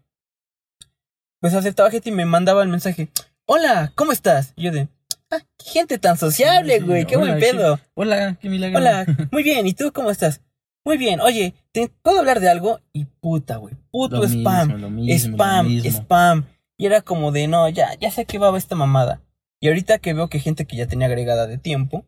Pues 1.41 1.53
aceptaba 1.55 1.89
gente 1.89 2.09
y 2.09 2.13
me 2.13 2.25
mandaba 2.25 2.61
el 2.61 2.69
mensaje, 2.69 3.09
hola, 3.45 3.91
¿cómo 3.95 4.11
estás? 4.11 4.53
Y 4.55 4.63
yo 4.65 4.71
de, 4.71 4.87
ah, 5.31 5.39
qué 5.57 5.69
gente 5.71 5.97
tan 5.97 6.17
sociable, 6.17 6.79
Sí, 6.79 6.85
güey, 6.85 7.05
qué 7.05 7.17
hola, 7.17 7.25
buen 7.33 7.39
qué- 7.39 7.51
pedo. 7.51 7.79
Hola, 7.95 8.37
qué 8.39 8.49
milagro. 8.49 8.77
Hola, 8.77 9.05
muy 9.31 9.41
bien, 9.43 9.65
¿y 9.65 9.73
tú 9.73 9.91
cómo 9.91 10.11
estás? 10.11 10.41
Muy 10.85 10.97
bien, 10.97 11.19
oye, 11.19 11.55
¿te 11.71 11.89
puedo 12.03 12.19
hablar 12.19 12.39
de 12.39 12.49
algo? 12.49 12.79
Y 12.93 13.05
puta, 13.05 13.57
güey, 13.57 13.73
puto 13.89 14.17
Lo 14.17 14.23
spam, 14.25 14.67
mismo, 14.67 14.77
lo 14.77 14.89
mismo, 14.91 15.35
spam, 15.35 15.67
spam. 15.83 16.45
Y 16.77 16.85
era 16.87 17.01
como 17.01 17.31
de, 17.31 17.47
no, 17.47 17.69
ya, 17.69 17.93
ya 17.99 18.11
sé 18.11 18.25
que 18.25 18.37
va 18.37 18.55
esta 18.57 18.75
mamada. 18.75 19.21
Y 19.61 19.67
ahorita 19.69 19.99
que 19.99 20.13
veo 20.13 20.27
que 20.29 20.39
gente 20.39 20.65
que 20.65 20.75
ya 20.75 20.87
tenía 20.87 21.07
agregada 21.07 21.47
de 21.47 21.57
tiempo, 21.57 22.05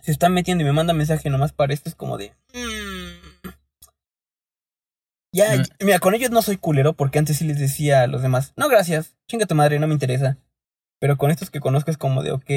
se 0.00 0.12
está 0.12 0.28
metiendo 0.28 0.62
y 0.62 0.64
me 0.66 0.72
manda 0.72 0.92
mensaje 0.94 1.28
nomás 1.30 1.52
para 1.52 1.74
esto, 1.74 1.88
es 1.88 1.94
como 1.94 2.16
de... 2.16 2.32
mm, 2.54 3.48
Ya, 5.32 5.56
Mm. 5.56 5.84
mira, 5.84 5.98
con 6.00 6.14
ellos 6.14 6.30
no 6.30 6.42
soy 6.42 6.56
culero 6.56 6.94
porque 6.94 7.18
antes 7.18 7.36
sí 7.36 7.44
les 7.46 7.58
decía 7.58 8.02
a 8.02 8.06
los 8.06 8.22
demás, 8.22 8.52
no, 8.56 8.68
gracias, 8.68 9.16
chinga 9.28 9.46
tu 9.46 9.54
madre, 9.54 9.78
no 9.78 9.86
me 9.86 9.94
interesa. 9.94 10.38
Pero 11.00 11.16
con 11.16 11.30
estos 11.30 11.50
que 11.50 11.60
conozco 11.60 11.90
es 11.90 11.96
como 11.96 12.22
de, 12.22 12.32
ok, 12.32 12.50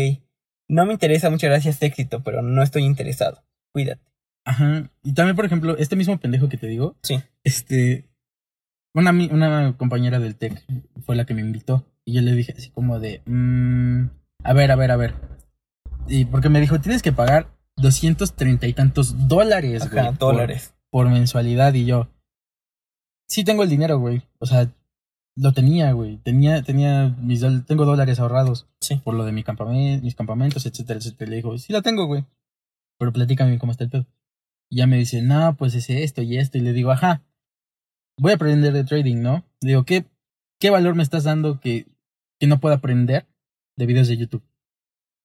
no 0.70 0.86
me 0.86 0.94
interesa, 0.94 1.30
muchas 1.30 1.50
gracias, 1.50 1.82
éxito, 1.82 2.24
pero 2.24 2.42
no 2.42 2.62
estoy 2.64 2.84
interesado. 2.84 3.44
Cuídate. 3.74 4.02
Ajá. 4.46 4.90
Y 5.04 5.14
también, 5.14 5.36
por 5.36 5.46
ejemplo, 5.46 5.78
este 5.78 5.96
mismo 5.96 6.20
pendejo 6.20 6.50
que 6.50 6.58
te 6.58 6.68
digo. 6.68 6.98
Sí. 7.04 7.22
Este. 7.44 8.06
Una, 8.96 9.12
una 9.12 9.76
compañera 9.78 10.20
del 10.20 10.36
TEC 10.36 10.64
fue 11.06 11.16
la 11.16 11.26
que 11.26 11.34
me 11.34 11.42
invitó. 11.42 11.86
Y 12.06 12.14
yo 12.14 12.22
le 12.22 12.34
dije 12.34 12.54
así 12.58 12.70
como 12.70 13.00
de. 13.00 13.22
mm, 13.26 14.10
a 14.44 14.54
ver, 14.54 14.72
a 14.72 14.76
ver, 14.76 14.92
a 14.92 14.98
ver. 14.98 15.16
Y 16.08 16.26
porque 16.26 16.50
me 16.50 16.60
dijo, 16.62 16.80
tienes 16.82 17.02
que 17.02 17.12
pagar 17.12 17.48
230 17.78 18.68
y 18.68 18.74
tantos 18.74 19.28
dólares, 19.28 19.90
güey. 19.90 20.00
Ajá, 20.00 20.10
por- 20.12 20.34
dólares. 20.34 20.74
Por, 20.92 21.10
mensualidad. 21.10 21.74
Y 21.74 21.86
yo. 21.86 22.10
Sí 23.28 23.44
tengo 23.44 23.64
el 23.64 23.70
dinero, 23.70 23.98
güey. 24.00 24.22
O 24.38 24.46
sea, 24.46 24.72
lo 25.36 25.54
tenía, 25.54 25.92
güey. 25.94 26.18
Tenía, 26.18 26.62
tenía 26.62 27.16
mis 27.20 27.42
tengo 27.66 27.86
dólares 27.86 28.20
ahorrados. 28.20 28.68
Sí. 28.82 28.98
Por 29.04 29.16
lo 29.16 29.26
de 29.26 29.32
mi 29.32 29.44
campamento, 29.44 30.04
mis 30.04 30.14
campamentos, 30.16 30.66
etcétera, 30.66 31.00
etcétera. 31.00 31.30
Le 31.32 31.38
dijo, 31.38 31.58
sí 31.58 31.74
lo 31.74 31.82
tengo, 31.82 32.06
güey. 32.06 32.26
Pero 33.00 33.12
platícame 33.12 33.58
cómo 33.58 33.72
está 33.72 33.86
el 33.86 33.90
pedo. 33.90 34.06
Y 34.70 34.78
ya 34.78 34.88
me 34.88 34.98
dice, 34.98 35.22
no, 35.22 35.56
pues 35.56 35.74
es 35.74 35.90
esto 35.90 36.22
y 36.22 36.38
esto. 36.38 36.58
Y 36.58 36.62
le 36.62 36.74
digo, 36.74 36.92
ajá, 36.92 37.24
voy 38.18 38.32
a 38.32 38.36
aprender 38.36 38.74
de 38.74 38.84
trading, 38.84 39.22
¿no? 39.22 39.46
Digo, 39.62 39.86
¿qué, 39.86 40.06
qué 40.60 40.70
valor 40.70 40.96
me 40.96 41.04
estás 41.04 41.24
dando 41.24 41.60
que, 41.60 41.88
que 42.40 42.48
no 42.48 42.60
puedo 42.60 42.76
aprender 42.76 43.28
de 43.78 43.86
videos 43.86 44.08
de 44.08 44.18
YouTube? 44.18 44.44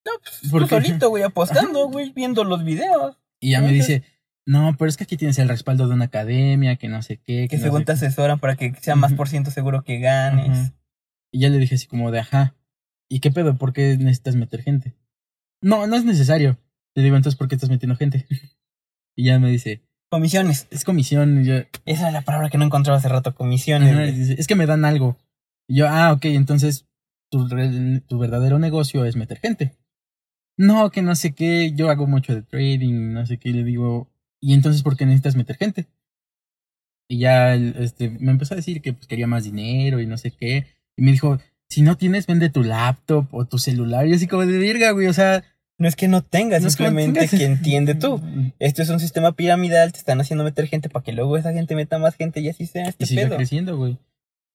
No, 0.07 0.13
pues 0.23 0.51
¿Por 0.51 0.63
tú 0.63 0.69
solito, 0.69 1.09
güey, 1.09 1.23
apostando, 1.25 1.89
güey, 1.89 2.13
viendo 2.13 2.45
los 2.45 2.65
videos. 2.65 3.19
Y 3.41 3.53
ya 3.53 3.61
me 3.61 3.73
dice, 3.73 4.03
no, 4.47 4.75
pero 4.79 4.89
es 4.89 4.97
que 4.97 5.05
aquí 5.05 5.17
tienes 5.17 5.39
el 5.39 5.49
respaldo 5.49 5.87
de 5.87 5.95
una 5.95 6.07
academia, 6.07 6.77
que 6.77 6.89
no 6.89 7.03
sé 7.03 7.19
qué. 7.19 7.49
Que 7.49 7.59
no 7.59 7.63
según 7.63 7.81
te 7.81 7.87
qué". 7.87 7.93
asesoran 7.93 8.39
para 8.39 8.57
que 8.57 8.75
sea 8.81 8.97
más 8.97 9.13
por 9.13 9.29
ciento 9.29 9.51
seguro 9.51 9.85
que 9.85 9.99
ganes. 9.99 10.73
Y 11.31 11.41
ya 11.41 11.51
le 11.51 11.59
dije 11.59 11.75
así 11.75 11.87
como 11.87 12.11
de, 12.11 12.21
ajá, 12.21 12.57
¿y 13.09 13.21
qué 13.21 13.31
pedo? 13.31 13.59
¿Por 13.59 13.73
qué 13.73 13.97
necesitas 13.99 14.37
meter 14.37 14.63
gente? 14.63 14.97
No, 15.61 15.87
no 15.87 15.97
es 15.97 16.05
necesario. 16.05 16.59
Le 16.95 17.03
digo, 17.03 17.17
entonces, 17.17 17.39
¿por 17.39 17.49
qué 17.49 17.57
estás 17.57 17.71
metiendo 17.71 17.97
gente? 17.97 18.27
y 19.17 19.25
ya 19.25 19.39
me 19.39 19.51
dice, 19.51 19.83
Comisiones. 20.11 20.67
es 20.71 20.85
comisión. 20.85 21.45
Yo, 21.45 21.57
Esa 21.85 22.09
es 22.09 22.13
la 22.13 22.23
palabra 22.23 22.51
que 22.51 22.59
no 22.59 22.65
encontraba 22.65 22.99
hace 22.99 23.09
rato, 23.09 23.35
comisiones. 23.35 23.93
Ajá, 23.93 24.05
es 24.05 24.47
que 24.47 24.55
me 24.55 24.67
dan 24.67 24.85
algo. 24.85 25.17
Y 25.69 25.77
yo, 25.77 25.89
ah, 25.89 26.13
ok, 26.13 26.25
entonces 26.27 26.87
tu, 27.31 27.49
tu 27.49 28.19
verdadero 28.19 28.59
negocio 28.59 29.05
es 29.05 29.17
meter 29.17 29.39
gente. 29.39 29.73
No, 30.57 30.91
que 30.91 31.03
no 31.03 31.15
sé 31.15 31.35
qué, 31.35 31.73
yo 31.73 31.89
hago 31.89 32.07
mucho 32.07 32.35
de 32.35 32.43
trading, 32.43 33.13
no 33.13 33.25
sé 33.27 33.39
qué, 33.39 33.51
y 33.51 33.53
le 33.53 33.63
digo, 33.63 34.09
¿y 34.41 34.55
entonces 34.55 34.83
por 34.83 34.97
qué 34.97 35.07
necesitas 35.07 35.37
meter 35.37 35.57
gente? 35.57 35.87
Y 37.09 37.21
ya 37.21 37.55
este, 37.55 38.11
me 38.11 38.33
empezó 38.33 38.55
a 38.55 38.57
decir 38.57 38.83
que 38.83 38.93
pues, 38.93 39.07
quería 39.07 39.27
más 39.29 39.45
dinero 39.45 40.01
y 40.01 40.07
no 40.07 40.19
sé 40.19 40.33
qué. 40.33 40.67
Y 40.97 41.03
me 41.03 41.13
dijo, 41.13 41.39
si 41.69 41.83
no 41.83 41.97
tienes, 41.97 42.27
vende 42.27 42.51
tu 42.51 42.65
laptop 42.65 43.27
o 43.31 43.45
tu 43.45 43.59
celular. 43.59 44.07
Y 44.07 44.15
así 44.15 44.27
como 44.27 44.45
de 44.45 44.59
verga, 44.59 44.91
güey, 44.91 45.07
o 45.07 45.13
sea... 45.13 45.45
No 45.79 45.87
es 45.87 45.95
que 45.97 46.09
no 46.09 46.23
tengas, 46.23 46.61
no 46.63 46.69
es 46.69 46.77
que 46.77 46.83
no 46.85 46.89
simplemente 46.89 47.21
tengas- 47.21 47.39
que 47.39 47.45
entiende 47.45 47.95
tú. 47.95 48.21
Esto 48.59 48.83
es 48.83 48.89
un 48.89 48.99
sistema 49.01 49.33
piramidal, 49.33 49.93
te 49.93 49.99
están 49.99 50.21
haciendo 50.21 50.43
meter 50.45 50.67
gente 50.67 50.89
para 50.89 51.05
que 51.05 51.13
luego 51.13 51.37
esa 51.37 51.53
gente 51.53 51.75
meta 51.77 51.99
más 51.99 52.17
gente 52.17 52.41
y 52.41 52.49
así 52.49 52.67
sea 52.67 52.89
este 52.89 53.05
Y 53.13 53.17
pedo. 53.17 53.37
creciendo, 53.37 53.77
güey. 53.77 53.99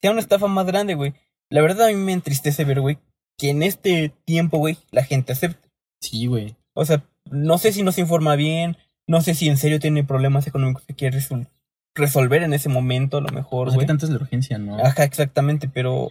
Sea 0.02 0.12
una 0.12 0.20
estafa 0.20 0.48
más 0.48 0.66
grande, 0.66 0.96
güey. 0.96 1.14
La 1.50 1.62
verdad 1.62 1.88
a 1.88 1.92
mí 1.92 1.96
me 1.96 2.12
entristece 2.14 2.66
ver, 2.66 2.82
güey, 2.82 2.98
que 3.38 3.50
en 3.52 3.64
este 3.64 4.14
tiempo, 4.26 4.58
güey, 4.58 4.78
la 4.92 5.04
gente 5.06 5.32
acepta. 5.32 5.70
Sí, 6.02 6.26
güey. 6.26 6.56
O 6.76 6.84
sea, 6.86 7.04
no 7.32 7.58
sé 7.58 7.72
si 7.72 7.84
no 7.84 7.92
se 7.94 8.02
informa 8.02 8.36
bien, 8.36 8.76
no 9.08 9.22
sé 9.22 9.34
si 9.34 9.48
en 9.48 9.58
serio 9.58 9.80
tiene 9.80 10.04
problemas 10.04 10.46
económicos 10.48 10.84
que 10.86 10.94
quiere 10.94 11.20
resol- 11.20 11.48
resolver 11.96 12.44
en 12.44 12.54
ese 12.54 12.68
momento, 12.68 13.18
a 13.18 13.22
lo 13.22 13.30
mejor, 13.30 13.68
O 13.68 13.72
sea, 13.72 13.76
güey. 13.76 13.86
¿qué 13.86 13.88
tanto 13.88 14.06
es 14.08 14.12
la 14.12 14.18
urgencia, 14.18 14.58
no? 14.58 14.78
Ajá, 14.84 15.04
exactamente, 15.06 15.70
pero 15.70 16.10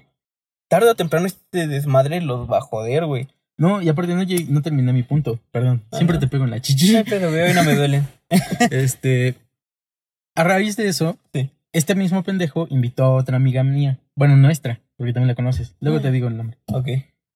tarde 0.70 0.88
o 0.90 0.94
temprano 0.94 1.26
este 1.26 1.66
desmadre 1.66 2.22
los 2.22 2.50
va 2.50 2.58
a 2.58 2.62
joder, 2.62 3.04
güey. 3.04 3.28
No, 3.62 3.80
y 3.80 3.88
aparte 3.88 4.14
no, 4.14 4.22
llegué- 4.24 4.48
no 4.48 4.60
terminé 4.60 4.92
mi 4.92 5.04
punto, 5.04 5.38
perdón. 5.52 5.82
Siempre 5.92 6.16
Ajá. 6.16 6.26
te 6.26 6.28
pego 6.28 6.44
en 6.44 6.50
la 6.50 6.60
chichi. 6.60 6.92
No, 6.94 7.04
pero 7.04 7.30
güey, 7.30 7.42
hoy 7.42 7.54
no 7.54 7.62
me 7.64 7.74
duelen. 7.76 8.06
Este, 8.70 9.36
a 10.34 10.44
raíz 10.44 10.76
de 10.76 10.88
eso, 10.88 11.16
Sí. 11.32 11.50
este 11.72 11.94
mismo 11.94 12.22
pendejo 12.22 12.66
invitó 12.70 13.04
a 13.04 13.10
otra 13.14 13.36
amiga 13.36 13.62
mía, 13.62 13.98
bueno, 14.16 14.36
nuestra, 14.36 14.80
porque 14.96 15.12
también 15.12 15.28
la 15.28 15.34
conoces. 15.34 15.74
Luego 15.80 15.98
Ah. 15.98 16.02
te 16.02 16.10
digo 16.10 16.28
el 16.28 16.36
nombre. 16.36 16.58
Ok. 16.66 16.88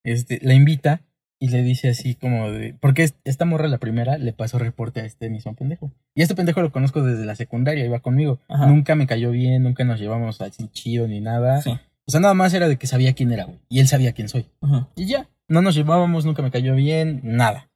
Este, 0.05 0.41
la 0.43 0.55
invita 0.55 1.01
y 1.39 1.49
le 1.49 1.63
dice 1.63 1.91
así 1.91 2.15
como 2.15 2.51
de, 2.51 2.75
porque 2.81 3.03
es- 3.05 3.15
esta 3.25 3.45
morra 3.45 3.69
la 3.69 3.79
primera 3.79 4.19
le 4.19 4.33
pasó 4.33 4.59
reporte 4.59 5.01
a 5.01 5.05
este 5.05 5.29
mismo 5.31 5.55
pendejo. 5.55 5.93
Y 6.15 6.23
este 6.23 6.35
pendejo 6.35 6.63
lo 6.63 6.73
conozco 6.73 7.03
desde 7.03 7.25
la 7.27 7.37
secundaria, 7.37 7.85
iba 7.85 8.01
conmigo. 8.01 8.41
Ajá. 8.49 8.67
Nunca 8.67 8.95
me 8.95 9.07
cayó 9.07 9.31
bien, 9.31 9.63
nunca 9.63 9.85
nos 9.85 10.01
llevamos 10.01 10.41
así 10.41 10.69
chido 10.73 11.07
ni 11.07 11.21
nada. 11.21 11.61
Sí. 11.63 11.71
O 12.09 12.11
sea, 12.11 12.21
nada 12.21 12.35
más 12.35 12.55
era 12.55 12.69
de 12.69 12.77
que 12.79 12.87
sabía 12.87 13.13
quién 13.15 13.33
era, 13.33 13.45
güey. 13.45 13.59
Y 13.69 13.81
él 13.81 13.89
sabía 13.89 14.13
quién 14.13 14.29
soy. 14.29 14.47
Ujú. 14.61 14.87
Y 14.97 15.07
ya, 15.07 15.29
no 15.49 15.63
nos 15.63 15.75
llevábamos, 15.75 16.25
nunca 16.25 16.43
me 16.43 16.51
cayó 16.51 16.75
bien, 16.75 17.21
nada. 17.23 17.71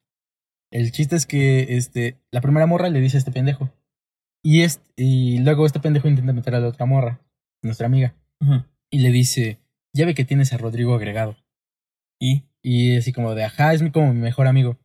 El 0.72 0.92
chiste 0.92 1.16
es 1.16 1.26
que 1.26 1.76
este, 1.76 2.20
la 2.30 2.40
primera 2.40 2.66
morra 2.66 2.88
le 2.88 3.00
dice 3.00 3.16
a 3.16 3.20
este 3.20 3.32
pendejo. 3.32 3.70
Y, 4.42 4.62
este, 4.62 4.82
y 4.96 5.38
luego 5.38 5.66
este 5.66 5.80
pendejo 5.80 6.08
intenta 6.08 6.32
meter 6.32 6.54
a 6.54 6.60
la 6.60 6.68
otra 6.68 6.86
morra, 6.86 7.20
nuestra 7.62 7.86
amiga. 7.86 8.14
Y 8.90 9.00
le 9.00 9.10
dice, 9.10 9.58
ya 9.92 10.06
ve 10.06 10.14
que 10.14 10.24
tienes 10.24 10.52
a 10.52 10.58
Rodrigo 10.58 10.94
agregado. 10.94 11.36
Y 12.20 12.44
Y 12.62 12.96
así 12.96 13.12
como 13.12 13.34
de, 13.34 13.44
ajá, 13.44 13.72
es 13.74 13.82
mi, 13.82 13.90
como 13.90 14.12
mi 14.12 14.20
mejor 14.20 14.46
amigo. 14.46 14.78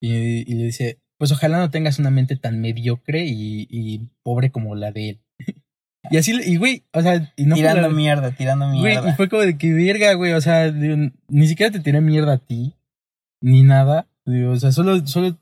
Y, 0.00 0.50
y 0.50 0.54
le 0.54 0.64
dice, 0.64 1.00
pues 1.18 1.32
ojalá 1.32 1.58
no 1.58 1.70
tengas 1.70 1.98
una 1.98 2.10
mente 2.10 2.36
tan 2.36 2.60
mediocre 2.60 3.24
y, 3.24 3.66
y 3.70 4.10
pobre 4.22 4.50
como 4.50 4.74
la 4.74 4.92
de 4.92 5.10
él. 5.10 5.23
Y 6.10 6.16
así, 6.18 6.32
y 6.44 6.56
güey, 6.56 6.82
o 6.92 7.00
sea, 7.02 7.32
y 7.36 7.44
no 7.46 7.54
tirando 7.56 7.90
mierda, 7.90 8.30
tirando 8.32 8.68
Güey, 8.68 8.80
mierda. 8.82 9.10
y 9.10 9.12
fue 9.14 9.28
como 9.28 9.42
de 9.42 9.56
que 9.58 9.72
verga, 9.72 10.12
güey. 10.14 10.32
O 10.32 10.40
sea, 10.40 10.70
digo, 10.70 10.96
ni 11.28 11.46
siquiera 11.46 11.72
te 11.72 11.80
tiré 11.80 12.00
mierda 12.00 12.34
a 12.34 12.38
ti, 12.38 12.74
ni 13.40 13.62
nada. 13.62 14.06
Digo, 14.26 14.52
o 14.52 14.56
sea, 14.56 14.72
solo, 14.72 15.06
solo 15.06 15.38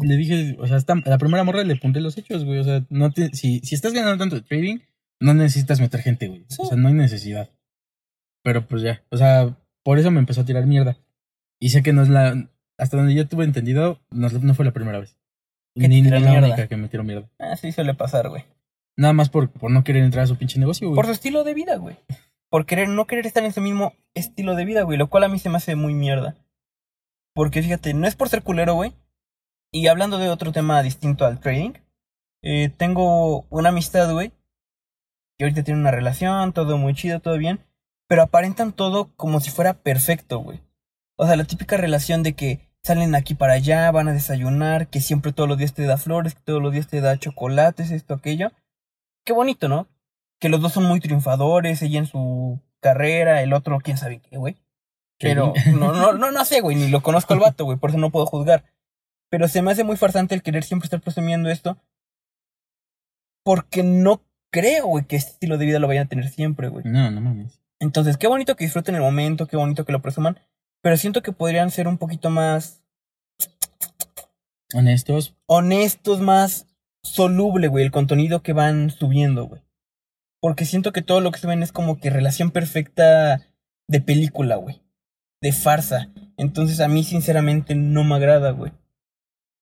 le 0.00 0.16
dije, 0.16 0.56
o 0.58 0.66
sea, 0.66 0.76
esta- 0.76 0.92
a 0.94 1.08
la 1.10 1.18
primera 1.18 1.42
morra 1.44 1.64
le 1.64 1.74
apunté 1.74 2.00
los 2.00 2.16
hechos, 2.18 2.44
güey. 2.44 2.58
O 2.58 2.64
sea, 2.64 2.84
no 2.90 3.10
te, 3.10 3.30
si, 3.34 3.60
si 3.60 3.74
estás 3.74 3.92
ganando 3.92 4.18
tanto 4.18 4.36
de 4.36 4.42
trading, 4.42 4.78
no 5.20 5.32
necesitas 5.34 5.80
meter 5.80 6.00
gente, 6.02 6.28
güey. 6.28 6.44
Sí. 6.48 6.56
O 6.60 6.66
sea, 6.66 6.76
no 6.76 6.88
hay 6.88 6.94
necesidad. 6.94 7.50
Pero 8.42 8.66
pues 8.68 8.82
ya, 8.82 9.02
o 9.10 9.16
sea, 9.16 9.56
por 9.82 9.98
eso 9.98 10.10
me 10.10 10.20
empezó 10.20 10.42
a 10.42 10.44
tirar 10.44 10.66
mierda. 10.66 10.96
Y 11.60 11.70
sé 11.70 11.82
que 11.82 11.92
no 11.92 12.02
es 12.02 12.08
la, 12.08 12.48
hasta 12.78 12.96
donde 12.96 13.14
yo 13.14 13.26
tuve 13.26 13.44
entendido, 13.44 14.00
no, 14.10 14.28
no 14.28 14.54
fue 14.54 14.64
la 14.64 14.72
primera 14.72 15.00
vez. 15.00 15.16
Ni, 15.74 16.02
la 16.02 16.20
mierda. 16.20 16.46
única 16.48 16.68
que 16.68 16.76
me 16.76 16.88
tiró 16.88 17.02
mierda. 17.04 17.28
Ah, 17.38 17.56
sí 17.56 17.72
suele 17.72 17.94
pasar, 17.94 18.28
güey. 18.28 18.44
Nada 18.96 19.12
más 19.12 19.28
por, 19.28 19.50
por 19.50 19.70
no 19.70 19.84
querer 19.84 20.02
entrar 20.02 20.24
a 20.24 20.26
su 20.26 20.36
pinche 20.36 20.58
negocio, 20.58 20.88
güey. 20.88 20.96
Por 20.96 21.06
su 21.06 21.12
estilo 21.12 21.44
de 21.44 21.54
vida, 21.54 21.76
güey. 21.76 21.96
Por 22.48 22.64
querer, 22.64 22.88
no 22.88 23.06
querer 23.06 23.26
estar 23.26 23.42
en 23.42 23.50
ese 23.50 23.60
mismo 23.60 23.92
estilo 24.14 24.54
de 24.54 24.64
vida, 24.64 24.82
güey. 24.82 24.98
Lo 24.98 25.08
cual 25.08 25.24
a 25.24 25.28
mí 25.28 25.38
se 25.38 25.50
me 25.50 25.56
hace 25.58 25.76
muy 25.76 25.94
mierda. 25.94 26.36
Porque 27.34 27.62
fíjate, 27.62 27.92
no 27.92 28.06
es 28.06 28.16
por 28.16 28.28
ser 28.28 28.42
culero, 28.42 28.74
güey. 28.74 28.94
Y 29.72 29.88
hablando 29.88 30.18
de 30.18 30.30
otro 30.30 30.52
tema 30.52 30.82
distinto 30.82 31.26
al 31.26 31.40
trading. 31.40 31.72
eh, 32.42 32.70
tengo 32.76 33.42
una 33.50 33.68
amistad, 33.70 34.10
güey. 34.12 34.32
Que 35.38 35.44
ahorita 35.44 35.64
tiene 35.64 35.80
una 35.80 35.90
relación, 35.90 36.52
todo 36.52 36.78
muy 36.78 36.94
chido, 36.94 37.20
todo 37.20 37.36
bien. 37.36 37.60
Pero 38.08 38.22
aparentan 38.22 38.72
todo 38.72 39.10
como 39.16 39.40
si 39.40 39.50
fuera 39.50 39.74
perfecto, 39.74 40.38
güey. 40.38 40.60
O 41.18 41.26
sea, 41.26 41.36
la 41.36 41.44
típica 41.44 41.76
relación 41.76 42.22
de 42.22 42.34
que 42.34 42.60
salen 42.82 43.14
aquí 43.14 43.34
para 43.34 43.54
allá, 43.54 43.90
van 43.90 44.08
a 44.08 44.12
desayunar, 44.12 44.88
que 44.88 45.00
siempre 45.00 45.32
todos 45.32 45.48
los 45.48 45.58
días 45.58 45.74
te 45.74 45.84
da 45.84 45.96
flores, 45.98 46.34
que 46.34 46.42
todos 46.42 46.62
los 46.62 46.72
días 46.72 46.86
te 46.86 47.00
da 47.00 47.18
chocolates, 47.18 47.90
esto, 47.90 48.14
aquello. 48.14 48.52
Qué 49.26 49.34
bonito, 49.34 49.68
¿no? 49.68 49.88
Que 50.40 50.48
los 50.48 50.62
dos 50.62 50.72
son 50.72 50.84
muy 50.84 51.00
triunfadores, 51.00 51.82
ella 51.82 51.98
en 51.98 52.06
su 52.06 52.62
carrera, 52.80 53.42
el 53.42 53.52
otro, 53.52 53.78
quién 53.80 53.98
sabe 53.98 54.20
qué, 54.20 54.38
güey. 54.38 54.56
Pero 55.18 55.52
no, 55.74 55.92
no, 55.92 56.12
no, 56.14 56.30
no 56.30 56.44
sé, 56.44 56.60
güey, 56.62 56.76
ni 56.76 56.88
lo 56.88 57.02
conozco 57.02 57.34
al 57.34 57.40
vato, 57.40 57.64
güey, 57.64 57.76
por 57.76 57.90
eso 57.90 57.98
no 57.98 58.10
puedo 58.10 58.24
juzgar. 58.26 58.64
Pero 59.28 59.48
se 59.48 59.60
me 59.60 59.72
hace 59.72 59.84
muy 59.84 59.96
farsante 59.96 60.34
el 60.34 60.42
querer 60.42 60.64
siempre 60.64 60.86
estar 60.86 61.00
presumiendo 61.00 61.50
esto. 61.50 61.76
Porque 63.44 63.82
no 63.82 64.22
creo, 64.50 64.86
güey, 64.86 65.04
que 65.04 65.16
este 65.16 65.32
estilo 65.32 65.58
de 65.58 65.66
vida 65.66 65.80
lo 65.80 65.88
vayan 65.88 66.06
a 66.06 66.08
tener 66.08 66.28
siempre, 66.28 66.68
güey. 66.68 66.84
No, 66.84 67.10
no 67.10 67.20
mames. 67.20 67.60
Entonces, 67.80 68.16
qué 68.16 68.28
bonito 68.28 68.56
que 68.56 68.64
disfruten 68.64 68.94
el 68.94 69.02
momento, 69.02 69.46
qué 69.46 69.56
bonito 69.56 69.84
que 69.84 69.92
lo 69.92 70.00
presuman. 70.00 70.38
Pero 70.80 70.96
siento 70.96 71.22
que 71.22 71.32
podrían 71.32 71.70
ser 71.70 71.88
un 71.88 71.98
poquito 71.98 72.30
más 72.30 72.82
Honestos, 74.74 75.36
honestos, 75.46 76.20
más 76.20 76.66
soluble, 77.06 77.68
güey, 77.68 77.84
el 77.84 77.90
contenido 77.90 78.42
que 78.42 78.52
van 78.52 78.90
subiendo, 78.90 79.46
güey. 79.46 79.62
Porque 80.40 80.64
siento 80.64 80.92
que 80.92 81.02
todo 81.02 81.20
lo 81.20 81.30
que 81.32 81.40
suben 81.40 81.62
es 81.62 81.72
como 81.72 81.98
que 81.98 82.10
relación 82.10 82.50
perfecta 82.50 83.42
de 83.88 84.00
película, 84.00 84.56
güey. 84.56 84.82
De 85.40 85.52
farsa. 85.52 86.10
Entonces 86.36 86.80
a 86.80 86.88
mí 86.88 87.04
sinceramente 87.04 87.74
no 87.74 88.04
me 88.04 88.16
agrada, 88.16 88.50
güey. 88.50 88.72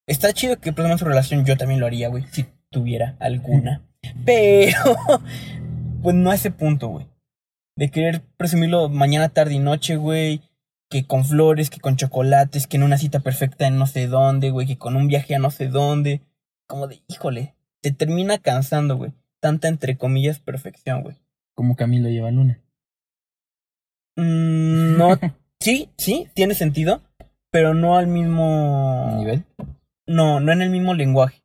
Está 0.06 0.32
chido 0.32 0.58
que 0.58 0.72
presuman 0.72 0.98
su 0.98 1.04
relación, 1.04 1.44
yo 1.44 1.56
también 1.56 1.80
lo 1.80 1.86
haría, 1.86 2.08
güey, 2.08 2.24
si 2.30 2.46
tuviera 2.70 3.16
alguna. 3.20 3.82
Pero, 4.24 4.76
pues 6.02 6.14
no 6.14 6.30
a 6.30 6.34
ese 6.34 6.50
punto, 6.50 6.88
güey. 6.88 7.06
De 7.76 7.90
querer 7.90 8.22
presumirlo 8.36 8.88
mañana, 8.88 9.30
tarde 9.30 9.54
y 9.54 9.58
noche, 9.58 9.96
güey. 9.96 10.42
Que 10.90 11.06
con 11.06 11.24
flores, 11.24 11.70
que 11.70 11.80
con 11.80 11.96
chocolates, 11.96 12.66
que 12.66 12.76
en 12.76 12.82
una 12.82 12.98
cita 12.98 13.20
perfecta 13.20 13.66
en 13.66 13.78
no 13.78 13.86
sé 13.86 14.06
dónde, 14.06 14.50
güey. 14.50 14.66
Que 14.66 14.76
con 14.76 14.96
un 14.96 15.08
viaje 15.08 15.34
a 15.34 15.38
no 15.38 15.50
sé 15.50 15.68
dónde. 15.68 16.20
Como 16.66 16.86
de, 16.86 17.02
híjole, 17.08 17.54
te 17.80 17.92
termina 17.92 18.38
cansando, 18.38 18.96
güey. 18.96 19.12
tanta, 19.40 19.68
entre 19.68 19.98
comillas, 19.98 20.40
perfección, 20.40 21.02
güey. 21.02 21.16
Como 21.54 21.76
Camilo 21.76 22.08
lleva 22.08 22.30
Luna. 22.30 22.62
Mm, 24.16 24.96
no, 24.96 25.18
sí, 25.60 25.90
sí, 25.98 26.28
tiene 26.34 26.54
sentido, 26.54 27.02
pero 27.50 27.74
no 27.74 27.96
al 27.96 28.06
mismo 28.06 29.12
¿Nivel? 29.16 29.44
No, 30.06 30.40
no 30.40 30.52
en 30.52 30.62
el 30.62 30.70
mismo 30.70 30.94
lenguaje. 30.94 31.42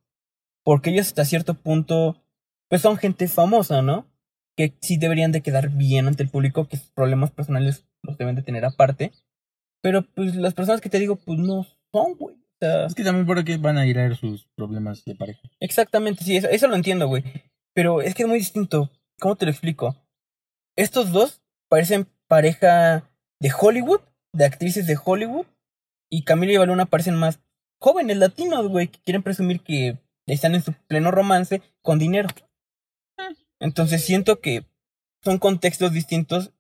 Porque 0.63 0.91
ellos 0.91 1.07
hasta 1.07 1.26
cierto 1.26 1.55
punto, 1.55 2.24
pues 2.70 2.82
son 2.82 2.97
gente 2.97 3.28
famosa, 3.28 3.82
¿no? 3.82 4.07
Que 4.55 4.74
sí 4.82 4.97
deberían 4.97 5.32
de 5.32 5.41
quedar 5.41 5.70
bien 5.70 6.07
ante 6.07 6.24
el 6.24 6.30
público, 6.30 6.67
que 6.67 6.78
sus 6.78 6.89
problemas 6.91 7.32
personales 7.32 7.86
los 8.01 8.17
deben 8.17 8.36
de 8.36 8.43
tener 8.43 8.65
aparte. 8.65 9.11
Pero 9.82 10.03
pues 10.03 10.36
las 10.36 10.53
personas 10.53 10.82
que 10.82 10.89
te 10.89 10.99
digo, 10.99 11.15
pues 11.15 11.39
no 11.39 11.65
son, 11.91 12.15
güey. 12.15 12.36
Sea, 12.60 12.86
Es 12.88 12.95
que 12.95 13.03
también 13.03 13.26
por 13.26 13.39
aquí 13.39 13.55
van 13.57 13.78
a 13.78 13.86
ir 13.86 13.97
a 13.99 14.03
ver 14.03 14.16
sus 14.18 14.45
problemas 14.55 15.03
de 15.05 15.16
pareja. 15.16 15.39
exactamente, 15.60 16.24
sí, 16.24 16.36
eso, 16.38 16.49
eso 16.49 16.68
lo 16.68 16.76
entiendo, 16.76 17.07
güey. 17.07 17.24
Pero 17.74 18.01
es 18.01 18.16
que 18.16 18.24
es 18.24 18.30
muy 18.30 18.39
distinto. 18.39 18.91
¿Cómo 19.20 19.36
te 19.36 19.45
lo 19.45 19.51
explico? 19.51 19.95
Estos 20.76 21.12
dos 21.12 21.41
parecen 21.70 22.07
pareja 22.28 23.10
de 23.39 23.51
Hollywood, 23.57 24.01
de 24.34 24.45
actrices 24.45 24.88
de 24.88 24.97
Hollywood, 25.03 25.45
y 26.12 26.24
Camilo 26.24 26.51
y 26.53 26.57
Baluna 26.57 26.86
parecen 26.88 27.16
más 27.16 27.39
jóvenes 27.80 28.18
latinos, 28.18 28.68
güey, 28.68 28.88
que 28.88 28.99
quieren 28.99 29.24
presumir 29.24 29.62
que 29.62 29.99
están 30.28 30.55
en 30.55 30.64
su 30.64 30.74
pleno 30.88 31.12
romance 31.12 31.62
con 31.82 31.99
dinero. 31.99 32.30
Entonces 33.60 34.03
siento 34.05 34.39
que 34.39 34.66
son 35.24 35.38
contextos 35.38 35.91
distintos, 35.91 36.51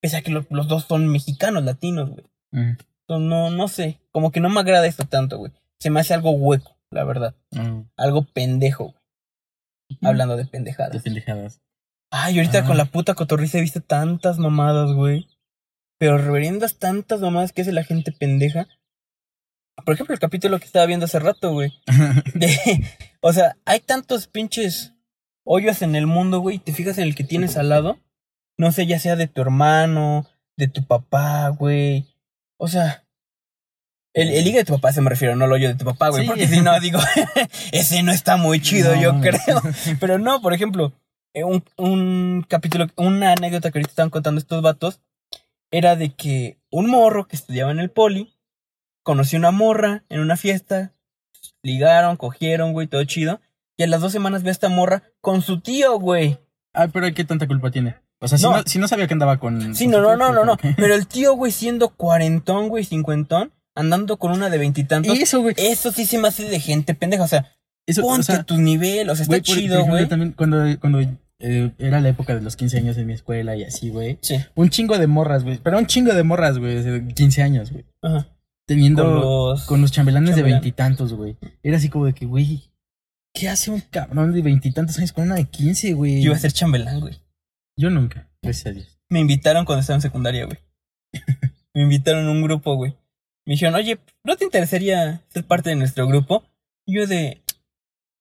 pese 0.00 0.16
a 0.16 0.22
que 0.22 0.30
lo- 0.30 0.46
los 0.50 0.68
dos 0.68 0.84
son 0.84 1.08
mexicanos, 1.08 1.64
latinos, 1.64 2.10
güey. 2.10 2.24
Mm. 2.52 2.76
No, 3.08 3.50
no 3.50 3.68
sé, 3.68 4.00
como 4.12 4.30
que 4.32 4.40
no 4.40 4.48
me 4.50 4.60
agrada 4.60 4.86
esto 4.86 5.04
tanto, 5.06 5.38
güey. 5.38 5.52
Se 5.80 5.90
me 5.90 6.00
hace 6.00 6.12
algo 6.14 6.30
hueco, 6.32 6.76
la 6.90 7.04
verdad. 7.04 7.34
Mm. 7.52 7.82
Algo 7.96 8.24
pendejo, 8.24 8.84
güey. 8.92 9.98
Hablando 10.02 10.36
de 10.36 10.44
pendejadas. 10.44 10.92
De 10.92 11.00
pendejadas. 11.00 11.60
Ay, 12.10 12.38
ahorita 12.38 12.58
Ah. 12.60 12.64
con 12.66 12.76
la 12.76 12.84
puta 12.86 13.14
cotorriza 13.14 13.58
he 13.58 13.62
visto 13.62 13.80
tantas 13.80 14.38
mamadas, 14.38 14.92
güey. 14.92 15.28
Pero 15.98 16.18
reverendas 16.18 16.78
tantas 16.78 17.20
mamadas 17.20 17.52
que 17.52 17.62
hace 17.62 17.72
la 17.72 17.84
gente 17.84 18.12
pendeja. 18.12 18.68
Por 19.84 19.94
ejemplo, 19.94 20.12
el 20.14 20.20
capítulo 20.20 20.58
que 20.58 20.64
estaba 20.66 20.86
viendo 20.86 21.06
hace 21.06 21.18
rato, 21.18 21.52
güey. 21.52 21.72
De, 22.34 22.84
o 23.20 23.32
sea, 23.32 23.56
hay 23.64 23.80
tantos 23.80 24.26
pinches 24.26 24.94
hoyos 25.44 25.82
en 25.82 25.96
el 25.96 26.06
mundo, 26.06 26.40
güey. 26.40 26.56
y 26.56 26.58
Te 26.60 26.72
fijas 26.72 26.98
en 26.98 27.04
el 27.04 27.14
que 27.14 27.24
tienes 27.24 27.56
al 27.56 27.68
lado. 27.70 27.98
No 28.58 28.72
sé, 28.72 28.86
ya 28.86 28.98
sea 28.98 29.16
de 29.16 29.28
tu 29.28 29.40
hermano, 29.40 30.26
de 30.56 30.68
tu 30.68 30.84
papá, 30.84 31.48
güey. 31.50 32.06
O 32.58 32.68
sea, 32.68 33.04
el, 34.14 34.30
el 34.30 34.46
hígado 34.46 34.58
de 34.58 34.64
tu 34.64 34.74
papá 34.74 34.92
se 34.92 35.00
me 35.00 35.10
refiero, 35.10 35.36
no 35.36 35.44
el 35.44 35.52
hoyo 35.52 35.68
de 35.68 35.74
tu 35.74 35.84
papá, 35.84 36.08
güey. 36.08 36.22
Sí. 36.22 36.28
Porque 36.28 36.48
si 36.48 36.60
no, 36.60 36.78
digo, 36.80 36.98
ese 37.72 38.02
no 38.02 38.12
está 38.12 38.36
muy 38.36 38.60
chido, 38.60 38.94
No, 38.94 39.00
yo 39.00 39.20
creo. 39.20 39.62
Pero 40.00 40.18
no, 40.18 40.40
por 40.42 40.52
ejemplo, 40.52 40.92
eh, 41.34 41.44
un, 41.44 41.64
un 41.76 42.44
capítulo, 42.48 42.86
una 42.96 43.32
anécdota 43.32 43.70
que 43.70 43.78
ahorita 43.78 43.90
estaban 43.90 44.10
contando 44.10 44.40
estos 44.40 44.60
vatos, 44.62 45.00
era 45.70 45.96
de 45.96 46.10
que 46.10 46.58
un 46.70 46.90
morro 46.90 47.28
que 47.28 47.36
estudiaba 47.36 47.70
en 47.70 47.78
el 47.78 47.90
poli 47.90 48.34
conoció 49.02 49.38
una 49.38 49.50
morra 49.50 50.04
en 50.08 50.20
una 50.20 50.36
fiesta, 50.36 50.92
ligaron, 51.62 52.16
cogieron, 52.16 52.72
güey, 52.72 52.86
todo 52.86 53.04
chido. 53.04 53.40
Y 53.76 53.84
a 53.84 53.86
las 53.86 54.00
dos 54.00 54.10
semanas 54.10 54.42
ve 54.42 54.48
a 54.48 54.52
esta 54.52 54.68
morra 54.68 55.04
con 55.20 55.42
su 55.42 55.60
tío, 55.60 55.98
güey. 56.00 56.38
Ay, 56.72 56.88
pero 56.92 57.12
¿qué 57.14 57.24
tanta 57.24 57.46
culpa 57.46 57.70
tiene? 57.70 57.96
O 58.20 58.26
sea, 58.28 58.38
si 58.38 58.44
No. 58.44 58.56
no, 58.56 58.62
si 58.66 58.78
no 58.78 58.88
sabía 58.88 59.06
que 59.06 59.12
andaba 59.14 59.38
con. 59.38 59.74
Sí, 59.74 59.84
con 59.84 59.92
no, 59.92 60.00
no, 60.02 60.16
no, 60.16 60.32
no, 60.32 60.44
no. 60.44 60.56
Pero 60.76 60.94
el 60.94 61.06
tío, 61.08 61.34
güey, 61.34 61.52
siendo 61.52 61.90
cuarentón, 61.90 62.68
güey, 62.68 62.84
cincuentón, 62.84 63.52
andando 63.76 64.16
con 64.18 64.32
una 64.32 64.50
de 64.50 64.58
veintitantos. 64.58 65.18
Eso, 65.18 65.40
güey. 65.40 65.54
Eso 65.56 65.92
sí 65.92 66.04
se 66.06 66.18
me 66.18 66.28
hace 66.28 66.48
de 66.48 66.58
gente 66.60 66.94
pendeja. 66.94 67.22
O 67.22 67.28
sea, 67.28 67.52
Eso, 67.86 68.02
ponte 68.02 68.20
o 68.20 68.24
sea, 68.24 68.42
tu 68.42 68.58
nivel, 68.58 69.08
o 69.10 69.14
sea, 69.16 69.22
está 69.22 69.30
güey, 69.32 69.40
por- 69.42 69.46
por 69.46 69.56
chido, 69.56 69.74
ejemplo, 69.76 69.94
güey. 69.96 70.08
También 70.08 70.32
cuando, 70.32 70.80
cuando 70.80 71.00
eh, 71.40 71.70
era 71.78 72.00
la 72.00 72.08
época 72.08 72.34
de 72.34 72.40
los 72.40 72.56
15 72.56 72.78
años 72.78 72.96
en 72.96 73.06
mi 73.06 73.12
escuela 73.12 73.54
y 73.54 73.62
así, 73.62 73.90
güey. 73.90 74.18
Sí, 74.20 74.36
Un 74.56 74.70
chingo 74.70 74.98
de 74.98 75.06
morras, 75.06 75.44
güey. 75.44 75.58
Pero 75.62 75.78
un 75.78 75.86
chingo 75.86 76.12
de 76.12 76.22
morras, 76.24 76.58
güey. 76.58 76.82
De 76.82 77.14
15 77.14 77.42
años, 77.42 77.70
güey. 77.70 77.84
ajá. 78.02 78.26
Teniendo. 78.66 79.02
Con 79.04 79.12
Con 79.66 79.80
los... 79.80 79.80
los, 79.80 79.92
chambelanes 79.92 80.34
de 80.36 80.42
veintitantos, 80.42 81.14
güey. 81.14 81.36
Era 81.62 81.76
así 81.78 81.88
como 81.88 82.04
de 82.06 82.12
que, 82.14 82.26
güey. 82.26 82.64
¿Qué 83.32 83.48
hace 83.48 83.70
un 83.70 83.80
cabrón 83.80 84.32
de 84.32 84.42
veintitantos 84.42 84.98
años 84.98 85.12
con 85.12 85.24
una 85.24 85.36
de 85.36 85.44
15, 85.44 85.92
güey? 85.94 86.16
Yo 86.20 86.30
iba 86.30 86.36
a 86.36 86.40
ser 86.40 86.52
chambelán, 86.52 86.98
güey. 87.00 87.14
Yo 87.78 87.90
nunca, 87.90 88.28
gracias 88.42 88.66
a 88.66 88.72
Dios. 88.72 88.98
Me 89.08 89.20
invitaron 89.20 89.64
cuando 89.64 89.82
estaba 89.82 89.94
en 89.94 90.02
secundaria, 90.02 90.46
güey. 90.46 90.58
Me 91.74 91.82
invitaron 91.82 92.26
a 92.26 92.30
un 92.32 92.42
grupo, 92.42 92.74
güey. 92.74 92.96
Me 93.46 93.52
dijeron, 93.52 93.76
oye, 93.76 94.00
¿no 94.24 94.36
te 94.36 94.44
interesaría 94.44 95.22
ser 95.28 95.44
parte 95.44 95.70
de 95.70 95.76
nuestro 95.76 96.08
grupo? 96.08 96.42
Y 96.84 96.96
yo 96.96 97.06
de... 97.06 97.40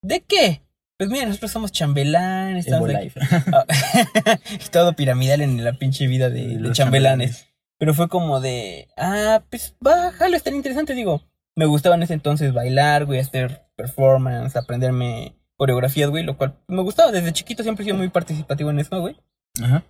¿De 0.04 0.22
qué? 0.22 0.62
Pues 1.00 1.10
mira, 1.10 1.26
nosotros 1.26 1.52
somos 1.52 1.72
chambelán, 1.72 2.56
estamos 2.56 2.90
aquí. 2.94 3.12
Ah, 3.52 3.66
todo 4.72 4.94
piramidal 4.94 5.42
en 5.42 5.64
la 5.64 5.74
pinche 5.74 6.06
vida 6.06 6.30
de, 6.30 6.50
de 6.50 6.60
Los 6.60 6.78
chambelanes. 6.78 7.48
Pero 7.80 7.96
fue 7.96 8.10
como 8.10 8.40
de, 8.40 8.90
ah, 8.96 9.44
pues 9.50 9.76
va, 9.86 10.12
jalo, 10.12 10.38
está 10.38 10.52
interesante, 10.52 10.94
digo. 10.94 11.24
Me 11.56 11.66
gustaba 11.66 11.96
en 11.96 12.04
ese 12.04 12.14
entonces 12.14 12.54
bailar, 12.54 13.06
güey, 13.06 13.20
hacer 13.20 13.68
performance, 13.76 14.56
aprenderme 14.56 15.36
coreografías, 15.56 16.12
güey, 16.12 16.24
lo 16.24 16.38
cual 16.38 16.60
me 16.68 16.84
gustaba. 16.84 17.12
Desde 17.12 17.34
chiquito 17.34 17.64
siempre 17.64 17.82
he 17.82 17.86
sido 17.86 17.98
muy 17.98 18.10
participativo 18.10 18.70
en 18.70 18.80
eso, 18.80 19.00
güey. 19.02 19.18
Ajá. 19.64 19.84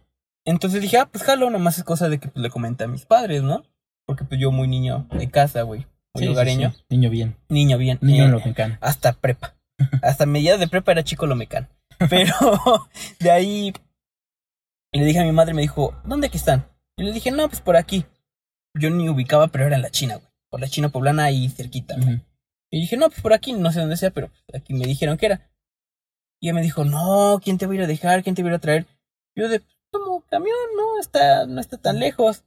Entonces 0.46 0.82
dije, 0.82 0.98
ah, 0.98 1.08
pues 1.12 1.24
jalo, 1.24 1.50
nomás 1.50 1.78
es 1.78 1.84
cosa 1.84 2.08
de 2.10 2.20
que 2.20 2.30
pues, 2.30 2.42
le 2.42 2.50
comenté 2.50 2.86
a 2.86 2.88
mis 2.88 3.06
padres, 3.06 3.44
¿no? 3.44 3.64
Porque 4.06 4.24
pues 4.24 4.40
yo 4.40 4.52
muy 4.52 4.68
niño 4.68 5.08
de 5.12 5.30
casa, 5.30 5.64
güey, 5.64 5.86
muy 6.14 6.24
Sí, 6.24 6.30
hogareño. 6.30 6.72
sí. 6.72 6.84
Niño 6.90 7.10
bien. 7.10 7.36
Niño 7.50 7.78
bien. 7.78 8.00
Niño 8.02 8.24
eh, 8.24 8.26
en 8.28 8.32
lo 8.32 8.42
que 8.42 8.54
can. 8.54 8.78
hasta 8.82 9.14
prepa. 9.14 9.56
Hasta 10.02 10.26
mediados 10.26 10.60
de 10.60 10.68
prepa 10.68 10.92
era 10.94 11.04
chico 11.04 11.26
lo 11.28 11.36
mecano. 11.36 11.68
Pero 12.10 12.34
de 13.20 13.32
ahí 13.32 13.74
le 14.94 15.04
dije 15.06 15.20
a 15.20 15.24
mi 15.24 15.32
madre, 15.32 15.54
me 15.54 15.62
dijo, 15.62 15.94
¿dónde 16.06 16.30
que 16.30 16.38
están? 16.38 16.66
Y 16.98 17.04
le 17.04 17.12
dije, 17.12 17.32
no, 17.32 17.48
pues 17.50 17.62
por 17.62 17.76
aquí. 17.76 18.06
Yo 18.80 18.90
ni 18.90 19.10
ubicaba, 19.10 19.48
pero 19.50 19.66
era 19.66 19.76
en 19.76 19.82
la 19.82 19.90
China, 19.92 20.16
güey. 20.16 20.28
Por 20.50 20.62
la 20.62 20.68
China 20.68 20.90
poblana 20.90 21.26
ahí 21.26 21.50
cerquita. 21.50 21.96
Ujú. 21.98 22.20
Y 22.72 22.82
dije, 22.82 22.96
no, 22.98 23.08
pues 23.10 23.22
por 23.22 23.34
aquí, 23.34 23.54
no 23.54 23.72
sé 23.72 23.80
dónde 23.82 23.98
sea, 23.98 24.12
pero 24.12 24.30
aquí 24.54 24.74
me 24.74 24.86
dijeron 24.86 25.18
que 25.18 25.26
era. 25.28 25.50
Y 26.40 26.48
ella 26.48 26.54
me 26.56 26.62
dijo, 26.62 26.86
no, 26.86 27.40
¿quién 27.44 27.58
te 27.58 27.66
va 27.66 27.74
a 27.74 27.76
ir 27.76 27.82
a 27.82 27.88
dejar? 27.88 28.24
¿Quién 28.24 28.36
te 28.36 28.44
va 28.44 28.50
a 28.50 28.52
ir 28.52 28.56
a 28.56 28.60
traer? 28.60 28.88
Yo 29.38 29.48
de, 29.48 29.62
como 29.92 30.22
camión, 30.22 30.56
no, 30.76 31.00
está, 31.00 31.46
no 31.46 31.62
está 31.62 31.78
tan 31.78 32.00
lejos. 32.00 32.44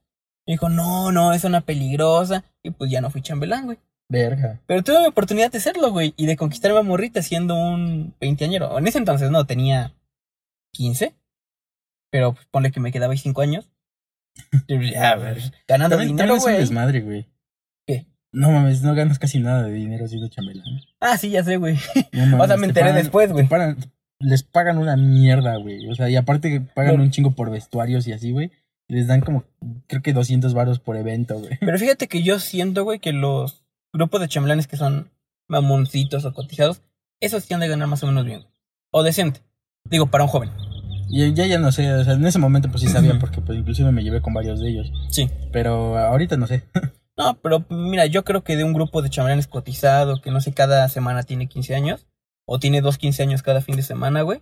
Me 0.46 0.54
dijo, 0.54 0.68
no, 0.68 1.12
no, 1.12 1.32
es 1.32 1.44
una 1.44 1.60
peligrosa. 1.60 2.44
Y 2.62 2.70
pues 2.70 2.90
ya 2.90 3.00
no 3.00 3.10
fui 3.10 3.22
chambelán, 3.22 3.66
güey. 3.66 3.78
Verga. 4.08 4.60
Pero 4.66 4.82
tuve 4.82 5.00
mi 5.00 5.06
oportunidad 5.06 5.52
de 5.52 5.60
serlo, 5.60 5.92
güey, 5.92 6.14
y 6.16 6.26
de 6.26 6.36
conquistarme 6.36 6.78
a 6.80 6.82
morrita 6.82 7.22
siendo 7.22 7.54
un 7.54 8.14
veinteañero. 8.20 8.76
En 8.76 8.88
ese 8.88 8.98
entonces 8.98 9.30
no, 9.30 9.46
tenía 9.46 9.94
15. 10.72 11.14
Pero 12.10 12.34
pues 12.34 12.44
ponle 12.50 12.72
que 12.72 12.80
me 12.80 12.90
quedaba 12.90 13.12
ahí 13.12 13.18
5 13.18 13.40
años. 13.40 13.70
Ya, 14.68 15.16
pues, 15.16 15.52
ganando 15.68 15.96
También, 15.96 16.16
dinero, 16.16 16.36
es 16.36 16.42
güey. 16.42 16.56
desmadre, 16.56 17.00
güey. 17.00 17.26
¿Qué? 17.86 18.06
No 18.32 18.50
mames, 18.50 18.82
no 18.82 18.94
ganas 18.94 19.18
casi 19.18 19.38
nada 19.38 19.62
de 19.64 19.72
dinero 19.72 20.08
siendo 20.08 20.28
chambelán. 20.28 20.64
Ah, 21.00 21.16
sí, 21.16 21.30
ya 21.30 21.44
sé, 21.44 21.56
güey. 21.56 21.78
No 22.12 22.26
mames, 22.26 22.40
O 22.40 22.46
sea, 22.46 22.56
me 22.56 22.62
te 22.72 22.80
enteré 22.80 22.92
después, 22.92 23.32
güey. 23.32 23.46
te 23.46 23.76
les 24.20 24.42
pagan 24.42 24.78
una 24.78 24.96
mierda, 24.96 25.56
güey. 25.56 25.88
O 25.88 25.94
sea, 25.94 26.08
y 26.08 26.16
aparte 26.16 26.50
que 26.50 26.60
pagan 26.60 26.96
No. 26.98 27.02
un 27.02 27.10
chingo 27.10 27.32
por 27.32 27.50
vestuarios 27.50 28.06
y 28.06 28.12
así, 28.12 28.30
güey. 28.32 28.52
Les 28.88 29.06
dan 29.06 29.20
como, 29.20 29.44
creo 29.86 30.02
que 30.02 30.12
200 30.12 30.52
varos 30.54 30.78
por 30.78 30.96
evento, 30.96 31.38
güey. 31.38 31.58
Pero 31.60 31.78
fíjate 31.78 32.06
que 32.08 32.22
yo 32.22 32.38
siento, 32.38 32.84
güey, 32.84 32.98
que 32.98 33.12
los 33.12 33.64
grupos 33.92 34.20
de 34.20 34.28
chambelanes 34.28 34.66
que 34.66 34.76
son 34.76 35.10
mamoncitos 35.48 36.24
o 36.24 36.32
cotizados, 36.34 36.82
esos 37.20 37.44
sí 37.44 37.54
han 37.54 37.60
de 37.60 37.68
ganar 37.68 37.88
más 37.88 38.02
o 38.02 38.06
menos 38.06 38.24
bien. 38.24 38.44
O 38.92 39.02
decente. 39.02 39.40
Digo, 39.88 40.06
para 40.06 40.24
un 40.24 40.30
joven. 40.30 40.50
Y 41.08 41.32
ya, 41.34 41.46
ya 41.46 41.58
no 41.58 41.72
sé, 41.72 41.92
o 41.92 42.04
sea, 42.04 42.12
en 42.14 42.24
ese 42.24 42.38
momento 42.38 42.68
pues 42.70 42.82
sí 42.82 42.88
sabía 42.88 43.18
porque 43.18 43.40
pues 43.40 43.58
inclusive 43.58 43.90
me 43.90 44.04
llevé 44.04 44.20
con 44.22 44.32
varios 44.32 44.60
de 44.60 44.68
ellos. 44.70 44.92
Sí. 45.08 45.28
Pero 45.52 45.98
ahorita 45.98 46.36
no 46.36 46.46
sé. 46.46 46.62
No, 47.16 47.34
pero 47.42 47.64
mira, 47.68 48.06
yo 48.06 48.24
creo 48.24 48.44
que 48.44 48.56
de 48.56 48.64
un 48.64 48.72
grupo 48.72 49.02
de 49.02 49.10
chambelanes 49.10 49.46
cotizado, 49.48 50.20
que 50.22 50.30
no 50.30 50.40
sé, 50.40 50.52
cada 50.52 50.88
semana 50.88 51.22
tiene 51.24 51.48
15 51.48 51.74
años, 51.74 52.06
o 52.46 52.58
tiene 52.58 52.80
dos 52.80 52.98
15 52.98 53.22
años 53.22 53.42
cada 53.42 53.60
fin 53.60 53.76
de 53.76 53.82
semana, 53.82 54.22
güey, 54.22 54.40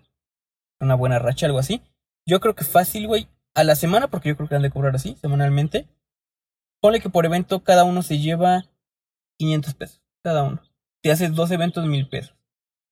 una 0.81 0.95
buena 0.95 1.19
racha, 1.19 1.47
algo 1.47 1.59
así. 1.59 1.83
Yo 2.27 2.41
creo 2.41 2.55
que 2.55 2.65
fácil, 2.65 3.07
güey, 3.07 3.29
a 3.55 3.65
la 3.65 3.75
semana, 3.75 4.09
porque 4.09 4.29
yo 4.31 4.37
creo 4.37 4.49
que 4.49 4.55
han 4.55 4.63
de 4.63 4.71
cobrar 4.71 4.95
así, 4.95 5.17
semanalmente. 5.21 5.87
Ponle 6.81 7.01
que 7.01 7.11
por 7.11 7.27
evento 7.27 7.65
cada 7.65 7.85
uno 7.85 8.03
se 8.03 8.19
lleva 8.19 8.65
500 9.39 9.75
pesos, 9.75 10.03
cada 10.23 10.43
uno. 10.45 10.63
Si 11.03 11.11
haces 11.11 11.35
dos 11.35 11.51
eventos, 11.51 11.85
mil 11.87 12.09
pesos. 12.09 12.35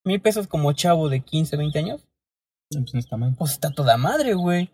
Mil 0.04 0.20
pesos 0.20 0.46
como 0.46 0.72
chavo 0.72 1.08
de 1.08 1.20
15, 1.20 1.56
20 1.56 1.78
años, 1.78 2.08
Pues 2.70 2.94
no 2.94 3.00
está 3.00 3.16
mal. 3.16 3.34
pues 3.38 3.52
está 3.52 3.70
toda 3.70 3.96
madre, 3.96 4.34
güey. 4.34 4.70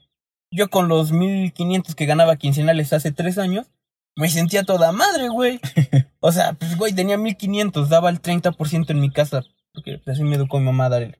Yo 0.50 0.68
con 0.68 0.88
los 0.88 1.12
1500 1.12 1.94
que 1.94 2.06
ganaba 2.06 2.36
quincenales 2.36 2.92
hace 2.92 3.12
tres 3.12 3.38
años, 3.38 3.70
me 4.16 4.28
sentía 4.28 4.64
toda 4.64 4.92
madre, 4.92 5.28
güey. 5.28 5.60
O 6.24 6.30
sea, 6.30 6.52
pues, 6.52 6.76
güey, 6.78 6.92
tenía 6.92 7.18
1500, 7.18 7.88
daba 7.88 8.08
el 8.08 8.22
30% 8.22 8.90
en 8.90 9.00
mi 9.00 9.10
casa, 9.10 9.42
porque 9.74 9.98
pues, 9.98 10.16
así 10.16 10.24
me 10.24 10.36
educó 10.36 10.58
mi 10.58 10.66
mamá 10.66 10.86
a 10.86 10.90
dar 10.90 11.02
el 11.02 11.18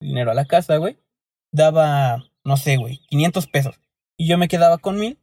dinero 0.00 0.30
a 0.30 0.34
la 0.34 0.46
casa, 0.46 0.76
güey. 0.76 0.98
Daba, 1.52 2.24
no 2.44 2.56
sé, 2.56 2.76
güey, 2.76 3.00
500 3.08 3.46
pesos. 3.46 3.80
Y 4.16 4.28
yo 4.28 4.38
me 4.38 4.48
quedaba 4.48 4.78
con 4.78 4.98
1000. 4.98 5.18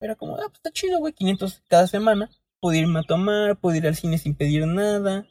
Era 0.00 0.14
como, 0.14 0.36
ah, 0.36 0.44
pues 0.46 0.56
está 0.56 0.70
chido, 0.70 0.98
güey, 0.98 1.12
500 1.12 1.62
cada 1.68 1.86
semana. 1.86 2.30
Pude 2.60 2.78
irme 2.78 3.00
a 3.00 3.02
tomar, 3.02 3.56
pude 3.56 3.78
ir 3.78 3.86
al 3.86 3.96
cine 3.96 4.18
sin 4.18 4.34
pedir 4.34 4.66
nada. 4.66 5.26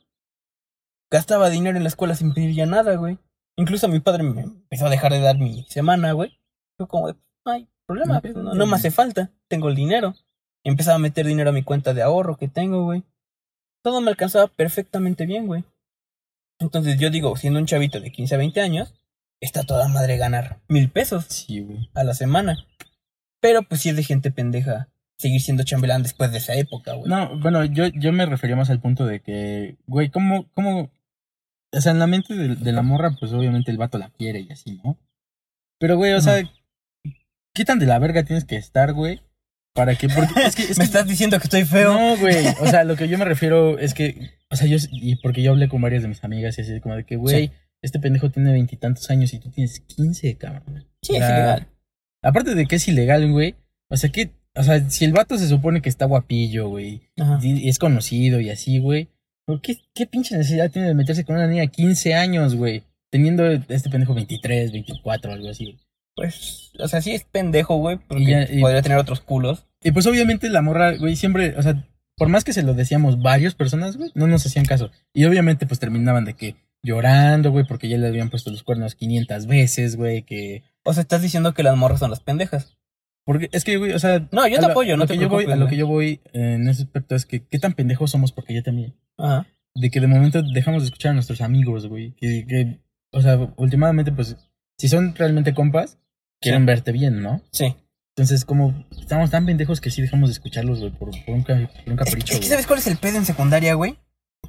Gastaba 1.11 1.49
dinero 1.49 1.77
en 1.77 1.83
la 1.83 1.89
escuela 1.89 2.15
sin 2.15 2.33
pedir 2.33 2.53
ya 2.53 2.65
nada, 2.65 2.95
güey. 2.95 3.19
Incluso 3.57 3.87
mi 3.87 3.99
padre 3.99 4.23
me 4.23 4.41
empezó 4.41 4.87
a 4.87 4.89
dejar 4.89 5.13
de 5.13 5.21
dar 5.21 5.37
mi 5.37 5.63
semana, 5.63 6.11
güey. 6.11 6.39
Fue 6.77 6.87
como 6.87 7.07
de, 7.07 7.15
hay 7.45 7.69
problema, 7.85 8.15
No 8.15 8.21
pedo, 8.21 8.43
no, 8.43 8.53
no 8.53 8.65
me 8.65 8.75
hace 8.75 8.91
falta, 8.91 9.31
tengo 9.47 9.69
el 9.69 9.75
dinero. 9.75 10.13
Empezaba 10.63 10.95
a 10.95 10.99
meter 10.99 11.25
dinero 11.25 11.51
a 11.51 11.53
mi 11.53 11.63
cuenta 11.63 11.93
de 11.93 12.01
ahorro 12.01 12.37
que 12.37 12.47
tengo, 12.47 12.83
güey. 12.83 13.03
Todo 13.83 14.01
me 14.01 14.09
alcanzaba 14.09 14.47
perfectamente 14.47 15.25
bien, 15.27 15.45
güey. 15.45 15.63
Entonces 16.65 16.97
yo 16.99 17.09
digo, 17.09 17.35
siendo 17.37 17.59
un 17.59 17.65
chavito 17.65 17.99
de 17.99 18.11
15 18.11 18.35
a 18.35 18.37
20 18.37 18.61
años, 18.61 18.93
está 19.41 19.63
toda 19.63 19.87
madre 19.87 20.17
ganar 20.17 20.59
mil 20.67 20.89
pesos 20.89 21.25
Sí, 21.29 21.61
güey. 21.61 21.89
a 21.93 22.03
la 22.03 22.13
semana. 22.13 22.57
Pero 23.41 23.63
pues 23.63 23.81
si 23.81 23.89
es 23.89 23.95
de 23.95 24.03
gente 24.03 24.31
pendeja 24.31 24.89
seguir 25.17 25.39
siendo 25.41 25.63
chambelán 25.63 26.03
después 26.03 26.31
de 26.31 26.39
esa 26.39 26.55
época, 26.55 26.93
güey. 26.93 27.09
No, 27.09 27.39
bueno, 27.39 27.63
yo, 27.65 27.87
yo 27.87 28.11
me 28.11 28.25
refería 28.25 28.55
más 28.55 28.69
al 28.69 28.81
punto 28.81 29.05
de 29.05 29.21
que, 29.21 29.77
güey, 29.87 30.09
¿cómo, 30.09 30.49
cómo? 30.53 30.91
O 31.71 31.81
sea, 31.81 31.91
en 31.91 31.99
la 31.99 32.07
mente 32.07 32.33
de, 32.33 32.55
de 32.55 32.71
la 32.71 32.81
morra, 32.81 33.15
pues 33.19 33.31
obviamente 33.33 33.71
el 33.71 33.77
vato 33.77 33.97
la 33.97 34.09
quiere 34.09 34.39
y 34.41 34.51
así, 34.51 34.79
¿no? 34.83 34.97
Pero, 35.79 35.97
güey, 35.97 36.13
o 36.13 36.21
sea, 36.21 36.41
¿qué 37.53 37.65
tan 37.65 37.79
de 37.79 37.85
la 37.85 37.99
verga 37.99 38.23
tienes 38.23 38.45
que 38.45 38.55
estar, 38.55 38.93
güey? 38.93 39.21
Para 39.73 39.95
que, 39.95 40.07
porque 40.07 40.41
es 40.43 40.55
que, 40.55 40.63
es 40.71 40.77
me 40.77 40.83
que- 40.83 40.87
estás 40.87 41.05
diciendo 41.07 41.37
que 41.37 41.43
estoy 41.43 41.65
feo. 41.65 41.93
No, 41.93 42.17
güey. 42.17 42.47
O 42.61 42.67
sea, 42.67 42.83
lo 42.85 42.95
que 42.95 43.07
yo 43.09 43.17
me 43.17 43.25
refiero 43.25 43.77
es 43.77 43.93
que, 43.93 44.31
o 44.55 44.57
sea, 44.57 44.67
yo, 44.67 44.77
y 44.91 45.15
porque 45.17 45.41
yo 45.43 45.51
hablé 45.51 45.67
con 45.69 45.81
varias 45.81 46.01
de 46.01 46.07
mis 46.09 46.23
amigas 46.23 46.57
y 46.57 46.61
así, 46.61 46.79
como 46.79 46.95
de 46.95 47.05
que, 47.05 47.15
güey, 47.17 47.47
Sí. 47.47 47.51
este 47.81 47.99
pendejo 47.99 48.31
tiene 48.31 48.51
veintitantos 48.51 49.09
años 49.09 49.33
y 49.33 49.39
tú 49.39 49.49
tienes 49.51 49.79
quince, 49.81 50.35
cabrón. 50.37 50.85
sí, 51.01 51.13
O 51.13 51.15
es 51.17 51.21
ilegal. 51.29 51.67
Aparte 52.23 52.55
de 52.55 52.65
que 52.65 52.77
es 52.77 52.87
ilegal, 52.87 53.31
güey. 53.31 53.55
O 53.89 53.97
sea, 53.97 54.09
que, 54.11 54.31
o 54.55 54.63
sea, 54.63 54.89
si 54.89 55.05
el 55.05 55.13
vato 55.13 55.37
se 55.37 55.47
supone 55.47 55.81
que 55.81 55.89
está 55.89 56.05
guapillo, 56.05 56.69
güey, 56.69 57.01
y 57.43 57.69
es 57.69 57.77
conocido 57.77 58.39
y 58.41 58.49
así, 58.49 58.79
güey, 58.79 59.09
¿por 59.45 59.61
qué, 59.61 59.77
qué 59.93 60.07
pinche 60.07 60.35
necesidad 60.35 60.71
tiene 60.71 60.87
de 60.87 60.95
meterse 60.95 61.23
con 61.23 61.35
una 61.35 61.45
niña 61.47 61.61
de 61.61 61.67
15 61.67 62.15
años, 62.15 62.55
güey? 62.55 62.83
Teniendo 63.11 63.45
este 63.45 63.89
pendejo 63.91 64.13
23, 64.15 64.71
24, 64.71 65.33
algo 65.33 65.49
así. 65.49 65.65
güey. 65.65 65.77
Pues, 66.15 66.71
o 66.79 66.87
sea, 66.87 67.01
sí 67.01 67.11
es 67.11 67.25
pendejo, 67.25 67.75
güey, 67.77 67.97
porque 67.97 68.23
Y 68.23 68.27
ya- 68.27 68.47
y- 68.51 68.61
podría 68.61 68.81
tener 68.81 68.97
otros 68.97 69.19
culos. 69.21 69.67
Y 69.83 69.91
pues 69.91 70.07
obviamente 70.07 70.49
la 70.49 70.61
morra, 70.61 70.95
güey, 70.97 71.15
siempre, 71.17 71.53
o 71.57 71.61
sea, 71.61 71.85
por 72.17 72.29
más 72.29 72.43
que 72.43 72.53
se 72.53 72.63
lo 72.63 72.73
decíamos 72.73 73.21
varias 73.21 73.55
personas, 73.55 73.97
güey, 73.97 74.11
no 74.15 74.27
nos 74.27 74.45
hacían 74.45 74.65
caso. 74.65 74.91
Y 75.13 75.25
obviamente 75.25 75.65
pues 75.67 75.79
terminaban 75.79 76.25
de 76.25 76.33
que 76.35 76.55
llorando, 76.83 77.51
güey, 77.51 77.65
porque 77.67 77.89
ya 77.89 77.97
le 77.97 78.07
habían 78.07 78.29
puesto 78.29 78.51
los 78.51 78.63
cuernos 78.63 78.95
500 78.95 79.47
veces, 79.47 79.95
güey, 79.95 80.23
que... 80.23 80.63
O 80.83 80.93
sea, 80.93 81.01
estás 81.01 81.21
diciendo 81.21 81.53
que 81.53 81.63
las 81.63 81.75
morras 81.75 81.99
son 81.99 82.11
las 82.11 82.19
pendejas. 82.19 82.77
Porque 83.25 83.49
es 83.51 83.63
que, 83.63 83.77
güey, 83.77 83.91
o 83.93 83.99
sea... 83.99 84.27
No, 84.31 84.47
yo 84.47 84.57
te 84.57 84.61
lo- 84.61 84.67
apoyo, 84.71 84.95
no 84.97 85.07
te 85.07 85.17
yo 85.17 85.27
voy, 85.27 85.45
A 85.45 85.55
lo 85.55 85.67
que 85.67 85.77
yo 85.77 85.87
voy 85.87 86.21
eh, 86.33 86.53
en 86.55 86.67
ese 86.67 86.83
aspecto 86.83 87.15
es 87.15 87.25
que 87.25 87.43
qué 87.47 87.57
tan 87.57 87.73
pendejos 87.73 88.11
somos, 88.11 88.31
porque 88.31 88.53
yo 88.53 88.61
también. 88.61 88.93
Ajá. 89.17 89.47
De 89.73 89.89
que 89.89 89.99
de 89.99 90.05
momento 90.07 90.43
dejamos 90.53 90.83
de 90.83 90.85
escuchar 90.85 91.11
a 91.11 91.13
nuestros 91.15 91.41
amigos, 91.41 91.87
güey. 91.87 92.11
Que, 92.11 92.45
que, 92.47 92.79
o 93.11 93.21
sea, 93.21 93.35
últimamente, 93.57 94.11
pues, 94.11 94.37
si 94.77 94.87
son 94.87 95.15
realmente 95.15 95.55
compas, 95.55 95.97
quieren 96.39 96.61
Sí. 96.61 96.65
verte 96.67 96.91
bien, 96.91 97.23
¿no? 97.23 97.41
Sí. 97.51 97.75
Entonces, 98.17 98.45
como 98.45 98.85
estamos 98.97 99.29
tan 99.29 99.45
pendejos 99.45 99.81
que 99.81 99.91
sí 99.91 100.01
dejamos 100.01 100.29
de 100.29 100.33
escucharlos, 100.33 100.79
güey, 100.79 100.91
por, 100.91 101.11
por 101.25 101.35
un, 101.35 101.43
por 101.43 101.57
un 101.85 101.97
capricho. 101.97 102.33
es 102.33 102.39
que. 102.39 102.47
¿sabes 102.47 102.65
cuál 102.65 102.79
es 102.79 102.87
el 102.87 102.97
pedo 102.97 103.17
en 103.17 103.25
secundaria, 103.25 103.73
güey? 103.73 103.99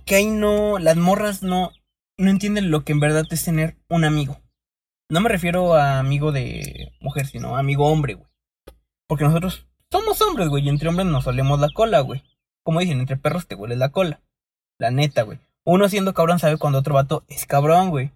Que 0.04 0.14
ahí 0.14 0.26
no, 0.26 0.78
las 0.78 0.96
morras 0.96 1.42
no, 1.42 1.72
no 2.16 2.30
entienden 2.30 2.70
lo 2.70 2.84
que 2.84 2.92
en 2.92 3.00
verdad 3.00 3.24
es 3.28 3.44
tener 3.44 3.76
un 3.88 4.04
amigo. 4.04 4.40
No 5.08 5.20
me 5.20 5.28
refiero 5.28 5.74
a 5.74 5.98
amigo 5.98 6.30
de 6.30 6.92
mujer, 7.00 7.26
sino 7.26 7.56
amigo 7.56 7.86
hombre, 7.86 8.14
güey. 8.14 8.28
Porque 9.08 9.24
nosotros 9.24 9.66
somos 9.90 10.20
hombres, 10.22 10.48
güey, 10.48 10.64
y 10.64 10.68
entre 10.68 10.88
hombres 10.88 11.08
nos 11.08 11.26
olemos 11.26 11.58
la 11.58 11.68
cola, 11.74 12.00
güey. 12.00 12.22
Como 12.62 12.80
dicen, 12.80 13.00
entre 13.00 13.16
perros 13.16 13.48
te 13.48 13.56
huele 13.56 13.74
la 13.74 13.90
cola. 13.90 14.20
La 14.78 14.92
neta, 14.92 15.22
güey. 15.22 15.40
Uno 15.64 15.88
siendo 15.88 16.14
cabrón 16.14 16.38
sabe 16.38 16.56
cuando 16.56 16.78
otro 16.78 16.94
vato 16.94 17.24
es 17.26 17.46
cabrón, 17.46 17.90
güey. 17.90 18.12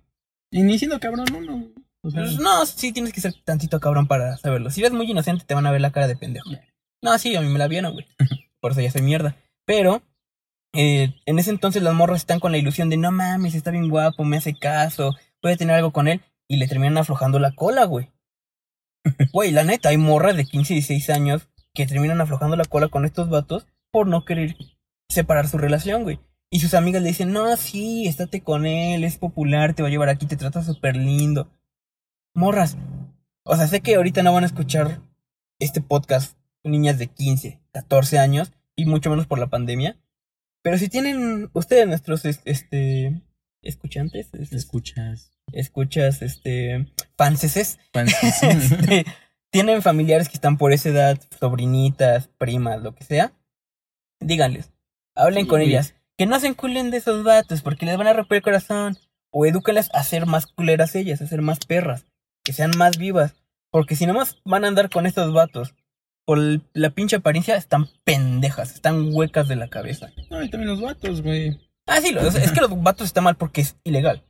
Y 0.52 0.62
ni 0.62 0.78
siendo 0.78 1.00
cabrón, 1.00 1.26
no, 1.32 1.40
no. 1.40 1.68
O 2.02 2.10
sea, 2.10 2.22
Pues 2.22 2.38
no, 2.38 2.64
sí 2.66 2.92
tienes 2.92 3.12
que 3.12 3.20
ser 3.20 3.34
tantito 3.44 3.80
cabrón 3.80 4.06
para 4.06 4.36
saberlo. 4.36 4.70
Si 4.70 4.80
eres 4.80 4.92
muy 4.92 5.10
inocente, 5.10 5.44
te 5.44 5.54
van 5.54 5.66
a 5.66 5.70
ver 5.70 5.80
la 5.80 5.92
cara 5.92 6.08
de 6.08 6.16
pendejo. 6.16 6.50
No, 7.02 7.18
sí, 7.18 7.34
a 7.36 7.40
mí 7.40 7.48
me 7.48 7.58
la 7.58 7.68
vieron, 7.68 7.92
güey. 7.92 8.06
Por 8.60 8.72
eso 8.72 8.80
ya 8.80 8.90
soy 8.90 9.02
mierda. 9.02 9.36
Pero, 9.66 10.02
eh, 10.74 11.14
en 11.26 11.38
ese 11.38 11.50
entonces 11.50 11.82
las 11.82 11.94
morras 11.94 12.18
están 12.18 12.40
con 12.40 12.52
la 12.52 12.58
ilusión 12.58 12.90
de 12.90 12.96
no 12.96 13.10
mames, 13.10 13.54
está 13.54 13.70
bien 13.70 13.88
guapo, 13.88 14.24
me 14.24 14.36
hace 14.36 14.54
caso, 14.54 15.14
puede 15.40 15.56
tener 15.56 15.76
algo 15.76 15.92
con 15.92 16.08
él. 16.08 16.22
Y 16.48 16.56
le 16.56 16.66
terminan 16.66 16.98
aflojando 16.98 17.38
la 17.38 17.52
cola, 17.52 17.84
güey. 17.84 18.10
Güey, 19.32 19.50
la 19.50 19.64
neta, 19.64 19.88
hay 19.90 19.96
morras 19.96 20.36
de 20.36 20.44
15 20.44 20.74
y 20.74 20.76
16 20.76 21.10
años 21.10 21.48
que 21.74 21.86
terminan 21.86 22.20
aflojando 22.20 22.56
la 22.56 22.64
cola 22.64 22.88
con 22.88 23.04
estos 23.04 23.30
vatos 23.30 23.66
por 23.90 24.06
no 24.06 24.24
querer 24.24 24.56
separar 25.08 25.48
su 25.48 25.58
relación, 25.58 26.02
güey. 26.02 26.20
Y 26.50 26.60
sus 26.60 26.74
amigas 26.74 27.02
le 27.02 27.08
dicen, 27.08 27.32
no, 27.32 27.56
sí, 27.56 28.06
estate 28.06 28.42
con 28.42 28.66
él, 28.66 29.04
es 29.04 29.16
popular, 29.16 29.74
te 29.74 29.82
va 29.82 29.88
a 29.88 29.90
llevar 29.90 30.08
aquí, 30.08 30.26
te 30.26 30.36
trata 30.36 30.62
súper 30.62 30.96
lindo. 30.96 31.48
Morras. 32.34 32.76
O 33.44 33.56
sea, 33.56 33.66
sé 33.66 33.80
que 33.80 33.94
ahorita 33.96 34.22
no 34.22 34.32
van 34.32 34.44
a 34.44 34.46
escuchar 34.46 35.00
este 35.58 35.80
podcast 35.80 36.36
niñas 36.62 36.98
de 36.98 37.06
15, 37.08 37.60
14 37.72 38.18
años, 38.18 38.52
y 38.76 38.84
mucho 38.86 39.10
menos 39.10 39.26
por 39.26 39.38
la 39.38 39.48
pandemia. 39.48 39.98
Pero 40.62 40.78
si 40.78 40.88
tienen 40.88 41.50
ustedes, 41.54 41.86
nuestros 41.86 42.24
es- 42.24 42.42
este 42.44 43.22
escuchantes, 43.62 44.32
es- 44.34 44.52
escuchas. 44.52 45.32
escuchas, 45.52 46.22
este 46.22 46.86
fanses, 47.16 47.78
Fans- 47.92 48.14
este, 48.42 49.04
tienen 49.50 49.82
familiares 49.82 50.28
que 50.28 50.34
están 50.36 50.56
por 50.58 50.72
esa 50.72 50.90
edad, 50.90 51.18
sobrinitas, 51.38 52.28
primas, 52.38 52.80
lo 52.82 52.94
que 52.94 53.04
sea, 53.04 53.32
díganles, 54.20 54.72
hablen 55.16 55.46
con 55.46 55.60
ellas, 55.60 55.94
que 56.16 56.26
no 56.26 56.38
se 56.38 56.46
enculen 56.46 56.90
de 56.90 56.98
esos 56.98 57.24
vatos 57.24 57.62
porque 57.62 57.84
les 57.86 57.96
van 57.98 58.06
a 58.06 58.12
romper 58.12 58.36
el 58.36 58.42
corazón, 58.42 58.96
o 59.32 59.44
edúquenlas 59.46 59.90
a 59.92 60.02
ser 60.04 60.26
más 60.26 60.46
culeras 60.46 60.94
ellas, 60.94 61.20
a 61.20 61.26
ser 61.26 61.42
más 61.42 61.58
perras, 61.60 62.06
que 62.50 62.54
sean 62.56 62.72
más 62.76 62.98
vivas, 62.98 63.36
porque 63.70 63.94
si 63.94 64.06
nomás 64.06 64.38
van 64.44 64.64
a 64.64 64.68
andar 64.68 64.90
con 64.90 65.06
estos 65.06 65.32
vatos, 65.32 65.76
por 66.24 66.40
la 66.72 66.90
pinche 66.90 67.14
apariencia, 67.14 67.54
están 67.54 67.88
pendejas, 68.02 68.74
están 68.74 69.14
huecas 69.14 69.46
de 69.46 69.54
la 69.54 69.68
cabeza. 69.68 70.10
No, 70.30 70.42
y 70.42 70.50
también 70.50 70.70
los 70.70 70.80
vatos, 70.80 71.22
güey. 71.22 71.60
Ah, 71.86 72.00
sí, 72.00 72.12
es, 72.18 72.50
que 72.50 72.60
los 72.60 72.82
vatos 72.82 73.06
están 73.06 73.22
mal 73.22 73.36
porque 73.36 73.60
es 73.60 73.76
ilegal. 73.84 74.24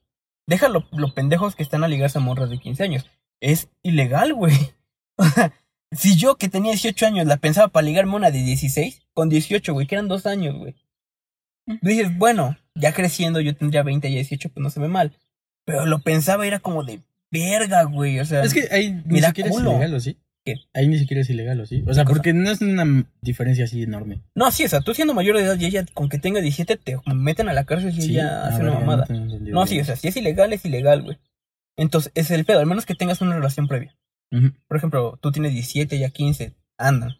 Deja 0.46 0.68
lo, 0.68 0.86
lo 0.92 1.14
pendejos 1.14 1.56
que 1.56 1.62
están 1.62 1.82
a 1.82 1.88
ligarse 1.88 2.18
a 2.18 2.20
morras 2.20 2.50
de 2.50 2.58
15 2.58 2.82
años. 2.82 3.06
Es 3.40 3.70
ilegal, 3.82 4.34
güey. 4.34 4.54
O 5.16 5.24
sea, 5.24 5.52
si 5.92 6.16
yo 6.16 6.36
que 6.36 6.48
tenía 6.48 6.72
18 6.72 7.06
años 7.06 7.26
la 7.26 7.36
pensaba 7.36 7.68
para 7.68 7.84
ligarme 7.84 8.16
una 8.16 8.30
de 8.30 8.42
16, 8.42 9.02
con 9.12 9.28
18, 9.28 9.74
güey, 9.74 9.86
que 9.86 9.96
eran 9.96 10.08
dos 10.08 10.24
años, 10.24 10.56
güey. 10.56 10.74
Dices, 11.82 12.16
bueno, 12.16 12.56
ya 12.74 12.94
creciendo 12.94 13.40
yo 13.40 13.54
tendría 13.54 13.82
20 13.82 14.08
y 14.08 14.14
18, 14.14 14.48
pues 14.48 14.62
no 14.62 14.70
se 14.70 14.80
ve 14.80 14.88
mal. 14.88 15.14
Pero 15.66 15.84
lo 15.84 16.00
pensaba 16.00 16.46
era 16.46 16.60
como 16.60 16.84
de 16.84 17.02
verga, 17.30 17.84
güey. 17.84 18.18
O 18.20 18.24
sea, 18.24 18.42
Es 18.42 18.54
que 18.54 18.68
ahí 18.70 19.02
ni 19.06 19.20
siquiera 19.22 19.50
culo. 19.50 19.70
es 19.70 19.76
ilegal, 19.76 19.94
¿o 19.94 20.00
sí? 20.00 20.16
¿Qué? 20.44 20.54
Ahí 20.72 20.88
ni 20.88 20.98
siquiera 20.98 21.20
es 21.20 21.28
ilegal, 21.30 21.60
¿o 21.60 21.66
sí? 21.66 21.84
O 21.86 21.92
sea, 21.92 22.04
porque 22.06 22.32
no 22.32 22.50
es 22.50 22.60
una 22.62 23.04
diferencia 23.20 23.64
así 23.64 23.82
enorme. 23.82 24.22
no, 24.34 24.50
sí, 24.50 24.64
o 24.64 24.68
sea, 24.68 24.80
tú 24.80 24.94
siendo 24.94 25.12
mayor 25.14 25.36
de 25.36 25.42
edad 25.42 25.58
y 25.58 25.66
ella 25.66 25.84
con 25.92 26.08
que 26.08 26.18
tenga 26.18 26.40
17 26.40 26.76
te 26.76 26.96
meten 27.14 27.48
a 27.48 27.52
la 27.52 27.64
cárcel 27.64 27.90
y 27.96 28.00
Sí, 28.02 28.12
ella 28.12 28.46
hace 28.46 28.62
ver, 28.62 28.70
una 28.70 28.80
mamada. 28.80 29.06
No, 29.10 29.38
bien. 29.38 29.66
sí, 29.66 29.80
o 29.80 29.84
sea, 29.84 29.96
si 29.96 30.08
es 30.08 30.16
ilegal, 30.16 30.52
es 30.52 30.64
ilegal, 30.64 31.02
güey. 31.02 31.18
Entonces, 31.76 32.10
es 32.14 32.30
el 32.30 32.44
pedo, 32.44 32.58
al 32.60 32.66
menos 32.66 32.86
que 32.86 32.94
tengas 32.94 33.20
una 33.20 33.34
relación 33.36 33.68
previa. 33.68 33.96
Por 34.68 34.76
ejemplo, 34.76 35.18
tú 35.20 35.32
tienes 35.32 35.52
17, 35.52 35.98
ya 35.98 36.08
15, 36.10 36.54
andan. 36.78 37.16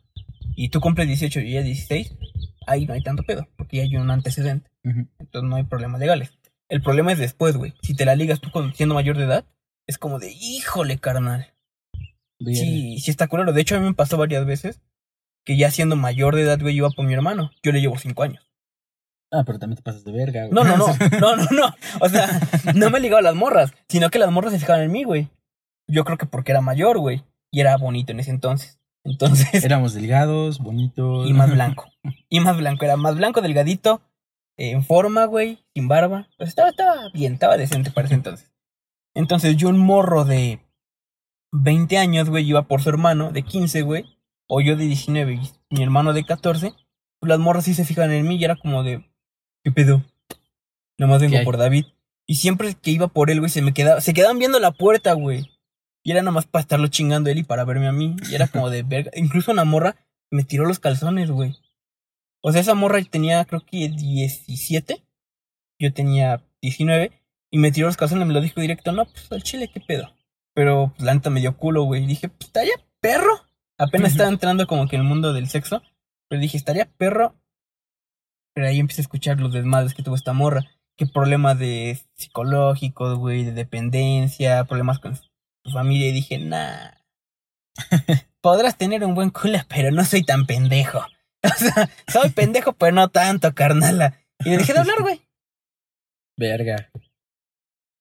Y 0.56 0.68
tú 0.68 0.80
cumples 0.80 1.06
18 1.08 1.40
y 1.40 1.52
ella 1.52 1.62
16, 1.62 2.14
ahí 2.66 2.86
no 2.86 2.94
hay 2.94 3.02
tanto 3.02 3.22
pedo, 3.24 3.48
porque 3.56 3.78
ya 3.78 3.82
hay 3.82 3.96
un 3.96 4.11
antecedente. 4.11 4.70
Entonces 4.84 5.48
no 5.48 5.56
hay 5.56 5.64
problemas 5.64 6.00
legales. 6.00 6.30
El 6.68 6.82
problema 6.82 7.12
es 7.12 7.18
después, 7.18 7.56
güey. 7.56 7.74
Si 7.82 7.94
te 7.94 8.04
la 8.04 8.14
ligas 8.16 8.40
tú 8.40 8.50
con- 8.50 8.72
siendo 8.74 8.94
mayor 8.94 9.16
de 9.18 9.24
edad, 9.24 9.44
es 9.91 9.99
como 9.99 10.18
de, 10.18 10.32
híjole, 10.32 10.99
carnal. 10.99 11.53
Bien. 12.38 12.57
Sí, 12.64 12.99
sí 13.01 13.11
está 13.11 13.28
culero. 13.28 13.53
De 13.53 13.61
hecho, 13.61 13.76
a 13.76 13.80
mí 13.80 13.86
me 13.86 13.95
pasó 13.95 14.16
varias 14.16 14.47
veces 14.47 14.80
que 15.45 15.57
ya 15.57 15.70
siendo 15.70 15.97
mayor 15.97 16.36
de 16.36 16.43
edad, 16.43 16.61
güey, 16.61 16.76
iba 16.76 16.91
por 16.91 17.05
mi 17.05 17.12
hermano. 17.12 17.51
Yo 17.62 17.72
le 17.72 17.80
llevo 17.80 17.99
5 17.99 18.22
años. 18.22 18.51
Ah, 19.32 19.43
pero 19.45 19.59
también 19.59 19.76
te 19.76 19.82
pasas 19.82 20.05
de 20.05 20.12
verga, 20.12 20.47
güey. 20.47 20.53
No, 20.53 20.64
no, 20.64 20.76
no, 20.76 20.86
no, 21.20 21.36
no, 21.36 21.45
no. 21.51 21.74
O 22.01 22.09
sea, 22.09 22.28
no 22.74 22.91
me 22.91 23.01
ligaba 23.01 23.18
a 23.20 23.22
las 23.22 23.34
morras, 23.34 23.72
sino 23.88 24.11
que 24.11 24.18
las 24.18 24.30
morras 24.30 24.53
se 24.53 24.59
fijaban 24.59 24.82
en 24.82 24.93
mí, 24.93 25.05
güey. 25.05 25.28
Yo 25.88 26.05
creo 26.05 26.18
que 26.18 26.26
porque 26.26 26.53
era 26.53 26.61
mayor, 26.61 26.99
güey. 26.99 27.24
Y 27.53 27.61
era 27.61 27.76
bonito 27.76 28.12
en 28.12 28.20
ese 28.20 28.30
entonces. 28.30 28.78
Entonces, 29.05 29.64
Éramos 29.64 29.95
delgados, 29.95 30.59
bonitos. 30.59 31.28
y 31.28 31.32
más 31.32 31.51
blanco. 31.51 31.91
Y 32.28 32.41
más 32.41 32.57
blanco, 32.57 32.84
era 32.84 32.97
más 32.97 33.16
blanco, 33.16 33.41
delgadito, 33.41 34.03
en 34.57 34.84
forma, 34.84 35.24
güey, 35.24 35.59
sin 35.74 35.88
barba. 35.88 36.28
Pues 36.38 36.51
estaba, 36.51 36.68
estaba 36.70 37.09
bien, 37.12 37.34
estaba 37.34 37.57
decente 37.57 37.91
para 37.91 38.07
ese 38.07 38.14
entonces. 38.14 38.49
Entonces 39.21 39.57
yo 39.59 39.68
un 39.68 39.79
morro 39.79 40.25
de 40.25 40.61
20 41.53 41.99
años, 41.99 42.31
güey, 42.31 42.49
iba 42.49 42.62
por 42.62 42.81
su 42.81 42.89
hermano 42.89 43.33
de 43.33 43.43
15, 43.43 43.83
güey. 43.83 44.07
O 44.49 44.62
yo 44.62 44.77
de 44.77 44.87
19 44.87 45.35
y 45.35 45.41
mi 45.68 45.83
hermano 45.83 46.14
de 46.14 46.25
14. 46.25 46.73
Pues 47.21 47.29
las 47.29 47.39
morras 47.39 47.64
sí 47.66 47.75
se 47.75 47.85
fijan 47.85 48.11
en 48.12 48.27
mí 48.27 48.37
y 48.37 48.45
era 48.45 48.57
como 48.57 48.83
de... 48.83 49.05
¿Qué 49.62 49.71
pedo? 49.71 50.03
Nomás 50.99 51.21
vengo 51.21 51.37
por 51.45 51.59
David. 51.59 51.85
Y 52.27 52.37
siempre 52.37 52.75
que 52.75 52.93
iba 52.93 53.09
por 53.09 53.31
él, 53.31 53.41
güey, 53.41 53.51
se 53.51 53.61
me 53.61 53.75
quedaba... 53.75 54.01
Se 54.01 54.14
quedaban 54.14 54.39
viendo 54.39 54.59
la 54.59 54.73
puerta, 54.73 55.12
güey. 55.12 55.51
Y 56.03 56.12
era 56.12 56.23
nomás 56.23 56.47
para 56.47 56.62
estarlo 56.62 56.89
chingando 56.89 57.29
él 57.29 57.39
y 57.39 57.43
para 57.43 57.64
verme 57.66 57.89
a 57.89 57.93
mí. 57.93 58.16
Y 58.31 58.35
era 58.35 58.49
como 58.49 58.71
de 58.71 58.83
verga. 58.89 59.11
Incluso 59.14 59.53
una 59.53 59.64
morra 59.64 59.97
me 60.31 60.45
tiró 60.45 60.64
los 60.64 60.79
calzones, 60.79 61.31
güey. 61.31 61.57
O 62.41 62.53
sea, 62.53 62.62
esa 62.62 62.75
morra 62.75 63.05
tenía 63.05 63.45
creo 63.45 63.61
que 63.66 63.91
17. 63.91 65.03
Yo 65.79 65.93
tenía 65.93 66.43
19. 66.62 67.20
Y 67.51 67.59
me 67.59 67.72
tiró 67.72 67.88
los 67.88 67.96
calzones 67.96 68.26
me 68.26 68.34
lo 68.34 68.40
dijo 68.40 68.61
directo, 68.61 68.92
no, 68.92 69.07
pues 69.07 69.30
al 69.32 69.42
chile, 69.42 69.70
¿qué 69.72 69.80
pedo? 69.80 70.14
Pero 70.55 70.92
pues, 70.96 71.05
la 71.05 71.14
neta 71.14 71.30
me 71.30 71.40
dio 71.40 71.57
culo, 71.57 71.84
güey. 71.84 72.07
Dije, 72.07 72.28
pues 72.28 72.48
estaría 72.48 72.74
perro. 73.01 73.46
Apenas 73.78 74.12
estaba 74.12 74.28
entrando 74.28 74.66
como 74.66 74.86
que 74.86 74.96
en 74.96 75.03
el 75.03 75.09
mundo 75.09 75.32
del 75.32 75.48
sexo. 75.48 75.82
Pero 76.28 76.40
dije, 76.40 76.57
estaría 76.57 76.86
perro. 76.86 77.34
Pero 78.55 78.68
ahí 78.68 78.78
empecé 78.78 79.01
a 79.01 79.05
escuchar 79.05 79.40
los 79.40 79.53
desmadres 79.53 79.94
que 79.94 80.03
tuvo 80.03 80.14
esta 80.14 80.32
morra. 80.32 80.62
Qué 80.96 81.07
problemas 81.07 81.59
de 81.59 81.98
psicológicos, 82.14 83.18
güey, 83.18 83.44
de 83.44 83.53
dependencia, 83.53 84.64
problemas 84.64 84.98
con 84.98 85.16
su 85.16 85.70
familia. 85.72 86.09
Y 86.09 86.12
dije, 86.12 86.38
nah. 86.38 86.90
Podrás 88.40 88.76
tener 88.76 89.05
un 89.05 89.14
buen 89.14 89.30
culo, 89.30 89.59
pero 89.68 89.90
no 89.90 90.05
soy 90.05 90.24
tan 90.24 90.46
pendejo. 90.46 91.05
O 91.42 91.48
sea, 91.57 91.88
soy 92.07 92.28
pendejo, 92.28 92.74
pero 92.74 92.92
no 92.92 93.09
tanto, 93.09 93.55
carnala. 93.55 94.18
Y 94.40 94.51
le 94.51 94.59
dejé 94.59 94.74
de 94.74 94.80
hablar, 94.80 95.01
güey. 95.01 95.22
Verga. 96.36 96.90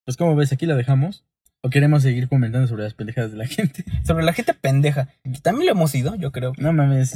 Pues 0.10 0.18
como 0.18 0.36
ves, 0.36 0.52
aquí 0.52 0.66
la 0.66 0.76
dejamos. 0.76 1.24
¿O 1.62 1.70
queremos 1.70 2.02
seguir 2.02 2.28
comentando 2.28 2.68
sobre 2.68 2.82
las 2.84 2.96
pendejadas 2.96 3.30
de 3.30 3.38
la 3.38 3.46
gente? 3.48 3.86
Sobre 4.04 4.26
la 4.26 4.34
gente 4.34 4.56
pendeja. 4.56 5.08
También 5.44 5.68
lo 5.68 5.74
hemos 5.74 5.94
ido, 5.94 6.16
yo 6.16 6.32
creo. 6.32 6.54
No 6.58 6.74
mames. 6.74 7.16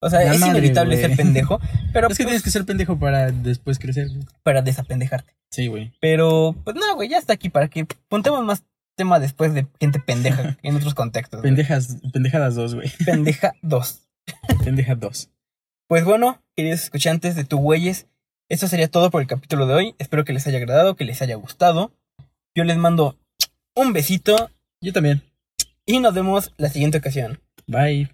O 0.00 0.08
sea, 0.08 0.22
es 0.22 0.40
madre, 0.40 0.60
inevitable 0.60 0.96
ser 0.96 1.14
pendejo, 1.16 1.60
pero 1.92 2.08
es 2.10 2.16
que 2.16 2.24
pues, 2.24 2.28
tienes 2.28 2.42
que 2.42 2.50
ser 2.50 2.64
pendejo 2.64 2.98
para 2.98 3.30
después 3.30 3.78
crecer. 3.78 4.08
para 4.42 4.62
desapendejarte. 4.62 5.36
Sí, 5.50 5.66
güey. 5.66 5.92
Pero, 6.00 6.56
pues 6.64 6.74
no, 6.76 6.94
güey, 6.94 7.10
ya 7.10 7.18
está 7.18 7.34
aquí 7.34 7.50
para 7.50 7.68
que 7.68 7.86
puntemos 8.08 8.42
más 8.42 8.64
tema 8.96 9.20
después 9.20 9.52
de 9.52 9.66
gente 9.78 10.00
pendeja 10.00 10.56
en 10.62 10.76
otros 10.76 10.94
contextos. 10.94 11.42
Pendejas, 11.42 11.98
pendejadas 12.10 12.54
dos, 12.54 12.74
güey. 12.74 12.90
Pendeja 13.04 13.52
2. 13.60 14.08
Pendeja 14.64 14.94
dos. 14.94 15.28
Pues 15.88 16.06
bueno, 16.06 16.42
queridos 16.56 16.84
escuchantes 16.84 17.36
de 17.36 17.44
Tu 17.44 17.58
Güeyes, 17.58 18.06
eso 18.48 18.66
sería 18.66 18.88
todo 18.88 19.10
por 19.10 19.20
el 19.20 19.28
capítulo 19.28 19.66
de 19.66 19.74
hoy. 19.74 19.94
Espero 19.98 20.24
que 20.24 20.32
les 20.32 20.46
haya 20.46 20.56
agradado, 20.56 20.96
que 20.96 21.04
les 21.04 21.20
haya 21.20 21.34
gustado. 21.34 21.92
Yo 22.54 22.62
les 22.64 22.76
mando 22.76 23.18
un 23.74 23.92
besito 23.92 24.50
Yo 24.80 24.92
también. 24.92 25.22
y 25.86 25.98
nos 25.98 26.14
vemos 26.14 26.52
la 26.56 26.68
siguiente 26.68 26.98
ocasión. 26.98 27.40
Bye. 27.66 28.08